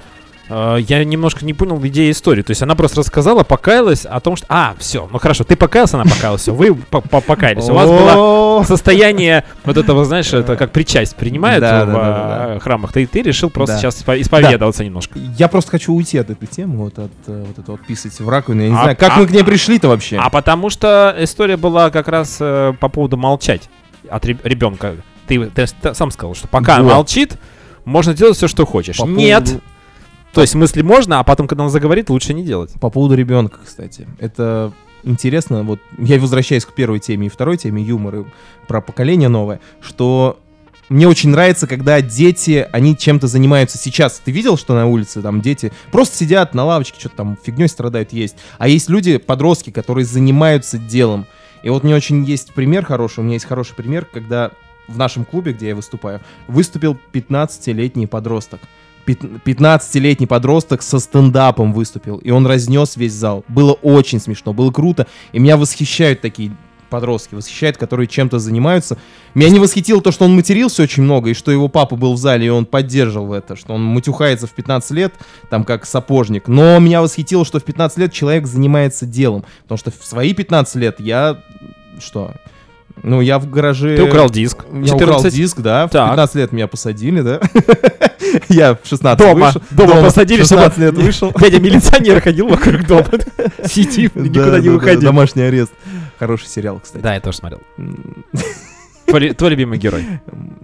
я 0.50 1.04
немножко 1.04 1.46
не 1.46 1.54
понял 1.54 1.80
идеи 1.88 2.12
истории. 2.12 2.42
То 2.42 2.52
есть 2.52 2.62
она 2.62 2.76
просто 2.76 3.00
рассказала, 3.02 3.44
покаялась 3.44 4.06
о 4.06 4.20
том, 4.20 4.36
что... 4.36 4.46
А, 4.50 4.76
все, 4.80 5.08
ну 5.12 5.20
хорошо, 5.20 5.44
ты 5.44 5.56
покаялся, 5.56 6.00
она 6.00 6.10
покаялась, 6.10 6.42
все, 6.42 6.54
вы 6.54 6.74
по- 6.76 7.02
по- 7.02 7.22
покаялись. 7.22 7.70
У 7.70 7.74
вас 7.74 7.88
было 7.90 8.64
состояние 8.64 9.44
вот 9.64 9.78
этого, 9.78 10.06
знаешь, 10.06 10.34
это 10.34 10.56
как 10.56 10.72
причасть 10.72 11.16
принимают 11.16 11.64
в 11.64 12.56
э, 12.56 12.60
храмах. 12.60 12.94
Ты, 12.94 13.08
решил 13.22 13.50
просто 13.50 13.78
сейчас 13.78 14.02
испо- 14.02 14.20
исповедоваться 14.20 14.84
немножко. 14.84 15.20
Я 15.38 15.48
просто 15.48 15.72
хочу 15.72 15.94
уйти 15.94 16.18
от 16.18 16.30
этой 16.30 16.48
темы, 16.48 16.78
вот 16.78 16.98
от 17.00 17.12
э, 17.28 17.46
вот 17.48 17.60
этого 17.60 17.78
писать 17.78 18.20
в 18.20 18.28
раковину. 18.28 18.64
Я 18.64 18.70
не 18.70 18.76
А- 18.76 18.82
знаю, 18.82 18.98
как 18.98 19.14
а- 19.18 19.20
мы 19.20 19.28
к 19.28 19.32
ней 19.32 19.44
пришли-то 19.44 19.88
вообще? 19.88 20.18
А 20.18 20.30
потому 20.30 20.70
что 20.70 21.16
история 21.20 21.58
была 21.58 21.90
как 21.90 22.08
раз 22.08 22.38
э, 22.40 22.74
по 22.80 22.90
поводу 22.90 23.18
молчать 23.18 23.70
от 24.10 24.26
ребенка. 24.26 24.96
Ты, 25.28 25.50
сам 25.94 26.10
сказал, 26.12 26.34
что 26.34 26.48
пока 26.48 26.82
молчит, 26.82 27.38
можно 27.86 28.14
делать 28.14 28.36
все, 28.38 28.48
что 28.48 28.66
хочешь. 28.66 29.00
Нет. 29.00 29.62
То 30.34 30.42
есть 30.42 30.54
в 30.54 30.58
смысле 30.58 30.84
можно, 30.84 31.20
а 31.20 31.24
потом, 31.24 31.48
когда 31.48 31.64
он 31.64 31.70
заговорит, 31.70 32.10
лучше 32.10 32.34
не 32.34 32.44
делать. 32.44 32.72
По 32.80 32.90
поводу 32.90 33.16
ребенка, 33.16 33.60
кстати. 33.66 34.08
Это 34.20 34.72
интересно, 35.04 35.64
вот 35.64 35.80
я 35.98 36.20
возвращаюсь 36.20 36.66
к 36.66 36.74
первой 36.74 37.00
теме 37.00 37.28
и 37.28 37.30
второй 37.30 37.58
теме 37.58 37.82
юмора 37.82 38.26
про 38.68 38.82
поколение 38.82 39.30
новое, 39.30 39.60
что 39.82 40.40
мне 40.90 41.08
очень 41.08 41.30
нравится, 41.30 41.68
когда 41.68 42.02
дети, 42.02 42.68
они 42.72 42.98
чем-то 42.98 43.28
занимаются 43.28 43.78
сейчас. 43.78 44.20
Ты 44.26 44.32
видел, 44.32 44.58
что 44.58 44.74
на 44.74 44.88
улице 44.88 45.22
там 45.22 45.40
дети 45.40 45.72
просто 45.92 46.18
сидят 46.18 46.56
на 46.56 46.66
лавочке, 46.66 47.00
что-то 47.00 47.18
там 47.18 47.38
фигней 47.42 47.68
страдают, 47.68 48.12
есть. 48.12 48.36
А 48.58 48.68
есть 48.68 48.90
люди, 48.90 49.18
подростки, 49.18 49.70
которые 49.70 50.06
занимаются 50.06 50.80
делом. 50.80 51.28
И 51.62 51.70
вот 51.70 51.84
мне 51.84 51.96
очень 51.96 52.24
есть 52.24 52.54
пример 52.54 52.86
хороший, 52.86 53.20
у 53.20 53.24
меня 53.24 53.34
есть 53.34 53.46
хороший 53.46 53.76
пример, 53.76 54.06
когда 54.06 54.52
в 54.88 54.98
нашем 54.98 55.26
клубе, 55.26 55.54
где 55.54 55.68
я 55.68 55.76
выступаю, 55.76 56.22
выступил 56.48 56.98
15-летний 57.14 58.08
подросток. 58.08 58.60
Пят- 59.06 59.24
15-летний 59.46 60.28
подросток 60.28 60.82
со 60.82 61.00
стендапом 61.00 61.74
выступил, 61.74 62.18
и 62.18 62.32
он 62.32 62.46
разнес 62.46 62.96
весь 62.96 63.14
зал. 63.14 63.44
Было 63.48 63.74
очень 63.74 64.20
смешно, 64.20 64.54
было 64.54 64.72
круто, 64.72 65.08
и 65.32 65.40
меня 65.40 65.58
восхищают 65.58 66.22
такие 66.22 66.52
подростки, 66.90 67.36
восхищают, 67.36 67.78
которые 67.78 68.08
чем-то 68.08 68.40
занимаются. 68.40 68.98
Меня 69.34 69.50
не 69.50 69.60
восхитило 69.60 70.02
то, 70.02 70.12
что 70.12 70.26
он 70.26 70.36
матерился 70.36 70.84
очень 70.84 71.04
много, 71.04 71.30
и 71.30 71.34
что 71.34 71.52
его 71.52 71.68
папа 71.68 71.96
был 71.96 72.14
в 72.14 72.18
зале, 72.18 72.48
и 72.48 72.50
он 72.50 72.66
поддерживал 72.66 73.34
это, 73.34 73.56
что 73.56 73.74
он 73.74 73.84
матюхается 73.84 74.48
в 74.48 74.52
15 74.52 74.92
лет, 74.92 75.14
там 75.50 75.64
как 75.64 75.86
сапожник. 75.86 76.48
Но 76.48 76.80
меня 76.80 77.02
восхитило, 77.02 77.46
что 77.46 77.60
в 77.60 77.64
15 77.64 77.98
лет 78.00 78.14
человек 78.14 78.48
занимается 78.48 79.06
делом, 79.06 79.46
потому 79.64 79.78
что 79.78 79.92
в 79.92 80.04
свои 80.04 80.34
15 80.34 80.76
лет 80.76 81.00
я... 81.00 81.42
Что? 82.00 82.34
Ну, 83.04 83.22
я 83.22 83.40
в 83.40 83.50
гараже... 83.50 83.96
Ты 83.96 84.04
украл 84.04 84.30
диск. 84.30 84.66
Я 84.72 84.96
украл 84.96 85.24
диск, 85.24 85.60
да. 85.62 85.88
В 85.88 85.92
Так. 85.92 86.10
15 86.10 86.36
лет 86.36 86.52
меня 86.52 86.68
посадили, 86.68 87.22
да. 87.22 87.40
Я 88.50 88.76
в 88.76 88.80
16 88.88 89.18
Дома, 89.18 89.48
вышел. 89.48 89.62
дома 89.72 90.04
посадили, 90.04 90.44
в 90.44 90.46
чтобы 90.46 90.62
16 90.64 90.78
лет 90.80 90.94
вышел. 91.04 91.34
Дядя 91.40 91.60
милиционер 91.60 92.22
ходил 92.22 92.48
вокруг 92.48 92.86
дома. 92.86 93.06
Сидит, 93.66 94.12
Да, 94.14 94.22
никуда 94.22 94.52
да, 94.52 94.60
не 94.60 94.70
выходил. 94.70 95.02
Домашний 95.02 95.44
арест. 95.44 95.72
Хороший 96.20 96.48
сериал, 96.48 96.80
кстати. 96.84 97.02
Да, 97.02 97.14
я 97.16 97.22
тоже 97.22 97.38
смотрел. 97.38 97.62
Твой 99.06 99.50
любимый 99.50 99.80
герой? 99.80 100.06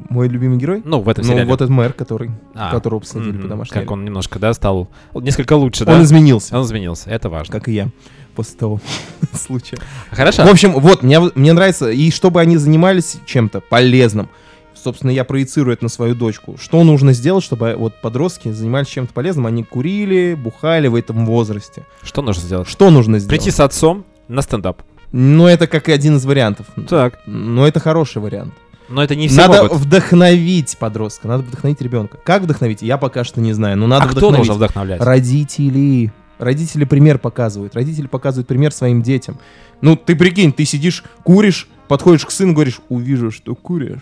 Мой 0.09 0.27
любимый 0.27 0.57
герой? 0.57 0.81
Ну, 0.85 0.99
в 1.01 1.09
этом 1.09 1.23
Ну, 1.25 1.31
сериале. 1.31 1.47
вот 1.49 1.61
этот 1.61 1.69
мэр, 1.71 1.93
который, 1.93 2.29
А, 2.53 2.69
которого 2.71 2.99
посадили 2.99 3.31
мгм. 3.31 3.41
по 3.43 3.47
домашнему 3.47 3.81
Как 3.81 3.91
он 3.91 4.05
немножко, 4.05 4.37
да, 4.37 4.53
стал 4.53 4.87
несколько 5.15 5.53
лучше, 5.53 5.83
да? 5.85 5.93
Он 5.95 6.03
изменился, 6.03 6.55
Он 6.55 6.63
изменился, 6.63 7.09
это 7.09 7.29
важно. 7.29 7.51
как 7.51 7.67
и 7.67 7.73
я, 7.73 7.89
после 8.35 8.57
того 8.57 8.79
случая. 9.33 9.77
Хорошо. 10.11 10.43
В 10.43 10.49
общем, 10.49 10.73
вот, 10.73 11.03
мне, 11.03 11.19
мне 11.19 11.53
нравится, 11.53 11.89
и 11.89 12.11
чтобы 12.11 12.41
они 12.41 12.57
занимались 12.57 13.17
чем-то 13.25 13.61
полезным. 13.61 14.29
Собственно, 14.75 15.09
я 15.09 15.23
проецирую 15.23 15.73
это 15.73 15.83
на 15.85 15.89
свою 15.89 16.13
дочку. 16.13 16.57
Что 16.61 16.83
нужно 16.83 17.13
сделать, 17.13 17.43
чтобы 17.43 17.73
вот 17.75 17.99
подростки 18.01 18.51
занимались 18.51 18.87
чем-то 18.87 19.13
полезным? 19.13 19.47
Они 19.47 19.63
курили, 19.63 20.35
бухали 20.35 20.87
в 20.87 20.93
этом 20.93 21.25
возрасте. 21.25 21.85
Что 22.03 22.21
нужно 22.21 22.43
сделать? 22.43 22.67
Что 22.69 22.91
нужно 22.91 23.17
сделать? 23.17 23.29
Прийти 23.41 23.49
с 23.49 23.59
отцом 23.59 24.05
на 24.27 24.43
стендап. 24.43 24.83
Ну, 25.11 25.47
это 25.47 25.65
как 25.65 25.89
один 25.89 26.17
из 26.17 26.25
вариантов. 26.25 26.67
Так. 26.87 27.19
Но 27.25 27.67
это 27.67 27.79
хороший 27.79 28.21
вариант. 28.21 28.53
Но 28.87 29.03
это 29.03 29.15
не 29.15 29.27
все 29.27 29.37
надо 29.47 29.63
могут. 29.63 29.79
вдохновить 29.79 30.77
подростка, 30.77 31.27
надо 31.27 31.41
вдохновить 31.41 31.81
ребенка. 31.81 32.17
Как 32.23 32.43
вдохновить? 32.43 32.83
Я 32.83 32.97
пока 32.99 33.23
что 33.23 33.41
не 33.41 33.53
знаю, 33.53 33.77
но 33.77 33.87
надо 33.87 34.03
А 34.05 34.07
кто 34.09 34.17
вдохновить. 34.17 34.37
должен 34.47 34.55
вдохновлять? 34.55 35.01
Родители. 35.01 36.13
Родители 36.37 36.83
пример 36.85 37.17
показывают. 37.17 37.75
Родители 37.75 38.07
показывают 38.07 38.47
пример 38.47 38.71
своим 38.73 39.01
детям. 39.01 39.39
Ну, 39.81 39.95
ты 39.95 40.15
прикинь, 40.15 40.51
ты 40.51 40.65
сидишь, 40.65 41.03
куришь, 41.23 41.67
подходишь 41.87 42.25
к 42.25 42.31
сыну, 42.31 42.53
говоришь, 42.53 42.79
увижу, 42.89 43.31
что 43.31 43.55
куришь, 43.55 44.01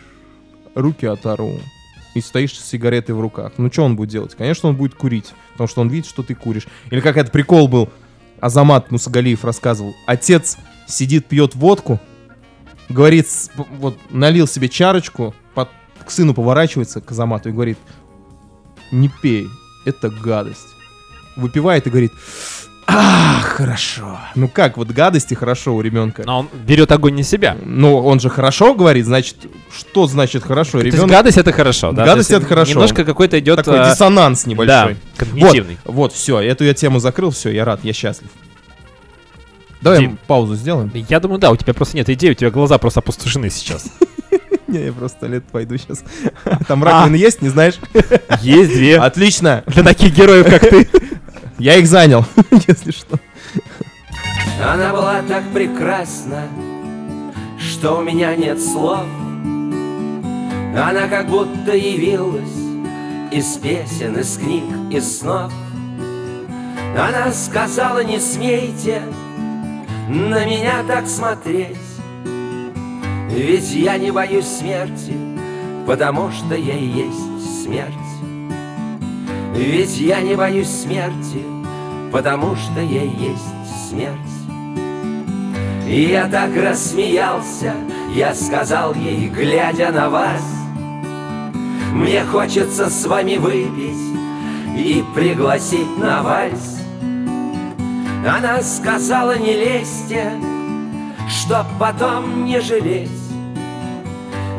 руки 0.76 1.06
оторву. 1.06 1.60
И 2.16 2.22
стоишь 2.22 2.60
с 2.60 2.70
сигаретой 2.70 3.16
в 3.16 3.22
руках. 3.22 3.54
Ну, 3.58 3.72
что 3.72 3.84
он 3.84 3.96
будет 3.96 4.10
делать? 4.10 4.36
Конечно, 4.36 4.70
он 4.70 4.76
будет 4.76 4.94
курить, 4.94 5.34
потому 5.54 5.68
что 5.68 5.82
он 5.82 5.90
видит, 5.90 6.08
что 6.08 6.22
ты 6.22 6.36
куришь. 6.36 6.68
Или 6.92 7.00
как 7.02 7.18
этот 7.18 7.32
прикол 7.32 7.68
был, 7.68 7.90
Азамат 8.40 8.92
Мусагалиев 8.92 9.44
рассказывал. 9.44 9.96
Отец 10.06 10.58
сидит, 10.88 11.26
пьет 11.26 11.56
водку, 11.56 12.00
говорит, 12.90 13.28
вот 13.80 13.98
налил 14.12 14.48
себе 14.48 14.70
чарочку, 14.70 15.34
под- 15.56 15.70
к 16.06 16.12
сыну 16.12 16.34
поворачивается, 16.34 17.02
к 17.02 17.10
Азамату, 17.12 17.50
и 17.50 17.52
говорит, 17.52 17.78
не 18.92 19.10
пей, 19.22 19.48
это 19.86 20.10
гадость. 20.10 20.68
Выпивает 21.36 21.88
и 21.88 21.90
говорит, 21.90 22.14
а, 22.86 23.40
хорошо. 23.42 24.20
Ну 24.36 24.48
как, 24.48 24.78
вот 24.78 24.90
гадости 24.90 25.34
хорошо 25.34 25.76
у 25.76 25.82
ребенка. 25.82 26.24
Но 26.26 26.40
он 26.40 26.50
берет 26.66 26.92
огонь 26.92 27.16
на 27.16 27.24
себя. 27.24 27.58
Ну, 27.64 27.98
он 27.98 28.20
же 28.20 28.30
хорошо 28.30 28.74
говорит, 28.74 29.06
значит, 29.06 29.38
что 29.72 30.06
значит 30.08 30.44
хорошо? 30.44 30.80
То 30.80 30.86
есть 30.86 30.98
Ребенок 30.98 31.12
гадость 31.12 31.38
это 31.38 31.52
хорошо, 31.52 31.92
да? 31.92 32.06
Гадость 32.06 32.32
это 32.32 32.46
хорошо. 32.46 32.74
Немножко 32.74 33.06
какой-то 33.06 33.40
идет... 33.40 33.58
такой 33.58 33.80
а, 33.80 33.90
диссонанс 33.90 34.44
Да, 34.44 34.50
небольшой. 34.50 34.98
когнитивный. 35.16 35.78
Вот, 35.86 35.94
вот, 35.94 36.14
все, 36.14 36.40
эту 36.40 36.66
я 36.66 36.74
тему 36.74 37.00
закрыл, 37.00 37.32
все, 37.32 37.52
я 37.52 37.64
рад, 37.64 37.80
я 37.84 37.94
счастлив. 37.94 38.30
Давай 39.82 40.00
Дим. 40.00 40.18
паузу 40.28 40.56
сделаем. 40.56 40.92
Я 41.10 41.20
думаю, 41.20 41.40
да, 41.40 41.52
у 41.52 41.58
тебя 41.58 41.74
просто 41.74 41.98
нет 41.98 42.10
идей, 42.10 42.32
у 42.32 42.34
тебя 42.34 42.52
глаза 42.52 42.78
просто 42.78 43.00
опустошены 43.00 43.50
сейчас. 43.50 43.86
Не, 44.68 44.86
я 44.86 44.94
просто 44.94 45.20
туалет 45.20 45.44
пойду 45.52 45.78
сейчас. 45.78 46.04
Там 46.68 46.84
раковины 46.84 47.16
есть, 47.16 47.42
не 47.42 47.50
знаешь? 47.50 47.76
Есть 48.42 48.74
две. 48.74 48.98
Отлично, 48.98 49.64
Для 49.68 49.84
таких 49.84 50.16
героев, 50.16 50.48
как 50.50 50.62
ты. 50.62 50.88
Я 51.64 51.78
их 51.78 51.88
занял, 51.88 52.26
если 52.68 52.92
что. 52.92 53.18
Она 54.62 54.92
была 54.92 55.22
так 55.26 55.46
прекрасна, 55.54 56.50
что 57.58 58.00
у 58.00 58.04
меня 58.04 58.36
нет 58.36 58.62
слов. 58.62 59.06
Она 60.76 61.08
как 61.10 61.30
будто 61.30 61.74
явилась 61.74 62.52
из 63.32 63.56
песен, 63.56 64.18
из 64.18 64.38
книг, 64.38 64.64
из 64.92 65.20
снов. 65.20 65.54
Она 66.98 67.32
сказала, 67.32 68.04
не 68.04 68.20
смейте 68.20 69.02
на 70.10 70.46
меня 70.46 70.84
так 70.86 71.08
смотреть. 71.08 71.78
Ведь 73.30 73.72
я 73.72 73.98
не 73.98 74.12
боюсь 74.12 74.48
смерти, 74.48 75.14
потому 75.88 76.30
что 76.30 76.56
я 76.56 76.76
и 76.76 76.86
есть 76.86 77.64
смерть. 77.64 77.94
Ведь 79.56 79.98
я 80.00 80.20
не 80.20 80.36
боюсь 80.36 80.68
смерти, 80.68 81.53
потому 82.14 82.56
что 82.56 82.80
я 82.80 83.04
есть 83.04 83.90
смерть. 83.90 84.18
И 85.88 86.10
я 86.12 86.28
так 86.28 86.56
рассмеялся, 86.56 87.74
я 88.14 88.36
сказал 88.36 88.94
ей, 88.94 89.28
глядя 89.28 89.92
на 89.92 90.10
вас, 90.10 90.42
Мне 91.92 92.24
хочется 92.24 92.90
с 92.90 93.06
вами 93.06 93.38
выпить 93.38 93.98
и 94.76 95.04
пригласить 95.14 95.98
на 95.98 96.24
вальс. 96.24 96.80
Она 98.28 98.62
сказала, 98.62 99.38
не 99.38 99.54
лезьте, 99.54 100.32
чтоб 101.28 101.66
потом 101.80 102.46
не 102.46 102.62
жалеть. 102.62 103.10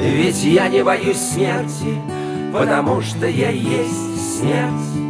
Ведь 0.00 0.44
я 0.44 0.68
не 0.68 0.84
боюсь 0.84 1.18
смерти, 1.18 2.00
потому 2.52 3.00
что 3.00 3.26
я 3.26 3.50
есть 3.50 4.38
смерть. 4.38 5.03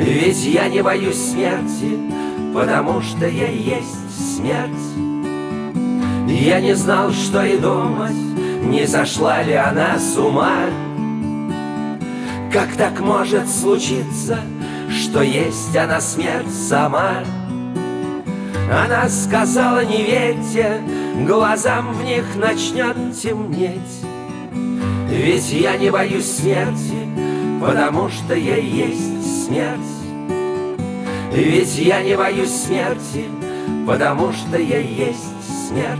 Ведь 0.00 0.44
я 0.46 0.68
не 0.68 0.82
боюсь 0.82 1.32
смерти, 1.32 1.98
потому 2.54 3.02
что 3.02 3.28
я 3.28 3.48
есть 3.48 4.34
смерть. 4.34 4.70
Я 6.26 6.60
не 6.60 6.74
знал, 6.74 7.12
что 7.12 7.44
и 7.44 7.58
думать, 7.58 8.16
не 8.62 8.86
зашла 8.86 9.42
ли 9.42 9.52
она 9.52 9.98
с 9.98 10.16
ума. 10.16 10.64
Как 12.50 12.74
так 12.76 12.98
может 13.00 13.46
случиться, 13.46 14.38
что 14.90 15.22
есть 15.22 15.76
она 15.76 16.00
смерть 16.00 16.50
сама? 16.50 17.22
Она 18.72 19.06
сказала, 19.10 19.84
не 19.84 20.02
верьте, 20.02 20.80
глазам 21.26 21.92
в 21.92 22.02
них 22.04 22.24
начнет 22.36 22.96
темнеть. 23.20 24.04
Ведь 25.10 25.52
я 25.52 25.76
не 25.76 25.90
боюсь 25.90 26.38
смерти, 26.38 27.06
потому 27.60 28.08
что 28.08 28.34
я 28.34 28.56
есть 28.56 29.19
смерть. 29.50 29.80
Ведь 31.32 31.78
я 31.78 32.02
не 32.02 32.16
боюсь 32.16 32.50
смерти, 32.50 33.24
потому 33.86 34.32
что 34.32 34.56
я 34.56 34.78
есть 34.78 35.68
смерть. 35.68 35.98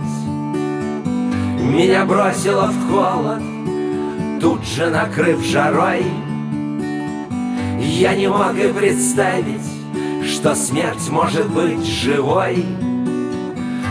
Меня 1.60 2.04
бросило 2.04 2.68
в 2.68 2.90
холод, 2.90 3.42
тут 4.40 4.64
же 4.64 4.88
накрыв 4.90 5.44
жарой. 5.44 6.04
Я 7.80 8.14
не 8.14 8.28
мог 8.28 8.54
и 8.54 8.72
представить, 8.72 9.68
что 10.24 10.54
смерть 10.54 11.08
может 11.10 11.48
быть 11.50 11.84
живой. 11.84 12.64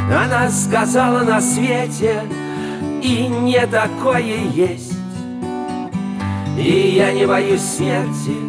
Она 0.10 0.50
сказала 0.50 1.24
на 1.24 1.42
свете, 1.42 2.24
и 3.04 3.28
не 3.28 3.68
такое 3.68 4.38
есть. 4.54 4.94
И 6.58 6.94
я 6.96 7.12
не 7.14 7.26
боюсь 7.26 7.62
смерти, 7.62 8.49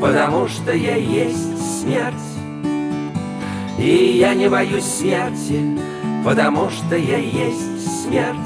потому 0.00 0.48
что 0.48 0.72
я 0.72 0.96
есть 0.96 1.80
смерть. 1.80 2.14
И 3.78 4.16
я 4.18 4.34
не 4.34 4.48
боюсь 4.48 4.84
смерти, 4.84 5.78
потому 6.24 6.70
что 6.70 6.96
я 6.96 7.18
есть 7.18 8.02
смерть. 8.02 8.36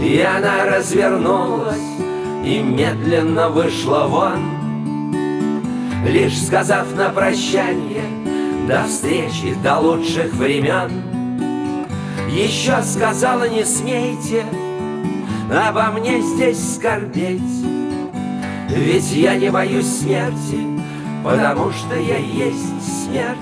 И 0.00 0.20
она 0.20 0.64
развернулась 0.66 1.78
и 2.44 2.58
медленно 2.58 3.48
вышла 3.48 4.06
вон, 4.08 4.62
Лишь 6.04 6.42
сказав 6.42 6.92
на 6.96 7.10
прощание 7.10 8.04
До 8.66 8.84
встречи, 8.84 9.54
до 9.62 9.78
лучших 9.78 10.32
времен 10.34 10.90
Еще 12.28 12.82
сказала, 12.82 13.48
не 13.48 13.64
смейте 13.64 14.44
Обо 15.48 15.92
мне 15.92 16.20
здесь 16.20 16.74
скорбеть 16.74 17.81
Ведь 18.74 19.12
я 19.12 19.36
не 19.36 19.50
боюсь 19.50 19.86
смерти 19.86 20.58
Потому 21.24 21.70
что 21.72 21.94
я 21.94 22.16
есть 22.16 23.04
смерть 23.04 23.38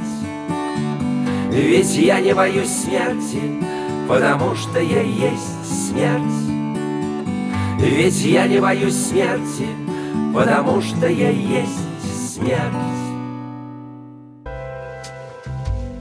Ведь 1.50 1.96
я 1.96 2.20
не 2.20 2.34
боюсь 2.34 2.70
смерти 2.70 3.40
Потому 4.08 4.54
что 4.54 4.80
я 4.80 5.02
есть 5.02 5.88
смерть 5.88 6.50
Ведь 7.80 8.20
я 8.24 8.46
не 8.46 8.60
боюсь 8.60 8.94
смерти, 8.94 9.66
потому 10.34 10.82
что 10.82 11.06
я 11.06 11.30
есть 11.30 12.34
смерть. 12.34 12.60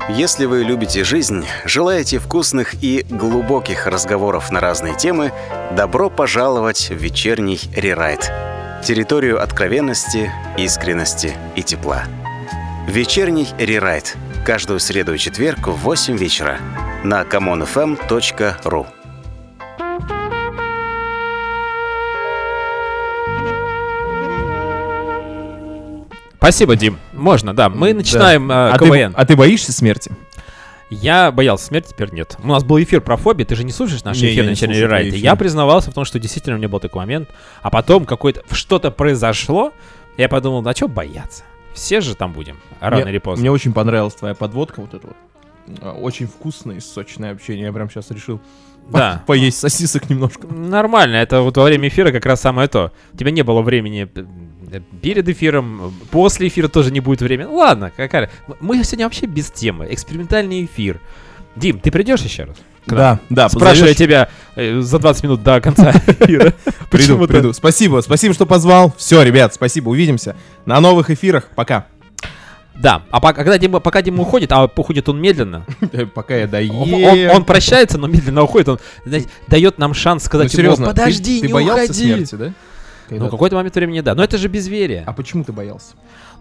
Если 0.10 0.46
вы 0.46 0.64
любите 0.64 1.06
жизнь, 1.06 1.46
желаете 1.64 2.20
вкусных 2.20 2.84
и 2.84 3.06
глубоких 3.10 3.88
разговоров 3.88 4.52
на 4.52 4.60
разные 4.60 4.94
темы, 4.98 5.32
добро 5.72 6.10
пожаловать 6.10 6.90
в 6.90 6.96
вечерний 6.96 7.62
рерайт. 7.74 8.30
Территорию 8.84 9.44
откровенности, 9.44 10.32
искренности 10.58 11.36
и 11.56 11.62
тепла. 11.62 12.04
Вечерний 12.88 13.48
рерайт. 13.58 14.16
Каждую 14.46 14.80
среду 14.80 15.14
и 15.14 15.18
четверг 15.18 15.68
в 15.68 15.76
8 15.76 16.18
вечера 16.18 16.58
на 17.04 17.22
commonfm.ru. 17.24 18.88
Спасибо, 26.38 26.78
Дим. 26.78 26.98
Можно, 27.12 27.54
да. 27.54 27.68
Мы 27.70 27.94
начинаем 27.94 28.50
э, 28.50 28.54
а, 28.56 28.78
КВН. 28.78 29.14
ты, 29.14 29.22
а 29.22 29.26
ты 29.26 29.36
боишься 29.36 29.74
смерти? 29.74 30.12
Я 30.90 31.32
боялся 31.32 31.66
смерти, 31.66 31.90
теперь 31.90 32.12
нет. 32.12 32.36
У 32.44 32.48
нас 32.48 32.64
был 32.64 32.82
эфир 32.82 33.02
про 33.02 33.16
фобии, 33.16 33.44
ты 33.44 33.56
же 33.56 33.64
не 33.64 33.72
слушаешь 33.72 34.04
наши 34.04 34.22
Не, 34.26 34.36
не 34.36 34.42
на 34.42 34.48
слушаю 34.48 34.56
Черный 34.58 34.76
твои 34.76 34.88
Райт. 34.90 35.08
эфиры. 35.10 35.22
Я 35.22 35.36
признавался 35.36 35.92
в 35.92 35.94
том, 35.94 36.04
что 36.06 36.20
действительно 36.20 36.56
у 36.56 36.58
меня 36.58 36.68
был 36.70 36.80
такой 36.80 37.02
момент. 37.02 37.30
А 37.62 37.70
потом 37.70 38.06
какое-то 38.06 38.44
что-то 38.56 38.90
произошло, 38.90 39.72
я 40.18 40.28
подумал, 40.30 40.68
а 40.68 40.74
что 40.76 40.88
бояться? 40.88 41.44
Все 41.74 42.02
же 42.02 42.16
там 42.16 42.34
будем, 42.34 42.58
рано 42.80 43.04
мне, 43.04 43.12
или 43.12 43.20
поздно. 43.20 43.42
Мне 43.42 43.52
очень 43.52 43.72
понравилась 43.74 44.16
твоя 44.16 44.34
подводка 44.34 44.82
вот 44.82 44.94
эта 44.96 45.08
вот. 45.08 45.16
А, 45.82 45.92
Очень 45.94 46.26
вкусное 46.28 46.78
и 46.78 46.80
сочное 46.80 47.32
общение. 47.32 47.66
Я 47.68 47.72
прям 47.74 47.90
сейчас 47.90 48.10
решил 48.10 48.42
Да. 48.90 49.24
поесть 49.28 49.60
сосисок 49.60 50.10
немножко. 50.10 50.48
Нормально, 50.48 51.18
это 51.18 51.42
вот 51.42 51.56
во 51.58 51.64
время 51.66 51.90
эфира 51.90 52.12
как 52.12 52.26
раз 52.26 52.42
самое 52.42 52.68
то. 52.68 52.92
У 53.14 53.18
тебя 53.18 53.30
не 53.30 53.44
было 53.44 53.62
времени 53.62 54.10
э, 54.14 54.26
перед 55.02 55.28
эфиром, 55.30 55.94
после 56.12 56.48
эфира 56.48 56.68
тоже 56.68 56.92
не 56.92 57.00
будет 57.00 57.22
времени. 57.22 57.48
Ладно, 57.48 57.92
какая... 57.96 58.30
Мы 58.60 58.84
сегодня 58.84 59.06
вообще 59.06 59.26
без 59.26 59.52
темы, 59.52 59.88
экспериментальный 59.92 60.66
эфир. 60.66 61.00
Дим, 61.56 61.80
ты 61.80 61.92
придешь 61.92 62.22
еще 62.22 62.46
раз? 62.46 62.58
Да, 62.86 63.20
да, 63.30 63.50
Спрашиваю 63.50 63.94
позовешь? 63.94 63.98
тебя 63.98 64.30
э, 64.56 64.80
за 64.80 64.98
20 65.00 65.24
минут 65.24 65.44
до 65.44 65.62
конца 65.62 65.92
эфира. 66.08 66.54
Приду, 66.90 67.28
приду. 67.28 67.54
Спасибо, 67.54 68.02
спасибо, 68.02 68.34
что 68.34 68.46
позвал. 68.46 68.94
Все, 68.98 69.22
ребят, 69.22 69.54
спасибо, 69.54 69.90
увидимся 69.90 70.36
на 70.66 70.80
новых 70.80 71.10
эфирах. 71.12 71.50
Пока. 71.56 71.86
Да, 72.76 73.04
а 73.12 73.20
пока, 73.20 73.44
когда 73.44 73.58
Дима, 73.58 73.80
пока 73.82 74.02
Дима 74.02 74.22
уходит, 74.22 74.52
а 74.54 74.64
уходит 74.64 75.10
он 75.10 75.20
медленно, 75.22 75.66
Пока 76.16 76.36
я 76.38 76.48
доем. 76.48 76.76
он, 77.30 77.36
он- 77.38 77.44
прощается, 77.46 77.98
но 77.98 78.08
медленно 78.08 78.42
уходит, 78.44 78.70
он 78.70 78.80
знаете, 79.06 79.28
дает 79.50 79.78
нам 79.80 79.94
шанс 79.94 80.24
Ну, 80.24 80.28
сказать 80.28 80.54
ему, 80.54 80.58
серьезно, 80.62 80.86
ты- 80.88 80.92
подожди, 80.94 81.42
ты, 81.42 81.48
не 81.48 81.54
боялся 81.54 81.84
уходи. 81.84 82.14
смерти, 82.14 82.36
да? 82.36 82.54
Ну, 83.12 83.18
Когда- 83.18 83.32
какой-то 83.32 83.56
момент 83.56 83.76
времени, 83.76 84.02
да. 84.02 84.16
Но 84.16 84.24
это 84.24 84.38
же 84.38 84.48
безверие. 84.48 85.04
А 85.06 85.14
почему 85.14 85.44
ты 85.44 85.52
боялся? 85.52 85.94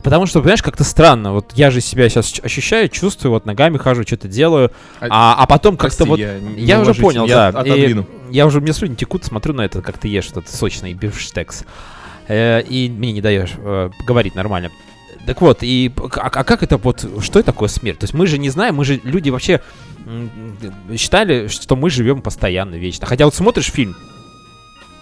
Потому 0.03 0.27
что, 0.27 0.41
понимаешь, 0.41 0.63
как-то 0.63 0.85
странно. 0.85 1.33
Вот 1.33 1.53
я 1.55 1.71
же 1.71 1.81
себя 1.81 2.09
сейчас 2.09 2.41
ощущаю, 2.43 2.89
чувствую, 2.89 3.33
вот 3.33 3.47
ногами 3.47 3.79
хожу, 3.79 4.05
что-то 4.05 4.29
делаю. 4.29 4.71
А, 5.01 5.35
а 5.39 5.47
потом 5.47 5.77
как-то 5.77 6.05
вот... 6.05 6.19
я 6.19 6.37
Я 6.37 6.81
уже 6.81 6.95
понял, 6.95 7.27
я 7.27 7.51
да. 7.53 7.61
отодвину. 7.61 8.07
И 8.31 8.35
я 8.35 8.47
уже, 8.47 8.61
мне 8.61 8.73
слюни 8.73 8.95
текут, 8.95 9.25
смотрю 9.25 9.55
на 9.55 9.63
это, 9.63 9.83
как 9.83 9.99
ты 9.99 10.09
ешь 10.09 10.29
этот 10.31 10.49
сочный 10.49 10.95
бифштекс. 10.95 11.65
Э, 12.29 12.63
и 12.63 12.89
мне 12.89 13.13
не 13.13 13.21
даешь 13.21 13.53
э, 13.57 13.91
говорить 14.07 14.35
нормально. 14.35 14.71
Так 15.27 15.41
вот, 15.41 15.59
и 15.63 15.93
а, 16.17 16.29
а 16.29 16.45
как 16.45 16.63
это 16.63 16.77
вот, 16.77 17.05
что 17.21 17.39
это 17.39 17.47
такое 17.53 17.69
смерть? 17.69 17.99
То 17.99 18.05
есть 18.05 18.15
мы 18.15 18.27
же 18.27 18.39
не 18.39 18.51
знаем, 18.51 18.77
мы 18.77 18.85
же 18.85 19.01
люди 19.03 19.31
вообще 19.31 19.61
считали, 20.97 21.49
что 21.49 21.77
мы 21.77 21.91
живем 21.91 22.23
постоянно, 22.23 22.77
вечно. 22.77 23.07
Хотя 23.07 23.25
вот 23.25 23.35
смотришь 23.35 23.67
фильм 23.67 23.97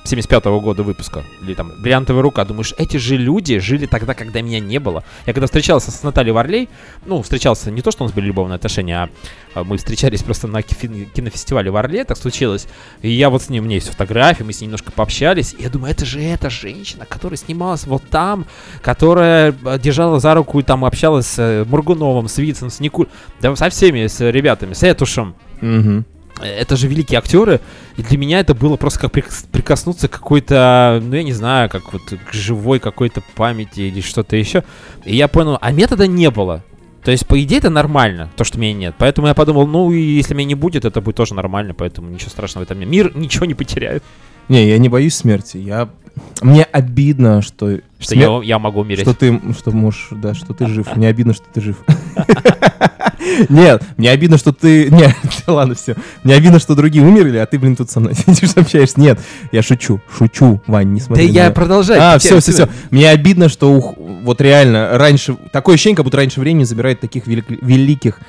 75-го 0.06 0.60
года 0.60 0.82
выпуска, 0.82 1.24
или 1.42 1.54
там 1.54 1.72
«Бриллиантовая 1.78 2.22
рука», 2.22 2.44
думаешь, 2.44 2.74
эти 2.78 2.96
же 2.96 3.16
люди 3.16 3.58
жили 3.58 3.86
тогда, 3.86 4.14
когда 4.14 4.40
меня 4.40 4.60
не 4.60 4.78
было. 4.78 5.04
Я 5.26 5.32
когда 5.32 5.46
встречался 5.46 5.90
с 5.90 6.02
Натальей 6.02 6.32
Варлей, 6.32 6.68
ну, 7.04 7.22
встречался 7.22 7.70
не 7.70 7.82
то, 7.82 7.90
что 7.90 8.04
у 8.04 8.06
нас 8.06 8.14
были 8.14 8.26
любовные 8.26 8.56
отношения, 8.56 8.96
а 8.96 9.10
а 9.56 9.64
мы 9.64 9.78
встречались 9.78 10.22
просто 10.22 10.48
на 10.48 10.60
кинофестивале 10.60 11.70
в 11.70 11.76
Орле, 11.76 12.04
так 12.04 12.18
случилось. 12.18 12.66
И 13.00 13.10
я 13.10 13.30
вот 13.30 13.42
с 13.42 13.48
ним, 13.48 13.62
у 13.62 13.66
меня 13.66 13.76
есть 13.76 13.88
фотографии, 13.88 14.42
мы 14.42 14.52
с 14.52 14.60
ней 14.60 14.66
немножко 14.66 14.92
пообщались. 14.92 15.54
И 15.58 15.62
я 15.62 15.70
думаю, 15.70 15.92
это 15.92 16.04
же 16.04 16.20
эта 16.20 16.50
женщина, 16.50 17.06
которая 17.06 17.38
снималась 17.38 17.86
вот 17.86 18.02
там, 18.10 18.44
которая 18.82 19.54
э, 19.64 19.78
держала 19.78 20.20
за 20.20 20.34
руку 20.34 20.60
и 20.60 20.62
там 20.62 20.84
общалась 20.84 21.26
с 21.26 21.38
э, 21.38 21.64
Мургуновым, 21.64 22.28
с 22.28 22.36
Вицем, 22.36 22.68
с 22.68 22.80
Никуль... 22.80 23.06
Да 23.40 23.56
со 23.56 23.70
всеми, 23.70 24.06
с 24.06 24.20
ребятами, 24.30 24.74
с 24.74 24.82
Этушем. 24.82 25.34
Мгм. 25.62 26.04
Это 26.40 26.76
же 26.76 26.86
великие 26.86 27.18
актеры, 27.18 27.60
и 27.96 28.02
для 28.02 28.18
меня 28.18 28.40
это 28.40 28.54
было 28.54 28.76
просто 28.76 29.00
как 29.00 29.12
прик- 29.12 29.46
прикоснуться 29.50 30.08
к 30.08 30.12
какой-то, 30.12 31.00
ну 31.02 31.14
я 31.16 31.22
не 31.22 31.32
знаю, 31.32 31.70
как 31.70 31.92
вот 31.92 32.02
к 32.02 32.32
живой 32.32 32.78
какой-то 32.78 33.22
памяти 33.34 33.80
или 33.80 34.00
что-то 34.00 34.36
еще. 34.36 34.62
И 35.04 35.16
я 35.16 35.28
понял, 35.28 35.58
а 35.60 35.72
метода 35.72 36.06
не 36.06 36.30
было. 36.30 36.62
То 37.02 37.12
есть, 37.12 37.26
по 37.26 37.40
идее, 37.40 37.58
это 37.58 37.70
нормально, 37.70 38.30
то, 38.36 38.42
что 38.42 38.58
меня 38.58 38.74
нет. 38.74 38.96
Поэтому 38.98 39.28
я 39.28 39.34
подумал, 39.34 39.66
ну, 39.66 39.92
и 39.92 40.00
если 40.00 40.34
меня 40.34 40.48
не 40.48 40.54
будет, 40.56 40.84
это 40.84 41.00
будет 41.00 41.14
тоже 41.14 41.34
нормально, 41.34 41.72
поэтому 41.72 42.10
ничего 42.10 42.30
страшного 42.30 42.64
в 42.64 42.66
этом 42.66 42.80
нет. 42.80 42.88
Мир 42.88 43.16
ничего 43.16 43.46
не 43.46 43.54
потеряет. 43.54 44.02
Не, 44.48 44.68
я 44.68 44.78
не 44.78 44.88
боюсь 44.88 45.14
смерти. 45.14 45.56
Я... 45.58 45.88
Мне 46.40 46.64
обидно, 46.64 47.42
что... 47.42 47.78
Что 47.98 48.14
смер- 48.14 48.40
я, 48.42 48.48
я 48.54 48.58
могу 48.58 48.80
умереть. 48.80 49.02
Что 49.02 49.14
ты, 49.14 49.40
что 49.58 49.70
можешь, 49.72 50.08
да, 50.12 50.34
что 50.34 50.54
ты 50.54 50.66
жив. 50.66 50.94
Мне 50.96 51.08
обидно, 51.08 51.34
что 51.34 51.44
ты 51.52 51.60
жив. 51.60 51.76
Нет, 53.48 53.82
мне 53.96 54.10
обидно, 54.10 54.38
что 54.38 54.52
ты... 54.52 54.88
Нет, 54.90 55.14
ладно, 55.46 55.74
все. 55.74 55.94
Мне 56.22 56.34
обидно, 56.34 56.58
что 56.58 56.74
другие 56.74 57.04
умерли, 57.04 57.36
а 57.38 57.46
ты, 57.46 57.58
блин, 57.58 57.76
тут 57.76 57.90
со 57.90 58.00
мной 58.00 58.14
сидишь, 58.26 58.56
общаешься. 58.56 59.00
Нет, 59.00 59.20
я 59.52 59.62
шучу, 59.62 60.00
шучу, 60.16 60.62
Вань, 60.66 60.92
не 60.92 61.00
Да 61.00 61.06
смотри 61.06 61.28
на 61.28 61.32
я 61.32 61.50
продолжаю. 61.50 62.00
А, 62.02 62.18
все, 62.18 62.40
все, 62.40 62.52
все. 62.52 62.68
Мне 62.90 63.10
обидно, 63.10 63.48
что 63.48 63.72
ух, 63.72 63.94
вот 63.96 64.40
реально 64.40 64.96
раньше... 64.96 65.36
Такое 65.52 65.74
ощущение, 65.74 65.96
как 65.96 66.04
будто 66.04 66.16
раньше 66.18 66.40
времени 66.40 66.64
забирает 66.64 67.00
таких 67.00 67.26
велик- 67.26 67.58
великих 67.60 68.20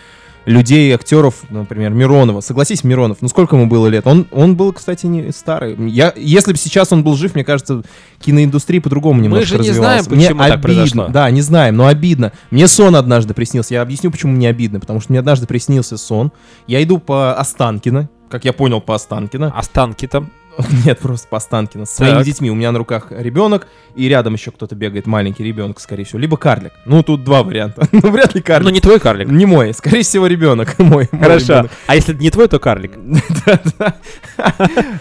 людей, 0.48 0.94
актеров, 0.94 1.44
например, 1.50 1.92
Миронова. 1.92 2.42
Согласись, 2.42 2.84
Миронов, 2.84 3.18
ну 3.22 3.28
сколько 3.28 3.56
ему 3.56 3.68
было 3.68 3.88
лет? 3.88 4.08
Он, 4.08 4.26
он 4.32 4.56
был, 4.56 4.74
кстати, 4.74 5.06
не 5.06 5.32
старый. 5.32 5.76
Я, 5.90 6.14
если 6.16 6.54
бы 6.54 6.58
сейчас 6.58 6.92
он 6.92 7.04
был 7.04 7.16
жив, 7.16 7.36
мне 7.36 7.44
кажется, 7.44 7.84
киноиндустрия 8.20 8.82
по-другому 8.82 9.22
немножко 9.22 9.58
же 9.58 9.60
не 9.60 9.72
знаем, 9.72 10.04
Мне 10.10 10.28
почему 10.28 10.40
так 10.40 10.48
обидно. 10.48 10.62
произошло. 10.62 11.08
Да, 11.10 11.30
не 11.30 11.42
знаем, 11.42 11.76
но 11.76 11.88
обидно. 11.88 12.32
Мне 12.50 12.68
сон 12.68 12.96
однажды 12.96 13.34
приснился. 13.34 13.74
Я 13.74 13.82
объясню, 13.82 14.10
почему 14.10 14.32
мне 14.32 14.50
обидно. 14.50 14.80
Потому 14.80 15.02
что 15.02 15.12
мне 15.12 15.20
однажды 15.20 15.46
приснился 15.48 15.98
сон. 15.98 16.32
Я 16.66 16.82
иду 16.82 16.98
по 16.98 17.34
Останкино, 17.36 18.10
как 18.30 18.46
я 18.46 18.54
понял, 18.54 18.82
по 18.82 18.96
Останкино. 18.96 19.52
Останки 19.56 20.08
там. 20.08 20.30
Нет, 20.86 21.00
просто 21.00 21.28
по 21.28 21.38
Останкино. 21.38 21.86
С 21.86 21.92
своими 21.92 22.24
детьми. 22.24 22.50
У 22.52 22.56
меня 22.56 22.72
на 22.72 22.80
руках 22.80 23.08
ребенок, 23.12 23.68
и 23.96 24.08
рядом 24.08 24.34
еще 24.34 24.52
кто-то 24.52 24.76
бегает, 24.76 25.06
маленький 25.06 25.44
ребенок, 25.44 25.80
скорее 25.80 26.04
всего. 26.04 26.20
Либо 26.20 26.38
карлик. 26.38 26.74
Ну, 26.86 27.04
тут 27.04 27.24
два 27.24 27.44
варианта. 27.44 27.88
Ну, 27.92 28.12
вряд 28.12 28.34
ли 28.36 28.42
Ну, 28.42 28.46
карлик. 28.46 28.74
не 28.74 28.82
твой 28.82 29.00
карлик. 29.00 29.28
Не 29.30 29.46
мой, 29.46 29.74
скорее 29.74 30.04
всего, 30.04 30.28
ребенок. 30.28 30.78
Мой. 30.80 31.08
мой 31.12 31.22
Хорошо. 31.22 31.54
ребенок. 31.54 31.72
А 31.88 31.96
если 31.96 32.14
не 32.14 32.30
твой, 32.32 32.48
то 32.48 32.60
карлик. 32.60 32.94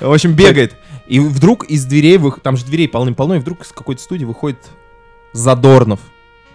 В 0.00 0.12
общем, 0.12 0.32
бегает. 0.34 0.74
И 1.07 1.20
вдруг 1.20 1.64
из 1.64 1.84
дверей, 1.84 2.18
там 2.42 2.57
же 2.57 2.64
дверей 2.64 2.88
полным-полно, 2.88 3.34
и 3.34 3.38
вдруг 3.38 3.62
из 3.62 3.72
какой-то 3.72 4.02
студии 4.02 4.24
выходит 4.24 4.59
Задорнов. 5.32 6.00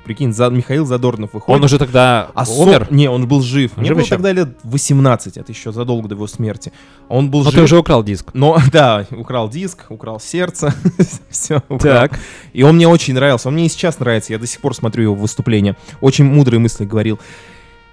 Прикинь, 0.03 0.33
за... 0.33 0.49
Михаил 0.49 0.85
Задорнов 0.85 1.33
выходит. 1.33 1.57
Он 1.59 1.63
уже 1.63 1.77
тогда 1.77 2.29
А 2.33 2.43
умер. 2.49 2.87
Не, 2.89 3.09
он 3.09 3.27
был 3.27 3.41
жив. 3.41 3.77
Мне 3.77 3.87
Жив 3.87 3.95
было 3.97 4.03
еще? 4.03 4.15
тогда 4.15 4.31
лет 4.31 4.49
18, 4.63 5.37
это 5.37 5.51
еще 5.51 5.71
задолго 5.71 6.07
до 6.09 6.15
его 6.15 6.27
смерти. 6.27 6.71
Он 7.07 7.29
был 7.29 7.39
Но 7.43 7.51
жив. 7.51 7.59
ты 7.59 7.63
уже 7.63 7.77
украл 7.77 8.03
диск. 8.03 8.31
Но, 8.33 8.57
да, 8.71 9.05
украл 9.11 9.49
диск, 9.49 9.85
украл 9.89 10.19
сердце, 10.19 10.73
все 11.29 11.61
Так. 11.79 12.19
И 12.53 12.63
он 12.63 12.75
мне 12.75 12.87
очень 12.87 13.13
нравился, 13.13 13.47
он 13.47 13.53
мне 13.55 13.65
и 13.65 13.69
сейчас 13.69 13.99
нравится, 13.99 14.33
я 14.33 14.39
до 14.39 14.47
сих 14.47 14.59
пор 14.59 14.75
смотрю 14.75 15.03
его 15.03 15.15
выступления. 15.15 15.75
Очень 16.01 16.25
мудрые 16.25 16.59
мысли 16.59 16.85
говорил. 16.85 17.19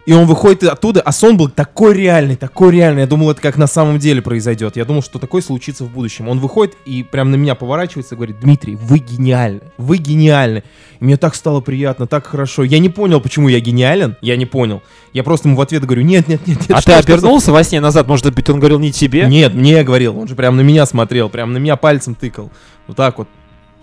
И 0.09 0.13
он 0.15 0.25
выходит 0.25 0.63
оттуда, 0.65 1.03
а 1.03 1.13
сон 1.13 1.37
был 1.37 1.51
такой 1.51 1.93
реальный, 1.93 2.35
такой 2.35 2.73
реальный. 2.73 3.03
Я 3.03 3.07
думал, 3.07 3.31
это 3.31 3.43
как 3.43 3.59
на 3.59 3.67
самом 3.67 3.99
деле 3.99 4.23
произойдет. 4.23 4.75
Я 4.75 4.87
думал, 4.87 5.03
что 5.03 5.19
такое 5.19 5.43
случится 5.43 5.85
в 5.85 5.91
будущем. 5.91 6.31
Он 6.31 6.41
выходит 6.41 6.79
и 6.87 7.03
прям 7.03 7.31
на 7.31 7.35
меня 7.35 7.55
поворачивается 7.55 8.15
и 8.15 8.17
говорит, 8.17 8.41
Дмитрий, 8.41 8.75
вы 8.77 9.01
гениальны, 9.01 9.61
вы 9.77 9.99
гениальны. 9.99 10.63
И 10.99 11.05
мне 11.05 11.19
так 11.19 11.35
стало 11.35 11.61
приятно, 11.61 12.07
так 12.07 12.27
хорошо. 12.27 12.63
Я 12.65 12.79
не 12.79 12.89
понял, 12.89 13.21
почему 13.21 13.49
я 13.49 13.61
гениален, 13.61 14.17
я 14.23 14.37
не 14.39 14.47
понял. 14.47 14.83
Я 15.13 15.25
просто 15.25 15.49
ему 15.49 15.59
в 15.59 15.61
ответ 15.61 15.85
говорю, 15.85 16.01
нет, 16.05 16.27
нет, 16.27 16.41
нет, 16.47 16.59
нет. 16.59 16.71
А 16.71 16.81
что- 16.81 16.97
ты 16.97 17.03
что 17.03 17.13
обернулся 17.13 17.53
во 17.53 17.63
сне 17.63 17.79
назад? 17.79 18.09
Может 18.09 18.35
быть, 18.35 18.49
он 18.49 18.61
говорил 18.61 18.79
не 18.79 18.93
тебе? 18.93 19.27
нет, 19.27 19.53
мне 19.53 19.85
говорил, 19.85 20.19
он 20.19 20.27
же 20.27 20.35
прям 20.35 20.57
на 20.57 20.63
меня 20.63 20.87
смотрел, 20.87 21.29
прям 21.29 21.53
на 21.53 21.59
меня 21.59 21.77
пальцем 21.77 22.15
тыкал. 22.15 22.51
Вот 22.87 22.97
так 22.97 23.19
вот. 23.19 23.29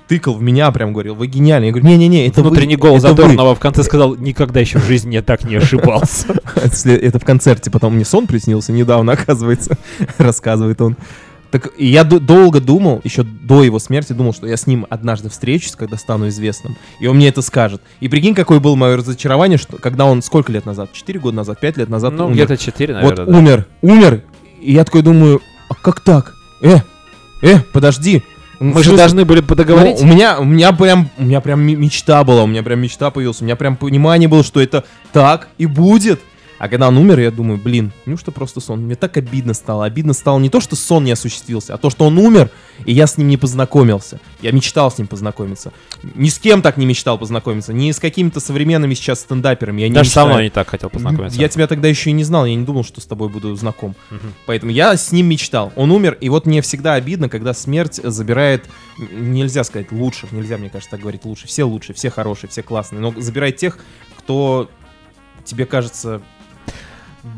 Тыкал 0.08 0.36
в 0.36 0.42
меня, 0.42 0.70
прям 0.72 0.94
говорил, 0.94 1.16
вы 1.16 1.28
гениальны. 1.28 1.66
Я 1.66 1.72
говорю, 1.72 1.88
не-не-не, 1.88 2.28
это 2.28 2.44
вы, 2.44 2.50
Внутренний 2.50 2.76
голос 2.76 3.04
это 3.04 3.14
вы». 3.14 3.22
Задорнова 3.24 3.56
в 3.56 3.60
конце 3.60 3.84
сказал, 3.84 4.16
никогда 4.16 4.60
еще 4.60 4.78
в 4.78 4.86
жизни 4.86 5.16
я 5.16 5.24
так 5.24 5.44
не 5.44 5.56
ошибался. 5.56 6.28
Это 6.86 7.20
в 7.20 7.26
концерте, 7.26 7.72
потом 7.72 7.96
мне 7.96 8.06
сон 8.06 8.28
приснился 8.28 8.72
недавно, 8.72 9.12
оказывается, 9.14 9.78
рассказывает 10.18 10.80
он. 10.82 10.96
Так 11.52 11.72
и 11.78 11.86
я 11.88 12.04
долго 12.04 12.60
думал, 12.60 13.00
еще 13.04 13.24
до 13.24 13.64
его 13.64 13.80
смерти 13.80 14.14
думал, 14.14 14.34
что 14.34 14.46
я 14.46 14.58
с 14.58 14.68
ним 14.68 14.86
однажды 14.90 15.30
встречусь, 15.30 15.76
когда 15.76 15.96
стану 15.96 16.28
известным, 16.28 16.76
и 17.00 17.08
он 17.08 17.16
мне 17.16 17.30
это 17.30 17.42
скажет. 17.42 17.82
И 18.02 18.10
прикинь, 18.10 18.36
какое 18.36 18.60
было 18.60 18.76
мое 18.76 18.98
разочарование, 18.98 19.58
что 19.58 19.78
когда 19.78 20.06
он 20.06 20.22
сколько 20.22 20.52
лет 20.52 20.66
назад? 20.66 20.92
Четыре 20.92 21.20
года 21.20 21.38
назад, 21.38 21.60
пять 21.60 21.78
лет 21.78 21.88
назад 21.90 22.14
Ну, 22.14 22.30
где-то 22.30 22.58
4, 22.58 22.94
Вот 22.96 23.02
наверное. 23.02 23.26
да. 23.26 23.38
умер, 23.38 23.66
умер. 23.82 24.22
И 24.62 24.74
я 24.74 24.84
такой 24.84 25.02
думаю, 25.02 25.42
а 25.70 25.76
как 25.76 26.02
так? 26.02 26.34
Э, 26.62 26.80
э, 27.42 27.60
подожди. 27.72 28.22
Мы 28.60 28.84
же 28.84 28.96
должны 28.96 29.26
были 29.26 29.42
подоговорить. 29.42 30.02
Ну, 30.02 30.08
у 30.08 30.14
меня, 30.14 30.40
у 30.40 30.44
меня 30.44 30.72
прям, 30.72 31.10
у 31.18 31.24
меня 31.24 31.42
прям 31.42 31.62
мечта 31.62 32.24
была, 32.24 32.44
у 32.44 32.48
меня 32.48 32.64
прям 32.64 32.80
мечта 32.80 33.12
появилась, 33.12 33.42
у 33.42 33.46
меня 33.46 33.56
прям 33.56 33.76
понимание 33.76 34.28
было, 34.28 34.44
что 34.44 34.62
это 34.62 34.84
так 35.12 35.50
и 35.58 35.66
будет. 35.66 36.22
А 36.66 36.68
когда 36.68 36.88
он 36.88 36.98
умер, 36.98 37.20
я 37.20 37.30
думаю, 37.30 37.60
блин, 37.60 37.92
неужто 38.08 38.32
просто 38.32 38.60
сон? 38.60 38.82
Мне 38.86 38.96
так 38.96 39.18
обидно 39.18 39.54
стало. 39.54 39.86
Обидно 39.86 40.14
стало 40.14 40.40
не 40.40 40.50
то, 40.50 40.60
что 40.60 40.76
сон 40.76 41.04
не 41.04 41.12
осуществился, 41.12 41.76
а 41.76 41.78
то, 41.78 41.92
что 41.92 42.06
он 42.06 42.18
умер, 42.18 42.50
и 42.86 42.92
я 42.92 43.06
с 43.06 43.20
ним 43.20 43.28
не 43.28 43.38
познакомился. 43.38 44.20
Я 44.42 44.52
мечтал 44.52 44.90
с 44.90 44.98
ним 44.98 45.06
познакомиться. 45.06 45.74
Ни 46.16 46.28
с 46.28 46.40
кем 46.40 46.64
так 46.64 46.78
не 46.78 46.88
мечтал 46.88 47.20
познакомиться. 47.20 47.72
Ни 47.72 47.92
с 47.92 48.00
какими-то 48.00 48.40
современными 48.40 48.96
сейчас 48.96 49.20
стендаперами. 49.20 49.82
Я 49.82 49.90
не 49.90 49.94
Даже 49.94 50.10
со 50.10 50.22
мечтаю. 50.22 50.28
мной 50.30 50.44
не 50.46 50.50
так 50.50 50.68
хотел 50.68 50.90
познакомиться. 50.90 51.40
Я 51.40 51.50
тебя 51.50 51.68
тогда 51.68 51.88
еще 51.88 52.10
и 52.10 52.14
не 52.14 52.24
знал, 52.24 52.48
я 52.48 52.56
не 52.56 52.66
думал, 52.66 52.84
что 52.84 53.00
с 53.00 53.06
тобой 53.06 53.30
буду 53.30 53.56
знаком. 53.56 53.96
Мгм. 54.10 54.34
Поэтому 54.48 54.72
я 54.72 54.98
с 54.98 55.12
ним 55.12 55.28
мечтал. 55.28 55.72
Он 55.76 55.92
умер, 55.92 56.18
и 56.20 56.30
вот 56.30 56.48
мне 56.48 56.64
всегда 56.64 56.96
обидно, 56.96 57.30
когда 57.30 57.54
смерть 57.54 58.00
забирает, 58.04 58.66
нельзя 58.98 59.64
сказать 59.66 59.92
лучших, 59.92 60.32
нельзя, 60.32 60.58
мне 60.58 60.72
кажется, 60.72 60.90
так 60.90 61.02
говорить 61.02 61.26
лучше. 61.26 61.46
Все 61.46 61.64
лучшие, 61.64 61.96
все 61.96 62.10
хорошие, 62.10 62.50
все 62.50 62.64
классные, 62.64 63.02
но 63.02 63.14
забирает 63.22 63.58
тех, 63.58 63.78
кто 64.18 64.68
тебе 65.46 65.68
кажется 65.68 66.24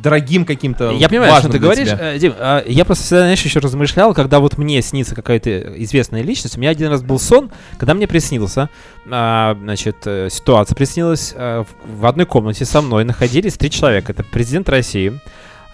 дорогим 0.04 0.46
каким-то. 0.46 0.92
Я 0.92 1.10
понимаю, 1.10 1.34
о 1.34 1.42
чем 1.42 1.50
важным 1.50 1.52
ты 1.54 1.58
для 1.60 1.66
говоришь. 1.68 1.88
тебя. 1.88 2.14
Э, 2.14 2.20
Дим, 2.20 2.34
а, 2.38 2.64
я 2.68 2.86
просто 2.86 3.04
всегда, 3.06 3.22
знаешь, 3.22 3.42
еще 3.42 3.60
размышлял, 3.60 4.14
когда 4.14 4.40
вот 4.40 4.58
мне 4.58 4.82
снится 4.82 5.16
какая-то 5.16 5.50
известная 5.84 6.22
личность. 6.22 6.58
У 6.58 6.60
меня 6.60 6.72
один 6.72 6.90
раз 6.90 7.02
был 7.02 7.20
сон, 7.20 7.50
когда 7.78 7.94
мне 7.94 8.08
приснился, 8.08 8.70
а, 9.10 9.56
значит, 9.62 9.98
э, 10.06 10.30
ситуация 10.32 10.76
приснилась. 10.76 11.34
э, 11.36 11.64
в- 11.86 12.06
одной 12.06 12.26
комнате 12.26 12.66
со 12.66 12.82
мной 12.82 13.04
находились 13.06 13.54
три 13.54 13.70
человека. 13.72 14.12
Это 14.12 14.24
президент 14.24 14.68
России, 14.70 15.20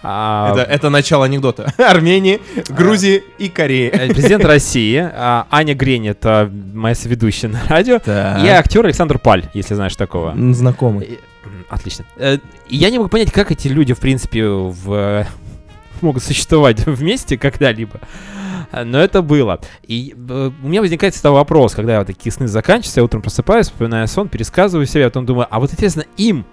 а, 0.02 0.52
Это, 0.52 0.62
это 0.62 0.90
начало 0.90 1.24
анекдота. 1.24 1.72
Армении, 1.78 2.40
Грузии 2.68 3.22
и 3.38 3.48
Кореи. 3.48 3.88
президент 4.12 4.44
России, 4.44 4.96
а, 5.02 5.46
Аня 5.50 5.74
Грень, 5.74 6.08
это 6.08 6.50
моя 6.74 6.94
соведущая 6.94 7.50
на 7.50 7.62
радио, 7.68 7.96
и 7.96 8.46
актер 8.48 8.84
Александр 8.84 9.18
Паль, 9.18 9.44
если 9.54 9.74
знаешь 9.74 9.96
такого. 9.96 10.34
Знакомый. 10.52 11.18
Отлично. 11.68 12.04
Э, 12.16 12.38
Я 12.68 12.90
не 12.90 12.98
могу 12.98 13.08
понять, 13.10 13.32
как 13.32 13.50
эти 13.50 13.68
люди, 13.68 13.94
в 13.94 14.00
принципе, 14.00 14.46
в, 14.46 15.26
могут 16.00 16.22
существовать 16.22 16.80
вместе 16.86 17.38
когда-либо. 17.38 18.00
Но 18.72 18.98
это 18.98 19.22
было. 19.22 19.60
И 19.86 20.14
э, 20.16 20.50
у 20.62 20.68
меня 20.68 20.80
возникает 20.80 21.14
всегда 21.14 21.30
вопрос, 21.30 21.74
когда 21.74 21.98
вот 21.98 22.06
такие 22.08 22.32
сны 22.32 22.48
заканчиваются, 22.48 23.00
я 23.00 23.04
утром 23.04 23.22
просыпаюсь, 23.22 23.66
вспоминаю 23.66 24.08
сон, 24.08 24.28
пересказываю 24.28 24.86
себе, 24.86 25.06
а 25.06 25.10
потом 25.10 25.26
думаю, 25.26 25.46
а 25.50 25.60
вот 25.60 25.72
интересно, 25.72 26.04
им, 26.16 26.44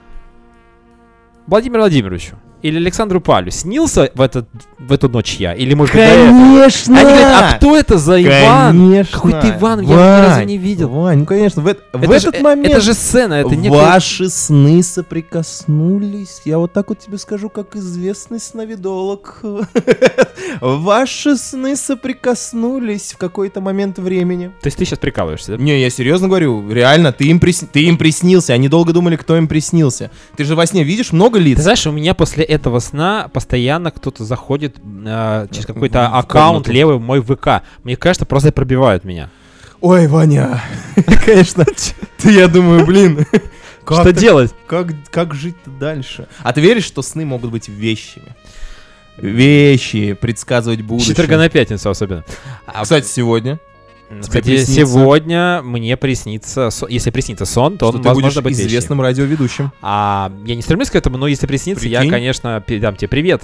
Владимиру 1.48 1.82
Владимировичу 1.82 2.38
или 2.62 2.78
Александру 2.78 3.22
Палю, 3.22 3.52
снился 3.52 4.12
в, 4.14 4.22
этот, 4.22 4.48
в 4.80 4.92
эту 4.92 5.10
ночь 5.10 5.36
я? 5.36 5.54
Или, 5.54 5.74
может 5.74 5.96
быть? 5.96 6.04
Конечно! 6.04 7.00
Они 7.00 7.10
говорят, 7.10 7.54
а 7.54 7.58
кто 7.58 7.76
это 7.78 7.98
за 7.98 8.22
Иван? 8.22 8.78
Конечно! 8.78 9.14
Какой 9.14 9.32
ты 9.42 9.48
Иван? 9.50 9.82
Я 9.82 9.88
его 9.94 9.94
ни 10.02 10.28
разу 10.28 10.44
не 10.44 10.58
видел. 10.58 10.90
Вань, 10.90 11.20
ну 11.20 11.26
конечно, 11.26 11.62
в, 11.62 11.68
эт- 11.68 11.80
в 11.94 12.04
Это 12.04 12.20
же- 12.20 12.28
этот 12.30 12.42
э, 12.42 12.44
момент... 12.44 12.68
Это 12.74 12.82
же 12.82 12.94
сцена, 12.94 13.34
это 13.36 13.56
не 13.56 13.70
Ваши 13.70 14.30
сны 14.30 14.84
соприкоснулись. 14.84 16.42
Я 16.46 16.58
вот 16.58 16.74
так 16.74 16.90
вот 16.90 17.00
тебе 17.00 17.18
скажу, 17.18 17.50
как 17.50 17.76
известный 17.76 18.40
сновидолог. 18.40 19.42
Ваши 20.62 21.38
сны 21.38 21.76
соприкоснулись 21.76 23.14
в 23.14 23.18
какой-то 23.18 23.62
момент 23.62 23.98
времени. 24.00 24.48
То 24.62 24.68
есть 24.68 24.78
ты 24.78 24.86
сейчас 24.86 25.00
прикалываешься, 25.00 25.58
да? 25.58 25.64
Не, 25.64 25.80
я 25.80 25.90
серьезно 25.90 26.28
говорю, 26.28 26.70
реально, 26.72 27.12
ты 27.12 27.26
им, 27.26 27.38
прис- 27.40 27.68
ты 27.72 27.84
им 27.84 27.98
приснился. 27.98 28.54
Они 28.54 28.68
долго 28.68 28.94
думали, 28.94 29.16
кто 29.16 29.38
им 29.38 29.48
приснился. 29.48 30.12
Ты 30.36 30.44
же 30.44 30.56
во 30.56 30.66
сне 30.66 30.84
видишь 30.84 31.12
много 31.12 31.40
лиц. 31.40 31.58
Ты 31.58 31.64
знаешь, 31.64 31.86
у 31.88 31.92
меня 31.92 32.14
после 32.14 32.44
этого 32.52 32.80
сна 32.80 33.30
постоянно 33.32 33.92
кто-то 33.92 34.24
заходит 34.26 34.78
э, 34.80 35.48
через 35.52 35.66
какой-то 35.66 36.00
в 36.12 36.18
аккаунт 36.18 36.66
комнату. 36.66 36.72
левый 36.72 36.98
в 36.98 37.02
мой 37.02 37.22
ВК. 37.22 37.64
Мне 37.84 37.96
кажется, 37.96 38.26
просто 38.26 38.52
пробивают 38.52 39.04
меня. 39.04 39.30
Ой, 39.80 40.08
Ваня, 40.08 40.62
конечно. 41.26 41.66
Ты, 42.18 42.32
я 42.32 42.48
думаю, 42.48 42.86
блин. 42.86 43.26
Что 43.86 44.14
делать? 44.14 44.54
Как, 44.68 44.88
как 45.10 45.34
жить-то 45.34 45.72
дальше? 45.72 46.28
А 46.44 46.54
ты 46.54 46.62
веришь, 46.62 46.86
что 46.86 47.02
сны 47.02 47.26
могут 47.26 47.52
быть 47.52 47.68
вещами? 47.68 48.36
Вещи, 49.18 50.14
предсказывать 50.14 50.82
будущее. 50.82 51.10
Четверга 51.10 51.38
на 51.38 51.50
пятницу 51.50 51.90
особенно. 51.90 52.24
А, 52.66 52.84
Кстати, 52.84 53.08
сегодня, 53.08 53.60
кстати, 54.20 54.44
приснится- 54.46 54.74
сегодня 54.74 55.62
мне 55.64 55.96
приснится, 55.98 56.70
если 56.90 57.12
приснится 57.12 57.46
сон, 57.46 57.78
то 57.78 57.88
что 57.90 57.98
он, 57.98 58.04
ты 58.04 58.10
возможно, 58.10 58.42
быть 58.42 58.54
известным 58.60 59.02
радиоведущим. 59.02 59.72
А 59.82 60.32
я 60.46 60.56
не 60.56 60.62
стремлюсь 60.62 60.90
к 60.90 60.96
этому, 60.96 61.18
но 61.18 61.28
если 61.28 61.48
приснится, 61.48 61.88
я, 61.88 62.00
Прикинь. 62.00 62.12
конечно, 62.12 62.64
передам 62.66 62.96
тебе 62.96 63.08
привет. 63.08 63.44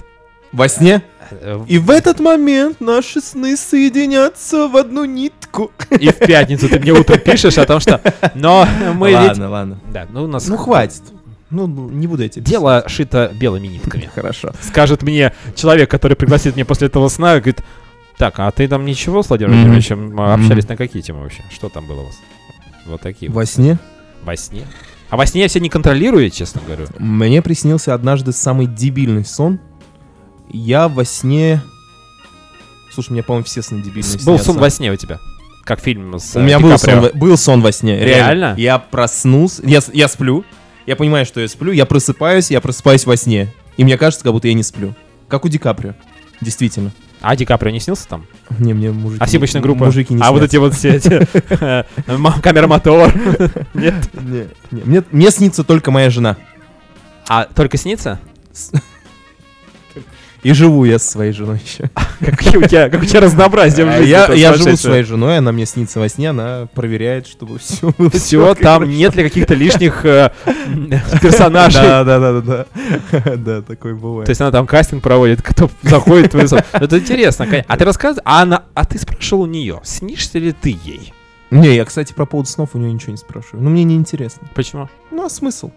Во 0.54 0.70
сне? 0.70 1.04
Э, 1.30 1.60
И 1.68 1.78
в 1.78 1.90
этот 1.90 2.22
момент 2.22 2.80
наши 2.80 3.20
сны 3.20 3.58
соединятся 3.58 4.68
в 4.70 4.78
одну 4.78 5.04
нитку. 5.06 5.72
И 6.00 6.08
в 6.10 6.18
пятницу 6.20 6.70
ты 6.70 6.80
мне 6.80 6.94
утром 6.94 7.20
пишешь 7.20 7.58
о 7.58 7.66
том, 7.66 7.80
что... 7.82 8.00
Но 8.36 8.66
мы 8.96 9.10
ведь... 9.10 9.18
ладно, 9.18 9.50
ладно. 9.50 9.80
Да, 9.92 10.08
ну 10.10 10.24
у 10.24 10.28
нас... 10.28 10.48
Ну 10.48 10.56
хватит. 10.58 11.02
Ну, 11.50 11.66
ну, 11.68 11.90
не 11.90 12.08
буду 12.08 12.24
я 12.24 12.30
тебе 12.30 12.44
Дело 12.46 12.84
шито 12.88 13.32
белыми 13.34 13.68
нитками. 13.68 14.10
Хорошо. 14.16 14.52
скажет 14.62 15.02
мне 15.04 15.34
человек, 15.56 15.90
который 15.92 16.16
пригласит 16.16 16.56
меня 16.56 16.66
после 16.66 16.88
этого 16.88 17.08
сна, 17.10 17.36
говорит, 17.36 17.62
так, 18.18 18.40
а 18.40 18.50
ты 18.52 18.68
там 18.68 18.86
ничего 18.86 19.22
с 19.22 19.30
Владимиром. 19.30 19.56
Владимировичем 19.56 20.20
а, 20.20 20.34
общались 20.34 20.68
на 20.68 20.76
какие 20.76 21.02
темы 21.02 21.22
вообще? 21.22 21.44
Что 21.52 21.70
там 21.70 21.88
было 21.88 22.02
у 22.02 22.06
вас? 22.06 22.16
Вот 22.86 23.02
такие. 23.02 23.32
Во 23.32 23.46
сне 23.46 23.78
Во 24.24 24.36
сне? 24.36 24.64
А 25.10 25.18
во 25.18 25.26
сне 25.26 25.44
я 25.44 25.48
все 25.48 25.60
не 25.60 25.70
контролирую, 25.70 26.30
честно 26.30 26.62
говорю. 26.66 26.88
мне 27.00 27.42
приснился 27.42 27.94
однажды 27.94 28.32
самый 28.32 28.66
дебильный 28.66 29.24
сон. 29.24 29.60
Я 30.50 30.88
во 30.88 31.06
сне... 31.06 31.62
Слушай, 32.94 33.10
у 33.12 33.14
меня, 33.14 33.24
по-моему, 33.24 33.46
все 33.46 33.62
сны 33.62 33.82
дебильные 33.82 34.18
Был 34.26 34.40
сон 34.40 34.58
во 34.58 34.70
сне 34.70 34.92
у 34.92 34.96
тебя. 34.96 35.20
Как 35.64 35.80
фильм 35.82 36.18
с 36.18 36.36
У 36.36 36.40
э, 36.40 36.44
меня 36.44 36.60
был 36.60 36.72
Ди 36.72 36.78
сон, 36.78 36.90
Каприо. 36.94 37.12
во- 37.12 37.18
был 37.20 37.38
сон 37.38 37.62
во 37.62 37.72
сне. 37.72 38.00
Реально. 38.00 38.08
Реально? 38.16 38.56
Я 38.58 38.80
проснулся. 38.80 39.62
Я, 39.66 39.82
я 39.94 40.08
сплю. 40.08 40.44
Я 40.86 40.96
понимаю, 40.96 41.26
что 41.26 41.42
я 41.42 41.48
сплю. 41.48 41.74
Я 41.74 41.86
просыпаюсь, 41.86 42.50
я 42.50 42.62
просыпаюсь 42.62 43.06
во 43.06 43.16
сне. 43.18 43.54
И 43.76 43.84
мне 43.84 43.98
кажется, 43.98 44.24
как 44.24 44.34
будто 44.34 44.48
я 44.48 44.54
не 44.54 44.64
сплю. 44.64 44.96
Как 45.28 45.46
у 45.46 45.50
Ди 45.50 45.58
Каприо. 45.58 45.94
Действительно. 46.42 46.92
А 47.22 47.36
Ди 47.36 47.46
Каприо 47.46 47.72
не 47.72 47.80
снился 47.80 48.08
там? 48.08 48.26
Не, 48.60 48.74
мне 48.74 48.92
мужики... 48.92 49.24
А 49.24 49.28
съемочная 49.28 49.62
группа? 49.62 49.86
Мужики 49.86 50.14
не 50.14 50.22
а 50.22 50.32
вот 50.32 50.44
эти 50.44 50.58
вот 50.58 50.76
все 50.76 50.96
эти... 50.96 51.28
э, 51.62 51.84
Камера 52.42 52.68
мотор. 52.68 53.12
Нет? 53.74 53.96
Не, 54.14 54.48
не. 54.72 54.84
Мне, 54.84 55.04
мне 55.12 55.32
снится 55.32 55.64
только 55.64 55.92
моя 55.92 56.10
жена. 56.10 56.38
А 57.28 57.46
только 57.46 57.78
снится? 57.78 58.20
И 60.44 60.54
живу 60.54 60.86
я 60.86 61.00
со 61.00 61.12
своей 61.12 61.32
женой 61.34 61.60
еще. 61.64 61.90
Как 62.20 62.56
у 62.56 62.68
тебя, 62.68 62.90
как 62.90 63.02
у 63.02 63.06
тебя 63.06 63.22
разнообразие 63.22 63.86
в 63.86 63.90
А 63.90 63.98
жизни. 63.98 64.40
я, 64.40 64.54
живу 64.54 64.76
с 64.76 64.82
своей 64.82 65.04
женой, 65.04 65.38
она 65.38 65.52
мне 65.52 65.66
снится 65.66 66.00
во 66.00 66.10
сне, 66.10 66.30
она 66.30 66.68
проверяет, 66.74 67.28
чтобы 67.28 67.60
все 67.60 67.94
было 67.98 68.10
Все, 68.12 68.56
там 68.56 68.88
нет 68.90 69.16
ли 69.16 69.24
каких-то 69.24 69.54
лишних 69.56 70.06
э, 70.06 70.32
персонажей? 71.22 71.82
Да, 71.82 72.04
да, 72.04 72.20
да, 72.20 72.42
да, 72.42 72.66
да. 73.12 73.36
Да, 73.38 73.62
такой 73.62 73.94
бывает. 73.94 74.26
То 74.26 74.32
есть 74.32 74.42
она 74.42 74.52
там 74.52 74.68
кастинг 74.68 75.04
проводит, 75.04 75.42
кто 75.42 75.70
заходит 75.84 76.34
в 76.34 76.48
сон. 76.48 76.62
Ну, 76.74 76.80
Это 76.80 77.00
интересно, 77.00 77.46
конечно. 77.46 77.74
А 77.74 77.78
ты 77.78 77.86
рассказывай, 77.86 78.22
а, 78.26 78.42
она, 78.42 78.64
а 78.74 78.86
ты 78.86 78.98
спрашивал 79.00 79.44
у 79.44 79.48
нее, 79.48 79.80
снишься 79.84 80.40
ли 80.40 80.52
ты 80.54 80.70
ей? 80.84 81.14
Не, 81.50 81.76
я, 81.76 81.86
кстати, 81.86 82.14
про 82.14 82.26
поводу 82.26 82.50
снов 82.50 82.72
у 82.74 82.78
нее 82.78 82.92
ничего 82.92 83.12
не 83.12 83.18
спрашиваю. 83.18 83.64
Ну, 83.64 83.70
мне 83.70 83.84
не 83.84 83.96
интересно. 83.96 84.48
Почему? 84.54 84.90
Ну, 85.12 85.26
а 85.26 85.30
смысл? 85.30 85.72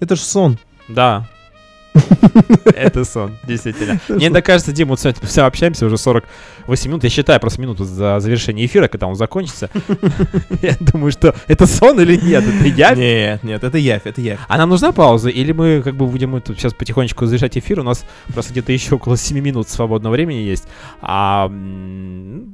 Это 0.00 0.16
же 0.16 0.22
сон. 0.22 0.58
Да. 0.88 1.28
Это 2.74 3.04
сон, 3.04 3.36
действительно. 3.44 4.00
Мне 4.08 4.26
иногда 4.26 4.42
кажется, 4.42 4.72
Дима, 4.72 4.96
сегодня 4.96 5.26
все 5.26 5.42
общаемся 5.42 5.86
уже 5.86 5.96
48 6.70 6.88
минут. 6.90 7.04
Я 7.04 7.10
считаю 7.10 7.40
просто 7.40 7.60
минуту 7.60 7.84
за 7.84 8.20
завершение 8.20 8.66
эфира, 8.66 8.88
когда 8.88 9.06
он 9.06 9.14
закончится. 9.14 9.70
Я 10.62 10.76
думаю, 10.80 11.12
что 11.12 11.34
это 11.46 11.66
сон 11.66 12.00
или 12.00 12.16
нет? 12.16 12.44
Это 12.46 12.68
я? 12.68 12.94
Нет, 12.94 13.42
нет, 13.42 13.64
это 13.64 13.78
явь, 13.78 14.02
это 14.04 14.20
явь. 14.20 14.38
А 14.48 14.58
нам 14.58 14.68
нужна 14.68 14.92
пауза? 14.92 15.28
Или 15.30 15.52
мы 15.52 15.82
как 15.82 15.96
бы 15.96 16.06
будем 16.06 16.40
сейчас 16.46 16.74
потихонечку 16.74 17.26
завершать 17.26 17.56
эфир? 17.58 17.80
У 17.80 17.82
нас 17.82 18.04
просто 18.32 18.52
где-то 18.52 18.72
еще 18.72 18.96
около 18.96 19.16
7 19.16 19.38
минут 19.40 19.68
свободного 19.68 20.12
времени 20.12 20.38
есть. 20.38 20.64
А, 21.00 21.48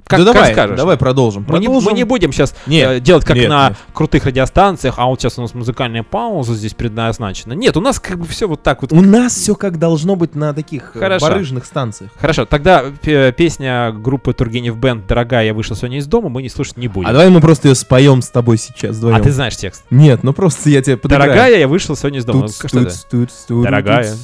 как, 0.06 0.20
да 0.20 0.24
как 0.26 0.34
давай, 0.34 0.52
скажешь? 0.52 0.76
давай 0.76 0.96
продолжим. 0.96 1.44
Мы 1.48 1.58
не, 1.58 1.66
продолжим. 1.66 1.90
мы 1.90 1.96
не 1.96 2.04
будем 2.04 2.32
сейчас 2.32 2.54
Нет, 2.66 3.02
делать 3.02 3.24
как 3.24 3.36
нет, 3.36 3.48
на 3.48 3.68
нет. 3.70 3.78
крутых 3.92 4.24
радиостанциях, 4.24 4.94
а 4.98 5.06
вот 5.06 5.20
сейчас 5.20 5.38
у 5.38 5.42
нас 5.42 5.54
музыкальная 5.54 6.02
пауза 6.02 6.54
здесь 6.54 6.74
предназначена. 6.74 7.52
Нет, 7.52 7.76
у 7.76 7.80
нас 7.80 8.00
как 8.00 8.18
бы 8.18 8.26
все 8.26 8.46
вот 8.48 8.62
так 8.62 8.82
вот. 8.82 8.92
У 8.92 9.00
нас 9.00 9.34
все 9.34 9.54
как 9.54 9.78
должно 9.78 10.16
быть 10.16 10.34
на 10.34 10.52
таких 10.54 10.92
э, 10.94 10.98
Хорошо. 10.98 11.26
барыжных 11.26 11.64
станциях. 11.64 12.10
Хорошо, 12.18 12.44
тогда 12.44 12.84
п- 13.02 13.32
песня 13.32 13.92
группы 14.06 14.32
Тургенев 14.32 14.76
Бенд 14.76 15.04
«Дорогая, 15.08 15.46
я 15.46 15.52
вышел 15.52 15.74
сегодня 15.74 15.98
из 15.98 16.06
дома» 16.06 16.28
мы 16.28 16.40
не 16.40 16.48
слушать 16.48 16.76
не 16.76 16.86
будем. 16.86 17.08
А 17.08 17.12
давай 17.12 17.28
мы 17.28 17.40
просто 17.40 17.66
ее 17.66 17.74
споем 17.74 18.22
с 18.22 18.28
тобой 18.28 18.56
сейчас 18.56 18.90
А 18.90 18.98
вдвоем. 18.98 19.20
ты 19.20 19.32
знаешь 19.32 19.56
текст. 19.56 19.82
Нет, 19.90 20.22
ну 20.22 20.32
просто 20.32 20.70
я 20.70 20.80
тебе 20.80 20.96
подыграю. 20.96 21.30
«Дорогая, 21.32 21.58
я 21.58 21.66
вышел 21.66 21.96
сегодня 21.96 22.20
из 22.20 22.24
дома». 22.24 22.42
Ну, 22.42 22.48
что 22.48 22.66
это? 22.66 22.84
туц, 22.84 23.04
туц, 23.10 23.32
туц, 23.48 23.64
Дорогая, 23.64 24.14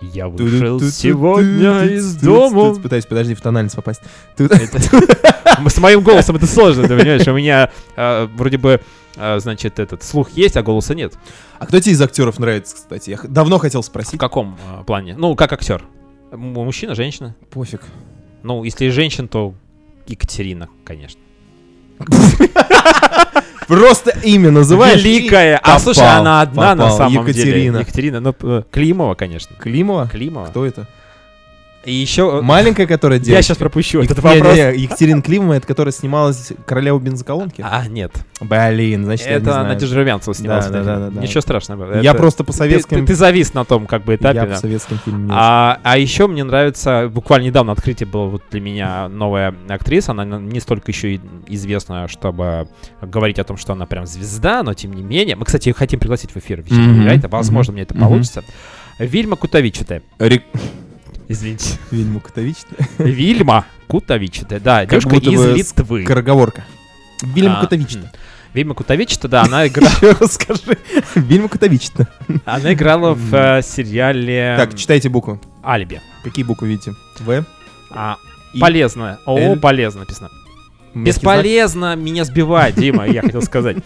я 0.00 0.28
вышел 0.28 0.80
сегодня 0.80 1.84
из 1.84 2.16
дома. 2.16 2.74
Пытаюсь, 2.76 3.04
подожди, 3.04 3.34
в 3.34 3.42
тональность 3.42 3.76
попасть. 3.76 4.00
Тут- 4.38 4.52
С 5.68 5.78
моим 5.80 6.00
голосом 6.00 6.36
это 6.36 6.46
сложно, 6.46 6.88
ты 6.88 6.96
понимаешь? 6.96 7.28
У 7.28 7.34
меня 7.34 7.70
э, 7.94 8.28
вроде 8.36 8.56
бы, 8.56 8.80
э, 9.16 9.38
значит, 9.38 9.78
этот 9.78 10.02
слух 10.02 10.30
есть, 10.30 10.56
а 10.56 10.62
голоса 10.62 10.94
нет. 10.94 11.12
А 11.58 11.66
кто 11.66 11.78
тебе 11.78 11.92
из 11.92 12.00
актеров 12.00 12.38
нравится, 12.38 12.74
кстати? 12.74 13.10
Я 13.10 13.18
давно 13.22 13.58
хотел 13.58 13.82
В 13.82 13.84
спросить. 13.84 14.18
каком 14.18 14.58
э, 14.80 14.84
плане? 14.84 15.14
Ну, 15.18 15.34
как 15.36 15.52
актер. 15.52 15.82
Мужчина, 16.32 16.94
женщина? 16.94 17.36
Пофиг. 17.50 17.82
Ну, 18.46 18.62
если 18.62 18.90
женщин, 18.90 19.26
то 19.26 19.54
Екатерина, 20.06 20.68
конечно. 20.84 21.20
Просто 23.66 24.12
имя 24.22 24.52
называешь. 24.52 25.02
Великая. 25.02 25.58
А 25.64 25.80
слушай, 25.80 26.06
она 26.06 26.42
одна 26.42 26.76
на 26.76 26.90
самом 26.90 27.26
деле. 27.26 27.40
Екатерина. 27.40 27.78
Екатерина. 27.78 28.20
Ну, 28.20 28.34
э, 28.40 28.62
Климова, 28.70 29.14
конечно. 29.14 29.56
Климова? 29.56 30.06
Климова. 30.06 30.46
Кто 30.46 30.64
это? 30.64 30.86
И 31.86 31.92
еще... 31.92 32.40
Маленькая, 32.42 32.86
которая 32.88 33.18
Я 33.20 33.24
девочка? 33.24 33.42
сейчас 33.44 33.58
пропущу 33.58 34.02
этот 34.02 34.18
вопрос. 34.22 34.56
не, 34.56 34.60
не, 34.60 34.76
Екатерина 34.82 35.22
Климова, 35.22 35.52
это 35.54 35.66
которая 35.68 35.92
снималась 35.92 36.52
королеву 36.66 36.98
бензоколонки? 36.98 37.64
А, 37.64 37.86
нет. 37.86 38.12
Блин, 38.40 39.04
значит, 39.04 39.26
я 39.26 39.34
Это. 39.34 39.62
Надежда 39.62 39.96
Румянцева 39.96 40.34
снималась. 40.34 40.66
Да, 40.66 40.82
да, 40.82 40.98
да, 40.98 41.10
да. 41.10 41.20
Ничего 41.22 41.40
страшного. 41.40 42.00
Я 42.00 42.12
просто 42.14 42.42
по 42.42 42.52
советским... 42.52 43.06
ты- 43.06 43.14
завис 43.14 43.54
на 43.54 43.64
том 43.64 43.86
как 43.86 44.04
бы 44.04 44.16
этапе. 44.16 44.38
Я 44.40 44.44
по 44.46 44.56
советским 44.56 44.98
фильмам. 44.98 45.30
А, 45.32 45.78
а 45.84 45.96
еще 45.96 46.26
мне 46.26 46.42
нравится, 46.42 47.08
буквально 47.08 47.46
недавно 47.46 47.72
открытие 47.72 48.08
было 48.08 48.26
вот 48.26 48.42
для 48.50 48.60
меня 48.60 49.08
новая 49.08 49.54
актриса, 49.68 50.10
она 50.10 50.24
не 50.24 50.58
столько 50.58 50.90
еще 50.90 51.20
известна, 51.46 52.08
чтобы 52.08 52.68
говорить 53.00 53.38
о 53.38 53.44
том, 53.44 53.56
что 53.56 53.74
она 53.74 53.86
прям 53.86 54.06
звезда, 54.06 54.64
но 54.64 54.74
тем 54.74 54.92
не 54.92 55.02
менее. 55.02 55.36
Мы, 55.36 55.44
кстати, 55.44 55.70
хотим 55.70 56.00
пригласить 56.00 56.32
в 56.32 56.36
эфир 56.36 56.64
Райта, 57.06 57.28
возможно, 57.28 57.72
мне 57.74 57.82
это 57.82 57.94
получится. 57.94 58.42
Вильма 58.98 59.36
Кутовичатая. 59.36 60.02
Рик- 60.18 60.42
Извините. 61.28 61.78
Вильма 61.90 62.20
Кутович. 62.20 62.56
Вильма 62.98 63.66
Кутовичатая, 63.88 64.60
да, 64.60 64.80
Как 64.82 64.90
девушка 64.90 65.08
будто 65.10 65.30
из 65.30 65.40
бы 65.40 65.52
Литвы. 65.52 66.04
Скороговорка. 66.04 66.64
Вильма 67.22 67.58
А, 67.58 67.62
Кутович. 67.62 67.96
м. 67.96 68.04
Вильма 68.54 68.74
Кутовичата, 68.74 69.28
да, 69.28 69.42
она, 69.42 69.66
игра... 69.66 69.86
Еще 69.86 70.12
раз 70.12 70.34
скажи. 70.34 70.78
Вильма 71.14 71.48
Кутович. 71.48 71.88
она 72.44 72.72
играла 72.72 73.14
в 73.14 73.34
э, 73.34 73.62
сериале 73.62 74.54
Так, 74.56 74.76
читайте 74.76 75.08
буквы. 75.08 75.40
«Алиби». 75.64 76.00
Какие 76.22 76.44
буквы 76.44 76.68
видите? 76.68 76.94
В? 77.18 77.44
А, 77.90 78.16
полезно. 78.60 79.18
О, 79.26 79.56
полезно 79.56 80.00
написано. 80.00 80.30
Бесполезно 80.94 81.94
меня 81.96 82.24
сбивать, 82.24 82.76
Дима, 82.76 83.06
я 83.06 83.20
хотел 83.20 83.42
сказать. 83.42 83.76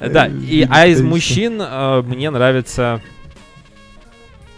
Да, 0.00 0.26
и, 0.26 0.66
а 0.70 0.86
из 0.86 1.02
мужчин 1.02 1.60
э, 1.60 2.02
мне 2.02 2.30
нравится... 2.30 3.02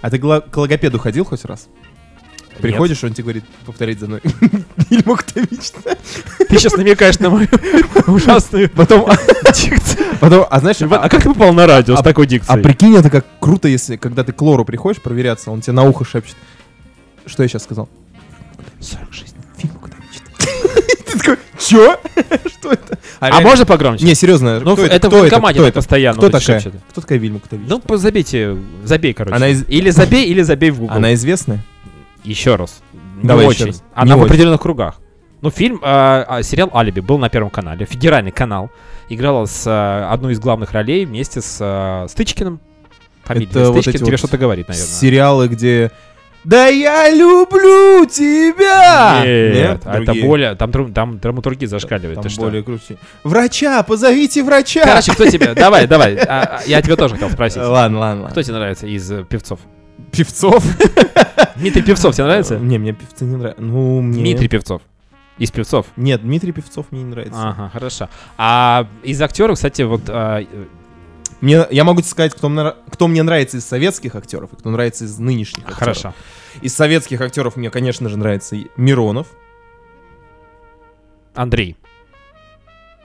А 0.03 0.11
ты 0.11 0.18
к 0.20 0.57
логопеду 0.57 0.99
ходил 1.01 1.24
хоть 1.24 1.45
раз? 1.45 1.68
Приходишь, 2.61 3.03
он 3.05 3.13
тебе 3.13 3.25
говорит, 3.25 3.45
повторить 3.65 4.01
за 4.01 4.07
мной. 4.07 4.21
Вильма 4.91 5.17
Кутович. 5.17 5.73
Ты 6.49 6.59
сейчас 6.59 6.75
намекаешь 6.77 7.19
на 7.19 7.31
мою 7.31 7.49
ужасную 8.07 8.71
Потом, 8.71 9.09
дикцию. 9.55 10.07
потом, 10.21 10.47
а 10.51 10.61
знаешь, 10.61 10.77
А 10.83 11.09
как 11.09 11.23
ты 11.23 11.29
попал 11.29 11.53
на 11.53 11.67
радио 11.67 11.97
с 11.97 12.01
а- 12.01 12.03
такой 12.03 12.27
А 12.27 12.29
дикцией? 12.29 12.63
прикинь, 12.63 12.97
это 12.97 13.11
как 13.11 13.25
круто, 13.41 13.69
если 13.69 13.97
когда 13.97 14.25
ты 14.25 14.33
к 14.33 14.41
лору 14.43 14.65
приходишь 14.65 15.01
проверяться, 15.03 15.51
он 15.51 15.61
тебе 15.61 15.73
на 15.75 15.85
ухо 15.85 16.05
шепчет. 16.05 16.37
Что 17.27 17.43
я 17.43 17.49
сейчас 17.49 17.65
сказал? 17.65 17.89
46. 18.81 19.35
Фильм. 19.59 19.73
Ты 21.07 21.19
такой, 21.19 21.37
чё? 21.59 21.99
Что 22.59 22.73
это? 22.73 22.99
А 23.21 23.41
можно 23.41 23.65
погромче? 23.67 24.05
Не, 24.05 24.15
серьезно, 24.15 24.61
Ну, 24.61 24.75
кто 24.75 24.85
это 24.87 25.09
в 25.09 25.31
так 25.31 25.57
это? 25.57 25.73
постоянно 25.73 26.19
Кто 26.19 26.29
такая? 26.31 26.61
Кто 26.91 27.01
такая 27.01 27.19
Вильма 27.19 27.41
Кутович? 27.41 27.67
Ну, 27.69 27.83
забейте, 27.97 28.57
забей, 28.85 29.13
короче. 29.15 29.35
Она 29.35 29.49
из- 29.49 29.65
Или 29.69 29.91
забей, 29.91 30.27
или 30.27 30.43
забей 30.43 30.71
в 30.71 30.79
Google. 30.81 30.95
Она 30.95 31.15
известная? 31.15 31.65
Еще 32.27 32.57
раз. 32.57 32.83
Не 32.93 33.29
Давай 33.29 33.47
еще 33.47 33.64
очень. 33.64 33.66
раз. 33.66 33.85
Она 33.95 34.07
Не 34.07 34.12
в 34.12 34.16
очень. 34.22 34.27
определенных 34.27 34.61
кругах. 34.61 34.97
Ну, 35.43 35.51
фильм, 35.51 35.81
а, 35.83 36.41
сериал 36.43 36.70
«Алиби» 36.74 37.01
был 37.01 37.18
на 37.18 37.29
Первом 37.29 37.51
канале, 37.51 37.87
федеральный 37.87 38.33
канал. 38.33 38.70
Играла 39.09 39.47
с 39.47 39.64
а, 39.66 40.11
одной 40.12 40.33
из 40.33 40.41
главных 40.41 40.72
ролей 40.72 41.05
вместе 41.05 41.41
с 41.41 41.59
а, 41.61 42.07
Стычкиным. 42.09 42.61
Фамилия 43.24 43.51
Это 43.51 43.70
вот 43.70 43.83
Стычкин 43.83 43.91
эти 43.91 43.99
тебе 43.99 44.11
вот 44.12 44.18
что-то 44.18 44.39
говорит, 44.39 44.68
наверное. 44.68 44.89
Сериалы, 44.89 45.49
где... 45.49 45.93
Да 46.43 46.68
я 46.68 47.11
люблю 47.11 48.07
тебя! 48.07 49.22
Нет, 49.24 49.83
а 49.85 50.01
это 50.01 50.14
более... 50.14 50.55
Там, 50.55 50.93
там 50.93 51.18
драматургия 51.18 51.68
зашкаливает. 51.68 52.14
Там 52.14 52.22
ты 52.22 52.29
что? 52.29 52.43
более 52.43 52.62
круче. 52.62 52.99
Врача, 53.24 53.83
позовите 53.83 54.45
врача! 54.45 54.85
Короче, 54.85 55.12
кто 55.12 55.27
тебе... 55.27 55.55
Давай, 55.55 55.87
давай. 55.87 56.16
а, 56.16 56.61
я 56.66 56.83
тебя 56.83 56.97
тоже 56.97 57.14
хотел 57.14 57.31
спросить. 57.31 57.59
Ладно, 57.62 57.99
ладно, 57.99 58.29
Кто 58.31 58.43
тебе 58.43 58.55
нравится 58.55 58.87
из 58.87 59.11
э, 59.11 59.24
певцов? 59.24 59.59
Певцов? 60.17 60.64
Дмитрий 61.57 61.83
Певцов 61.83 62.14
тебе 62.14 62.25
нравится? 62.25 62.59
Не, 62.59 62.79
мне 62.79 62.93
певцы 62.93 63.25
не 63.25 63.37
нравятся. 63.37 63.62
Ну, 63.62 64.01
мне... 64.01 64.23
Дмитрий 64.23 64.49
Певцов. 64.49 64.83
Из 65.39 65.51
певцов. 65.51 65.87
Нет, 65.97 66.23
Дмитрий 66.23 66.53
Певцов 66.53 66.87
мне 66.91 67.03
не 67.03 67.11
нравится. 67.11 67.51
Ага, 67.51 67.71
хорошо. 67.71 68.09
А 68.39 68.89
из 69.03 69.21
актеров, 69.21 69.57
кстати, 69.57 69.83
вот 69.83 70.03
а, 70.09 70.41
э, 70.41 70.47
Мне, 71.43 71.67
я 71.71 71.85
могу 71.85 72.01
тебе 72.01 72.09
сказать, 72.09 72.35
кто 72.35 72.49
мне, 72.49 72.73
кто 72.91 73.07
мне 73.07 73.23
нравится 73.23 73.59
из 73.59 73.67
советских 73.67 74.14
актеров 74.14 74.55
и 74.55 74.57
кто 74.57 74.71
нравится 74.71 75.05
из 75.05 75.19
нынешних 75.19 75.64
актеров. 75.64 75.79
хорошо. 75.79 76.14
Из 76.62 76.75
советских 76.75 77.21
актеров 77.21 77.57
мне, 77.57 77.69
конечно 77.69 78.09
же, 78.09 78.17
нравится 78.17 78.57
Миронов, 78.79 79.27
Андрей. 81.35 81.77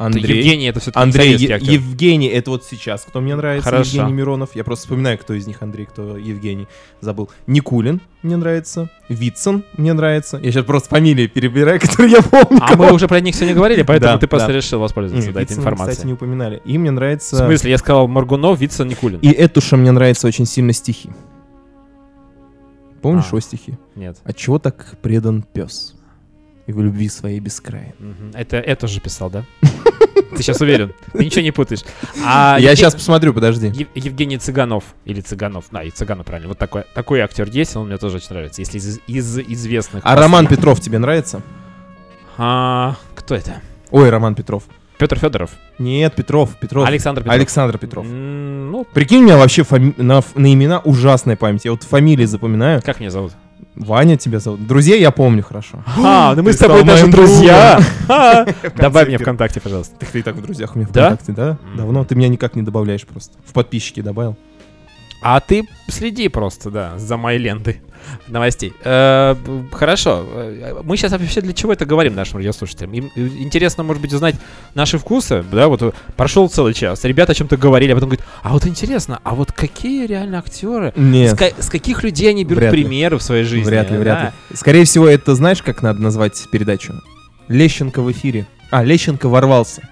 Андрей. 0.05 0.37
Евгений 0.37 0.65
это 0.65 0.79
все-таки 0.79 1.03
Андрей, 1.03 1.35
Е-. 1.35 1.59
Евгений, 1.61 2.27
это 2.27 2.51
вот 2.51 2.63
сейчас, 2.65 3.03
кто 3.03 3.21
мне 3.21 3.35
нравится, 3.35 3.69
Хорошо. 3.69 3.97
Евгений 3.97 4.13
Миронов. 4.13 4.55
Я 4.55 4.63
просто 4.63 4.83
вспоминаю, 4.83 5.17
кто 5.17 5.33
из 5.33 5.45
них 5.47 5.61
Андрей, 5.61 5.85
кто 5.85 6.17
Евгений. 6.17 6.67
Забыл. 7.01 7.29
Никулин 7.47 8.01
мне 8.23 8.37
нравится. 8.37 8.89
Вицин 9.09 9.63
мне 9.77 9.93
нравится. 9.93 10.37
Я 10.41 10.51
сейчас 10.51 10.65
просто 10.65 10.89
фамилии 10.89 11.27
перебираю, 11.27 11.79
которые 11.81 12.11
я 12.11 12.21
помню. 12.21 12.59
А 12.61 12.75
мы 12.75 12.91
уже 12.93 13.07
про 13.07 13.19
них 13.19 13.35
сегодня 13.35 13.55
говорили, 13.55 13.83
поэтому 13.83 14.13
Да, 14.13 14.19
ты 14.19 14.27
просто 14.27 14.47
да. 14.49 14.53
решил 14.53 14.79
воспользоваться 14.79 15.27
Не, 15.27 15.33
да, 15.33 15.41
этой 15.41 15.57
информацией. 15.57 15.91
кстати, 15.91 16.07
не 16.07 16.13
упоминали. 16.13 16.61
И 16.65 16.77
мне 16.77 16.91
В 16.91 16.93
нравится... 16.93 17.37
смысле, 17.37 17.71
я 17.71 17.77
сказал 17.77 18.07
Маргунов, 18.07 18.59
Вицин, 18.59 18.87
Никулин. 18.87 19.19
И 19.19 19.29
Этуша 19.29 19.77
мне 19.77 19.91
нравится 19.91 20.27
очень 20.27 20.45
сильно 20.45 20.73
стихи. 20.73 21.09
Помнишь 23.01 23.25
А. 23.25 23.27
его 23.29 23.39
стихи? 23.39 23.77
Нет. 23.95 24.17
От 24.23 24.35
чего 24.37 24.59
так 24.59 24.95
предан 25.01 25.43
пес? 25.53 25.95
И 26.71 26.73
в 26.73 26.81
любви 26.81 27.09
своей 27.09 27.41
бескрайней. 27.41 27.93
Это, 28.33 28.55
это 28.55 28.87
же 28.87 29.01
писал, 29.01 29.29
да? 29.29 29.43
Ты 29.61 30.37
сейчас 30.41 30.61
уверен? 30.61 30.93
Ты 31.11 31.25
ничего 31.25 31.41
не 31.41 31.51
путаешь. 31.51 31.81
А 32.25 32.55
Я 32.59 32.71
Евге- 32.71 32.75
сейчас 32.77 32.93
посмотрю, 32.95 33.33
подожди. 33.33 33.67
Ев- 33.67 33.89
Евгений 33.93 34.37
Цыганов. 34.37 34.85
Или 35.03 35.19
Цыганов. 35.19 35.65
Да, 35.69 35.83
и 35.83 35.89
Цыганов, 35.89 36.25
правильно. 36.25 36.47
Вот 36.47 36.57
такой, 36.57 36.83
такой 36.95 37.19
актер 37.19 37.49
есть, 37.49 37.75
он 37.75 37.87
мне 37.87 37.97
тоже 37.97 38.17
очень 38.17 38.29
нравится. 38.29 38.61
Если 38.61 38.77
из, 38.77 38.99
из 39.05 39.37
известных. 39.39 40.01
А 40.05 40.15
Роман 40.15 40.47
Петров 40.47 40.79
тебе 40.79 40.97
нравится? 40.99 41.41
А, 42.37 42.95
кто 43.15 43.35
это? 43.35 43.61
Ой, 43.89 44.09
Роман 44.09 44.35
Петров. 44.35 44.63
Петр 44.97 45.19
Федоров. 45.19 45.49
Нет, 45.77 46.15
Петров, 46.15 46.55
Петров. 46.57 46.87
Александр 46.87 47.21
Петров. 47.23 47.35
Александр 47.35 47.77
Петров. 47.77 48.05
Ну, 48.07 48.85
Прикинь, 48.93 49.19
у 49.19 49.25
меня 49.25 49.37
вообще 49.37 49.63
фами- 49.63 49.95
на, 49.97 50.21
на 50.35 50.53
имена 50.53 50.79
ужасная 50.79 51.35
память. 51.35 51.65
Я 51.65 51.71
вот 51.71 51.83
фамилии 51.83 52.25
запоминаю. 52.25 52.81
как 52.81 53.01
меня 53.01 53.09
зовут? 53.11 53.33
Ваня 53.75 54.17
тебя 54.17 54.39
зовут. 54.39 54.67
Друзей 54.67 54.99
я 55.01 55.11
помню 55.11 55.43
хорошо. 55.43 55.83
А, 56.03 56.35
ну 56.35 56.43
мы 56.43 56.53
с 56.53 56.57
тобой 56.57 56.83
даже 56.83 57.07
друзья. 57.07 57.79
Конце 58.07 58.69
Добавь 58.77 59.07
меня. 59.07 59.17
ВКонтакте, 59.17 59.61
пожалуйста. 59.61 59.95
Так 59.99 60.09
ты 60.09 60.19
и 60.19 60.21
так 60.21 60.35
в 60.35 60.41
друзьях 60.41 60.75
у 60.75 60.79
меня 60.79 60.87
Да? 60.91 61.07
ВКонтакте, 61.07 61.31
да? 61.31 61.57
Давно. 61.75 62.03
Ты 62.03 62.15
меня 62.15 62.27
никак 62.27 62.55
не 62.55 62.61
добавляешь 62.61 63.05
просто. 63.05 63.37
В 63.45 63.53
подписчики 63.53 64.01
добавил. 64.01 64.35
А 65.21 65.39
ты 65.39 65.67
следи 65.87 66.27
просто, 66.29 66.71
да, 66.71 66.97
за 66.97 67.15
моей 67.17 67.37
лентой 67.39 67.81
новостей. 68.27 68.73
Э, 68.83 69.35
хорошо. 69.71 70.25
Э, 70.33 70.81
Мы 70.83 70.97
сейчас 70.97 71.11
вообще 71.11 71.41
для 71.41 71.53
чего 71.53 71.73
это 71.73 71.85
говорим 71.85 72.15
нашим 72.15 72.37
радиослушателям? 72.37 72.91
Им 72.93 73.11
э, 73.15 73.27
интересно, 73.39 73.83
может 73.83 74.01
быть, 74.01 74.11
узнать 74.13 74.35
наши 74.73 74.97
вкусы, 74.97 75.43
да, 75.51 75.67
вот 75.67 75.93
прошел 76.17 76.49
целый 76.49 76.73
час, 76.73 77.03
ребята 77.03 77.33
о 77.33 77.35
чем-то 77.35 77.57
говорили, 77.57 77.91
а 77.91 77.95
потом 77.95 78.09
говорят, 78.09 78.25
а 78.41 78.49
вот 78.53 78.65
интересно, 78.65 79.19
а 79.23 79.35
вот 79.35 79.51
какие 79.51 80.07
реально 80.07 80.39
актеры, 80.39 80.91
с, 80.95 80.99
Нет. 80.99 81.37
ка- 81.37 81.51
с 81.61 81.69
каких 81.69 82.03
людей 82.03 82.29
они 82.31 82.43
берут 82.43 82.59
Вряд 82.63 82.73
ли. 82.73 82.81
примеры 82.83 83.17
в 83.17 83.21
своей 83.23 83.43
жизни? 83.43 83.69
Вряд 83.69 83.91
ли, 83.91 83.97
да? 83.97 84.01
вряд 84.01 84.23
ли. 84.49 84.57
Скорее 84.57 84.85
всего, 84.85 85.07
это 85.07 85.35
знаешь, 85.35 85.61
как 85.61 85.83
надо 85.83 86.01
назвать 86.01 86.43
передачу? 86.51 86.93
Лещенко 87.47 88.01
в 88.01 88.11
эфире. 88.11 88.47
А, 88.71 88.83
Лещенко 88.83 89.29
ворвался. 89.29 89.87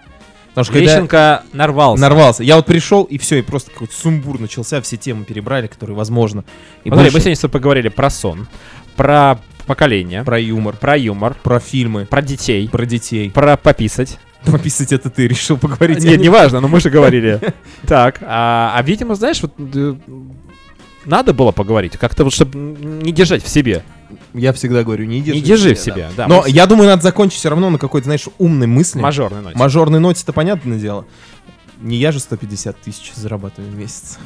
Потому 0.49 0.65
что 0.65 0.73
когда 0.73 0.91
Лещенко 0.91 1.43
нарвался. 1.53 2.01
нарвался. 2.01 2.43
Я 2.43 2.55
вот 2.55 2.65
пришел, 2.65 3.03
и 3.03 3.17
все, 3.17 3.37
и 3.37 3.41
просто 3.41 3.71
какой-то 3.71 3.93
сумбур 3.93 4.39
начался, 4.39 4.81
все 4.81 4.97
темы 4.97 5.23
перебрали, 5.23 5.67
которые 5.67 5.95
возможно. 5.95 6.43
И 6.83 6.89
Смотри, 6.89 7.05
больше 7.05 7.13
мы 7.13 7.19
сегодня 7.21 7.35
с 7.35 7.39
тобой 7.39 7.53
поговорили 7.53 7.89
про 7.89 8.09
сон, 8.09 8.47
про 8.95 9.39
поколение, 9.65 10.23
про, 10.23 10.31
про 10.31 10.39
юмор, 10.39 10.75
юмор, 10.97 11.35
про 11.41 11.59
фильмы, 11.59 12.05
про 12.05 12.21
детей, 12.21 12.67
про 12.67 12.85
детей. 12.85 13.29
про 13.29 13.55
пописать. 13.55 14.17
Пописать 14.45 14.91
это 14.93 15.09
ты 15.09 15.27
решил 15.27 15.57
поговорить. 15.57 16.03
Нет, 16.03 16.19
не 16.19 16.29
важно, 16.29 16.59
но 16.59 16.67
мы 16.67 16.79
же 16.79 16.89
говорили. 16.89 17.39
Так, 17.87 18.19
а, 18.21 18.73
а, 18.75 18.81
видимо, 18.81 19.15
знаешь, 19.15 19.41
вот 19.41 19.53
э, 19.57 19.95
надо 21.05 21.33
было 21.33 21.51
поговорить, 21.51 21.97
как-то 21.97 22.23
вот, 22.23 22.33
чтобы 22.33 22.57
не 22.57 23.11
держать 23.11 23.43
в 23.43 23.49
себе. 23.49 23.83
Я 24.33 24.53
всегда 24.53 24.83
говорю, 24.83 25.05
не 25.05 25.21
держи 25.21 25.39
Не 25.39 25.41
держи 25.45 25.73
в 25.73 25.77
да. 25.77 25.83
себе, 25.83 26.09
да. 26.15 26.27
Но 26.27 26.41
мы 26.43 26.49
я 26.49 26.65
думаю, 26.67 26.87
надо 26.87 27.01
закончить 27.01 27.39
все 27.39 27.49
равно 27.49 27.69
на 27.69 27.77
какой-то, 27.77 28.05
знаешь, 28.05 28.25
умной 28.37 28.67
мысли. 28.67 28.99
Мажорной 28.99 29.41
ноте. 29.41 29.57
Мажорной 29.57 29.99
ноте, 29.99 30.21
это 30.23 30.33
понятное 30.33 30.77
дело. 30.77 31.05
Не 31.81 31.97
я 31.97 32.11
же 32.11 32.19
150 32.19 32.77
тысяч 32.79 33.13
зарабатываю 33.15 33.71
в 33.71 33.75
месяц. 33.75 34.17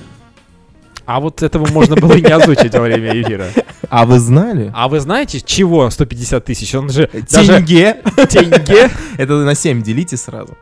А 1.05 1.19
вот 1.19 1.43
этого 1.43 1.67
можно 1.71 1.95
было 1.95 2.13
и 2.13 2.21
не 2.21 2.31
озвучить 2.31 2.73
во 2.73 2.81
время 2.81 3.21
эфира. 3.21 3.47
А 3.89 4.05
вы 4.05 4.19
знали? 4.19 4.71
А 4.73 4.87
вы 4.87 4.99
знаете, 4.99 5.41
чего 5.41 5.89
150 5.89 6.45
тысяч? 6.45 6.73
Он 6.75 6.89
же 6.89 7.09
даже 7.29 7.57
Тенге. 7.57 8.01
тенге. 8.29 8.89
Это 9.17 9.33
на 9.43 9.53
7 9.55 9.81
делите 9.83 10.17
сразу. 10.17 10.57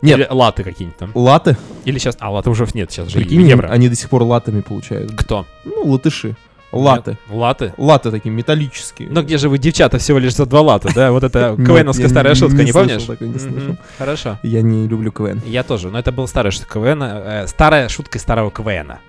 Нет. 0.00 0.18
Или 0.18 0.26
латы 0.30 0.62
какие-нибудь 0.62 0.98
там. 0.98 1.10
Латы. 1.14 1.56
Или 1.84 1.98
сейчас... 1.98 2.16
А, 2.20 2.30
латы 2.30 2.50
уже 2.50 2.66
нет, 2.74 2.90
сейчас 2.92 3.08
же 3.08 3.18
Прикинь, 3.18 3.48
евро. 3.48 3.68
они 3.68 3.88
до 3.88 3.96
сих 3.96 4.10
пор 4.10 4.22
латами 4.22 4.60
получают. 4.60 5.12
Кто? 5.16 5.46
Ну, 5.64 5.82
латыши. 5.84 6.36
Латы. 6.78 7.18
Латы? 7.28 7.74
Латы 7.76 8.10
такие 8.10 8.30
металлические. 8.30 9.08
Ну 9.10 9.22
где 9.22 9.38
же 9.38 9.48
вы, 9.48 9.58
девчата, 9.58 9.98
всего 9.98 10.18
лишь 10.18 10.34
за 10.34 10.46
два 10.46 10.60
лата, 10.60 10.90
да? 10.94 11.12
Вот 11.12 11.24
это 11.24 11.54
Нет, 11.58 11.66
КВНовская 11.66 12.06
я 12.06 12.10
старая 12.10 12.34
шутка, 12.34 12.64
не 12.64 12.72
помнишь? 12.72 13.06
Хорошо. 13.98 14.38
Я 14.42 14.62
не 14.62 14.86
люблю 14.88 15.12
КВН. 15.12 15.42
Я 15.46 15.62
тоже, 15.62 15.90
но 15.90 15.98
это 15.98 16.12
была 16.12 16.26
старая 16.26 16.50
шутка 16.50 16.74
КВН, 16.74 17.02
э, 17.02 17.46
старая 17.46 17.88
шутка 17.88 18.18
старого. 18.18 18.52
Хорошо. 18.54 19.02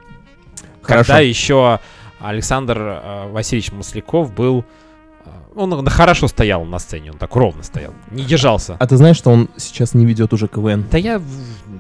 Когда 0.82 1.20
еще 1.20 1.80
Александр 2.20 2.78
э, 2.80 3.32
Васильевич 3.32 3.72
Масляков 3.72 4.34
был... 4.34 4.66
э, 5.26 5.30
Он 5.56 5.86
хорошо 5.88 6.28
стоял 6.28 6.64
на 6.66 6.80
сцене, 6.80 7.12
он 7.12 7.18
так 7.18 7.36
ровно 7.36 7.64
стоял, 7.64 7.94
не 8.12 8.24
держался. 8.24 8.78
А 8.80 8.88
ты 8.88 8.98
знаешь, 8.98 9.18
что 9.18 9.32
он 9.32 9.50
сейчас 9.58 9.94
не 9.94 10.06
ведет 10.06 10.34
уже 10.34 10.48
КВН? 10.48 10.86
Да 10.92 10.98
я 10.98 11.22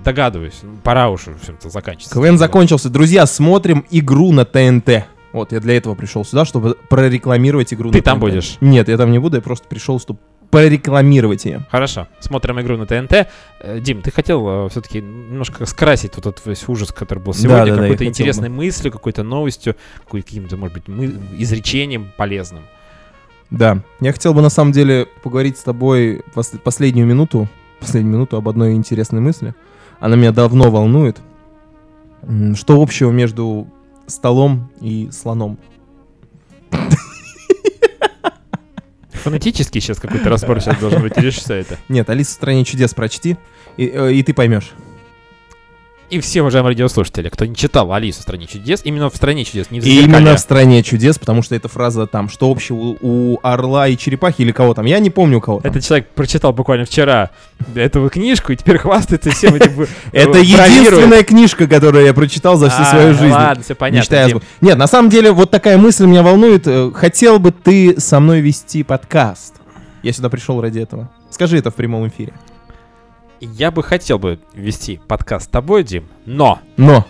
догадываюсь, 0.03 0.61
пора 0.83 1.09
уже 1.09 1.35
все-то 1.41 1.69
заканчивать. 1.69 2.13
КВН 2.13 2.37
закончился. 2.37 2.89
Друзья, 2.89 3.25
смотрим 3.25 3.85
игру 3.91 4.31
на 4.31 4.45
ТНТ. 4.45 5.05
Вот, 5.35 5.51
я 5.51 5.59
для 5.59 5.75
этого 5.75 5.95
пришел 5.95 6.23
сюда, 6.23 6.45
чтобы 6.45 6.77
прорекламировать 6.87 7.73
игру 7.73 7.91
Ты 7.91 7.97
на 7.97 8.03
там 8.03 8.19
ТНТ. 8.19 8.21
будешь? 8.21 8.57
Нет, 8.61 8.87
я 8.87 8.95
там 8.95 9.11
не 9.11 9.19
буду, 9.19 9.35
я 9.35 9.41
просто 9.41 9.67
пришел, 9.67 9.99
чтобы 9.99 10.17
прорекламировать 10.49 11.43
ее. 11.43 11.65
Хорошо, 11.69 12.07
смотрим 12.21 12.61
игру 12.61 12.77
на 12.77 12.85
ТНТ. 12.85 13.27
Э, 13.59 13.79
Дим, 13.81 14.01
ты 14.01 14.11
хотел 14.11 14.69
все-таки 14.69 15.01
немножко 15.01 15.65
скрасить 15.65 16.13
вот 16.15 16.25
этот 16.25 16.45
весь 16.45 16.65
ужас, 16.69 16.93
который 16.93 17.19
был 17.19 17.33
сегодня, 17.33 17.65
да, 17.65 17.65
да, 17.65 17.71
какой-то 17.81 17.93
хотел 17.97 18.07
интересной 18.07 18.47
мыслью, 18.47 18.93
какой-то 18.93 19.23
новостью, 19.23 19.75
каким-то, 20.09 20.55
может 20.55 20.73
быть, 20.75 20.87
мы- 20.87 21.13
изречением 21.37 22.13
полезным. 22.15 22.63
Да, 23.49 23.81
я 23.99 24.13
хотел 24.13 24.33
бы 24.33 24.41
на 24.41 24.49
самом 24.49 24.71
деле 24.71 25.05
поговорить 25.21 25.57
с 25.57 25.63
тобой 25.63 26.21
пос- 26.33 26.57
последнюю 26.59 27.05
минуту, 27.05 27.49
последнюю 27.81 28.13
минуту 28.13 28.37
об 28.37 28.47
одной 28.47 28.71
интересной 28.75 29.19
мысли. 29.19 29.53
Она 29.99 30.15
меня 30.15 30.31
давно 30.31 30.71
волнует. 30.71 31.17
Что 32.55 32.81
общего 32.81 33.11
между 33.11 33.67
столом 34.07 34.71
и 34.81 35.09
слоном? 35.11 35.57
Фонетический 39.11 39.81
сейчас 39.81 39.99
какой-то 39.99 40.29
разбор 40.29 40.61
сейчас 40.61 40.77
должен 40.79 41.01
быть, 41.01 41.17
что 41.33 41.53
это? 41.55 41.77
Нет, 41.89 42.09
Алиса 42.09 42.31
в 42.31 42.33
стране 42.33 42.63
чудес 42.63 42.93
прочти, 42.93 43.37
и, 43.75 43.87
э, 43.87 44.13
и 44.13 44.21
ты 44.21 44.33
поймешь. 44.33 44.71
И 46.09 46.19
все, 46.19 46.41
уважаемые 46.41 46.71
радиослушатели, 46.73 47.29
кто 47.29 47.45
не 47.45 47.55
читал 47.55 47.91
Алису 47.91 48.19
в 48.19 48.21
стране 48.21 48.45
чудес, 48.45 48.81
именно 48.83 49.09
в 49.09 49.15
стране 49.15 49.43
чудес, 49.43 49.71
не 49.71 49.79
в 49.79 49.83
«Зазеркалье». 49.83 50.07
именно 50.07 50.35
в 50.35 50.39
стране 50.39 50.83
чудес, 50.83 51.17
потому 51.17 51.41
что 51.41 51.55
эта 51.55 51.67
фраза 51.67 52.05
там, 52.05 52.29
что 52.29 52.49
общего 52.51 52.95
у, 53.01 53.39
орла 53.41 53.87
и 53.87 53.97
черепахи 53.97 54.43
или 54.43 54.51
кого 54.51 54.75
там, 54.75 54.85
я 54.85 54.99
не 54.99 55.09
помню 55.09 55.39
у 55.39 55.41
кого 55.41 55.61
там. 55.61 55.71
Этот 55.71 55.83
человек 55.83 56.09
прочитал 56.09 56.53
буквально 56.53 56.85
вчера 56.85 57.31
эту 57.73 58.07
книжку 58.09 58.51
и 58.51 58.55
теперь 58.55 58.77
хвастается 58.77 59.31
всем 59.31 59.55
этим. 59.55 59.81
э, 59.81 59.87
Это 60.11 60.31
бравирует. 60.31 60.69
единственная 60.69 61.23
книжка, 61.23 61.67
которую 61.67 62.05
я 62.05 62.13
прочитал 62.13 62.55
за 62.55 62.69
всю 62.69 62.83
А, 62.83 62.85
свою 62.85 63.13
жизнь. 63.13 63.33
Ладно, 63.33 63.63
все 63.63 63.73
понятно. 63.73 64.41
Нет, 64.61 64.77
на 64.77 64.87
самом 64.87 65.09
деле, 65.09 65.31
вот 65.31 65.49
такая 65.49 65.77
мысль 65.77 66.05
меня 66.05 66.21
волнует. 66.21 66.67
Э, 66.67 66.91
Хотел 66.93 67.39
бы 67.39 67.51
ты 67.51 67.99
со 67.99 68.19
мной 68.19 68.41
вести 68.41 68.83
подкаст? 68.83 69.55
Я 70.03 70.13
сюда 70.13 70.29
пришел 70.29 70.61
ради 70.61 70.79
этого. 70.79 71.09
Скажи 71.31 71.57
это 71.57 71.71
в 71.71 71.75
прямом 71.75 72.07
эфире. 72.07 72.33
Я 73.53 73.71
бы 73.71 73.83
хотел 73.83 74.17
бы 74.17 74.39
вести 74.53 74.99
подкаст 75.07 75.45
с 75.45 75.47
тобой, 75.47 75.83
Дим, 75.83 76.07
но 76.25 76.59
Но. 76.77 77.05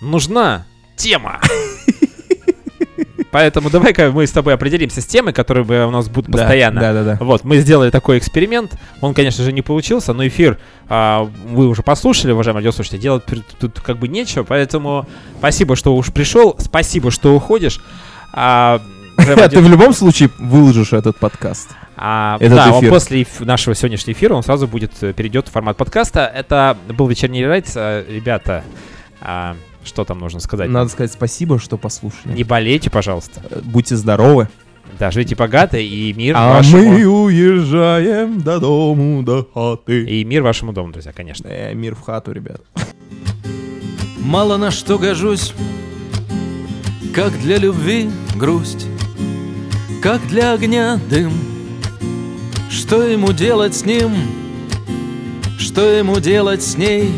нужна 0.00 0.66
тема. 0.96 1.40
Поэтому 3.30 3.68
давай-ка 3.68 4.12
мы 4.12 4.26
с 4.26 4.30
тобой 4.30 4.54
определимся 4.54 5.02
с 5.02 5.06
темой, 5.06 5.34
которые 5.34 5.86
у 5.86 5.90
нас 5.90 6.08
будут 6.08 6.32
постоянно. 6.32 6.80
Да, 6.80 6.92
да, 6.94 7.04
да. 7.04 7.18
Вот, 7.20 7.44
мы 7.44 7.58
сделали 7.58 7.90
такой 7.90 8.16
эксперимент. 8.16 8.78
Он, 9.02 9.12
конечно 9.12 9.44
же, 9.44 9.52
не 9.52 9.60
получился, 9.60 10.14
но 10.14 10.26
эфир 10.26 10.58
а, 10.88 11.28
вы 11.48 11.68
уже 11.68 11.82
послушали, 11.82 12.32
уважаемые 12.32 12.64
радиослушатели. 12.64 12.98
Делать 12.98 13.24
тут 13.60 13.80
как 13.80 13.98
бы 13.98 14.08
нечего, 14.08 14.44
поэтому 14.44 15.06
спасибо, 15.38 15.76
что 15.76 15.94
уж 15.94 16.12
пришел, 16.12 16.56
спасибо, 16.58 17.10
что 17.10 17.34
уходишь. 17.34 17.82
А, 18.32 18.80
уважаемые 19.18 19.48
Ты 19.50 19.60
в 19.60 19.68
любом 19.68 19.92
случае 19.92 20.30
выложишь 20.38 20.94
этот 20.94 21.18
подкаст. 21.18 21.68
А, 21.96 22.36
Этот 22.40 22.56
да, 22.56 22.72
он 22.72 22.80
эфир. 22.80 22.90
после 22.90 23.22
эф- 23.22 23.44
нашего 23.44 23.74
сегодняшнего 23.74 24.14
эфира 24.14 24.34
он 24.34 24.42
сразу 24.42 24.66
будет 24.68 24.92
э, 25.02 25.12
перейдет 25.12 25.48
в 25.48 25.50
формат 25.50 25.76
подкаста. 25.76 26.30
Это 26.34 26.76
был 26.88 27.08
вечерний 27.08 27.44
рейд, 27.44 27.70
э, 27.74 28.04
ребята. 28.08 28.64
а, 29.20 29.56
что 29.84 30.04
там 30.04 30.18
нужно 30.18 30.40
сказать? 30.40 30.68
Надо 30.68 30.90
сказать 30.90 31.12
спасибо, 31.12 31.58
что 31.58 31.78
послушали. 31.78 32.32
Не 32.34 32.44
болейте, 32.44 32.90
пожалуйста. 32.90 33.40
Э, 33.50 33.60
Будьте 33.64 33.96
здоровы. 33.96 34.48
Да, 34.98 35.10
живите 35.10 35.34
богато 35.34 35.78
и 35.78 36.12
мир 36.12 36.34
А 36.38 36.54
вашему 36.54 36.82
мы 36.92 37.06
уезжаем 37.06 38.40
до 38.40 38.58
дому, 38.60 39.22
до 39.22 39.46
хаты. 39.52 40.04
и 40.04 40.24
мир 40.24 40.42
вашему 40.42 40.72
дому, 40.72 40.92
друзья, 40.92 41.12
конечно. 41.12 41.48
Э, 41.48 41.74
мир 41.74 41.94
в 41.94 42.02
хату, 42.02 42.32
ребят. 42.32 42.60
Мало 44.20 44.56
на 44.58 44.70
что 44.70 44.98
гожусь, 44.98 45.54
как 47.14 47.32
для 47.40 47.58
любви 47.58 48.10
грусть, 48.34 48.86
как 50.02 50.20
для 50.28 50.52
огня 50.52 50.98
дым. 51.10 51.32
Что 52.70 53.02
ему 53.02 53.32
делать 53.32 53.74
с 53.74 53.84
ним? 53.84 54.12
Что 55.58 55.82
ему 55.82 56.20
делать 56.20 56.62
с 56.62 56.76
ней? 56.76 57.10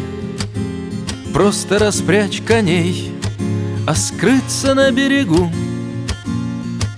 Просто 1.33 1.79
распрячь 1.79 2.43
коней, 2.43 3.13
а 3.87 3.95
скрыться 3.95 4.75
на 4.75 4.91
берегу. 4.91 5.51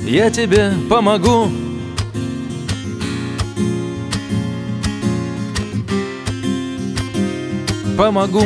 Я 0.01 0.31
тебе 0.31 0.73
помогу. 0.89 1.49
Помогу. 7.97 8.43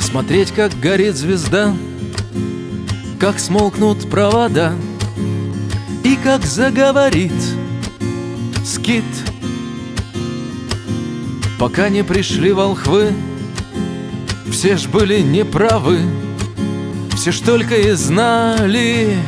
Смотреть, 0.00 0.52
как 0.52 0.78
горит 0.80 1.16
звезда, 1.16 1.74
как 3.20 3.38
смолкнут 3.38 4.08
провода 4.10 4.72
и 6.02 6.16
как 6.16 6.44
заговорит 6.44 7.32
скит. 8.64 9.04
Пока 11.58 11.90
не 11.90 12.02
пришли 12.02 12.52
волхвы, 12.52 13.12
все 14.50 14.78
ж 14.78 14.88
были 14.88 15.20
неправы, 15.20 16.00
все 17.14 17.30
ж 17.30 17.40
только 17.40 17.76
и 17.76 17.90
знали 17.92 19.18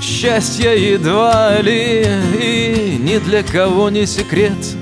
счастья 0.00 0.70
едва 0.70 1.60
ли, 1.60 2.06
и 2.40 2.96
ни 3.00 3.18
для 3.18 3.42
кого 3.42 3.90
не 3.90 4.06
секрет. 4.06 4.76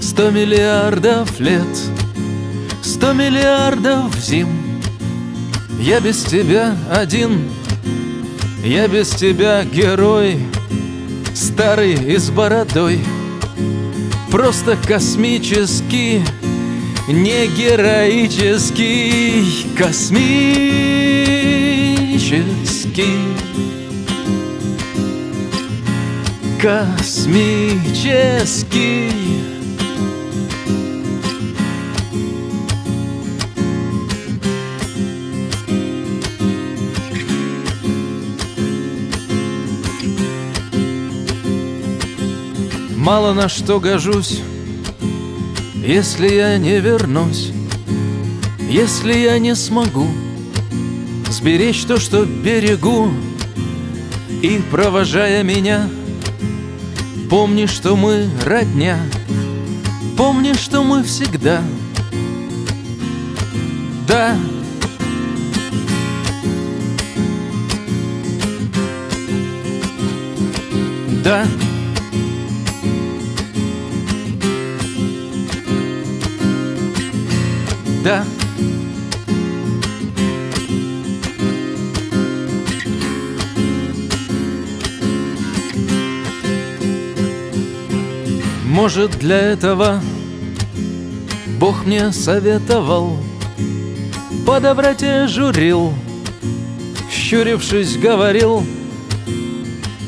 Сто 0.00 0.30
миллиардов 0.30 1.40
лет— 1.40 1.66
Сто 2.82 3.12
миллиардов 3.12 4.14
зим 4.16 4.61
Я 5.82 5.98
без 5.98 6.22
тебя 6.22 6.76
один 6.92 7.50
Я 8.64 8.86
без 8.86 9.10
тебя 9.10 9.64
герой 9.64 10.38
Старый 11.34 11.94
и 11.94 12.18
с 12.18 12.30
бородой. 12.30 13.00
Просто 14.30 14.78
космический 14.86 16.22
Не 17.08 17.48
героический 17.48 18.64
Космический. 19.76 20.38
Космический 26.60 27.92
Мало 43.02 43.32
на 43.32 43.48
что 43.48 43.80
гожусь, 43.80 44.40
если 45.84 46.28
я 46.36 46.56
не 46.56 46.78
вернусь, 46.78 47.50
если 48.70 49.12
я 49.12 49.40
не 49.40 49.56
смогу 49.56 50.06
сберечь 51.28 51.82
то, 51.82 51.98
что 51.98 52.24
берегу, 52.24 53.10
и 54.40 54.60
провожая 54.70 55.42
меня, 55.42 55.90
помни, 57.28 57.66
что 57.66 57.96
мы 57.96 58.30
родня, 58.44 58.96
помни, 60.16 60.52
что 60.52 60.84
мы 60.84 61.02
всегда. 61.02 61.60
Да, 64.06 64.36
да. 71.24 71.44
Может, 88.64 89.18
для 89.18 89.36
этого 89.38 90.00
Бог 91.60 91.86
мне 91.86 92.12
советовал 92.12 93.16
по 94.44 94.58
доброте 94.58 95.28
журил, 95.28 95.94
щурившись, 97.08 97.96
говорил, 97.96 98.64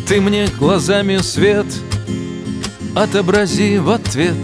ты 0.09 0.21
мне 0.21 0.49
глазами 0.59 1.19
свет 1.19 1.67
отобрази 2.97 3.79
в 3.79 3.91
ответ, 3.91 4.37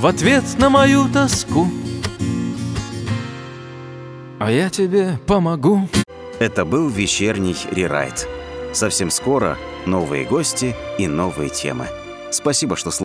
в 0.00 0.06
ответ 0.06 0.44
на 0.58 0.70
мою 0.70 1.08
тоску. 1.08 1.68
А 4.48 4.50
я 4.50 4.70
тебе 4.70 5.18
помогу. 5.26 5.90
Это 6.38 6.64
был 6.64 6.88
вечерний 6.88 7.54
рерайт. 7.70 8.26
Совсем 8.72 9.10
скоро 9.10 9.58
новые 9.84 10.24
гости 10.24 10.74
и 10.96 11.06
новые 11.06 11.50
темы. 11.50 11.86
Спасибо, 12.30 12.74
что 12.74 12.90
слушали. 12.90 13.04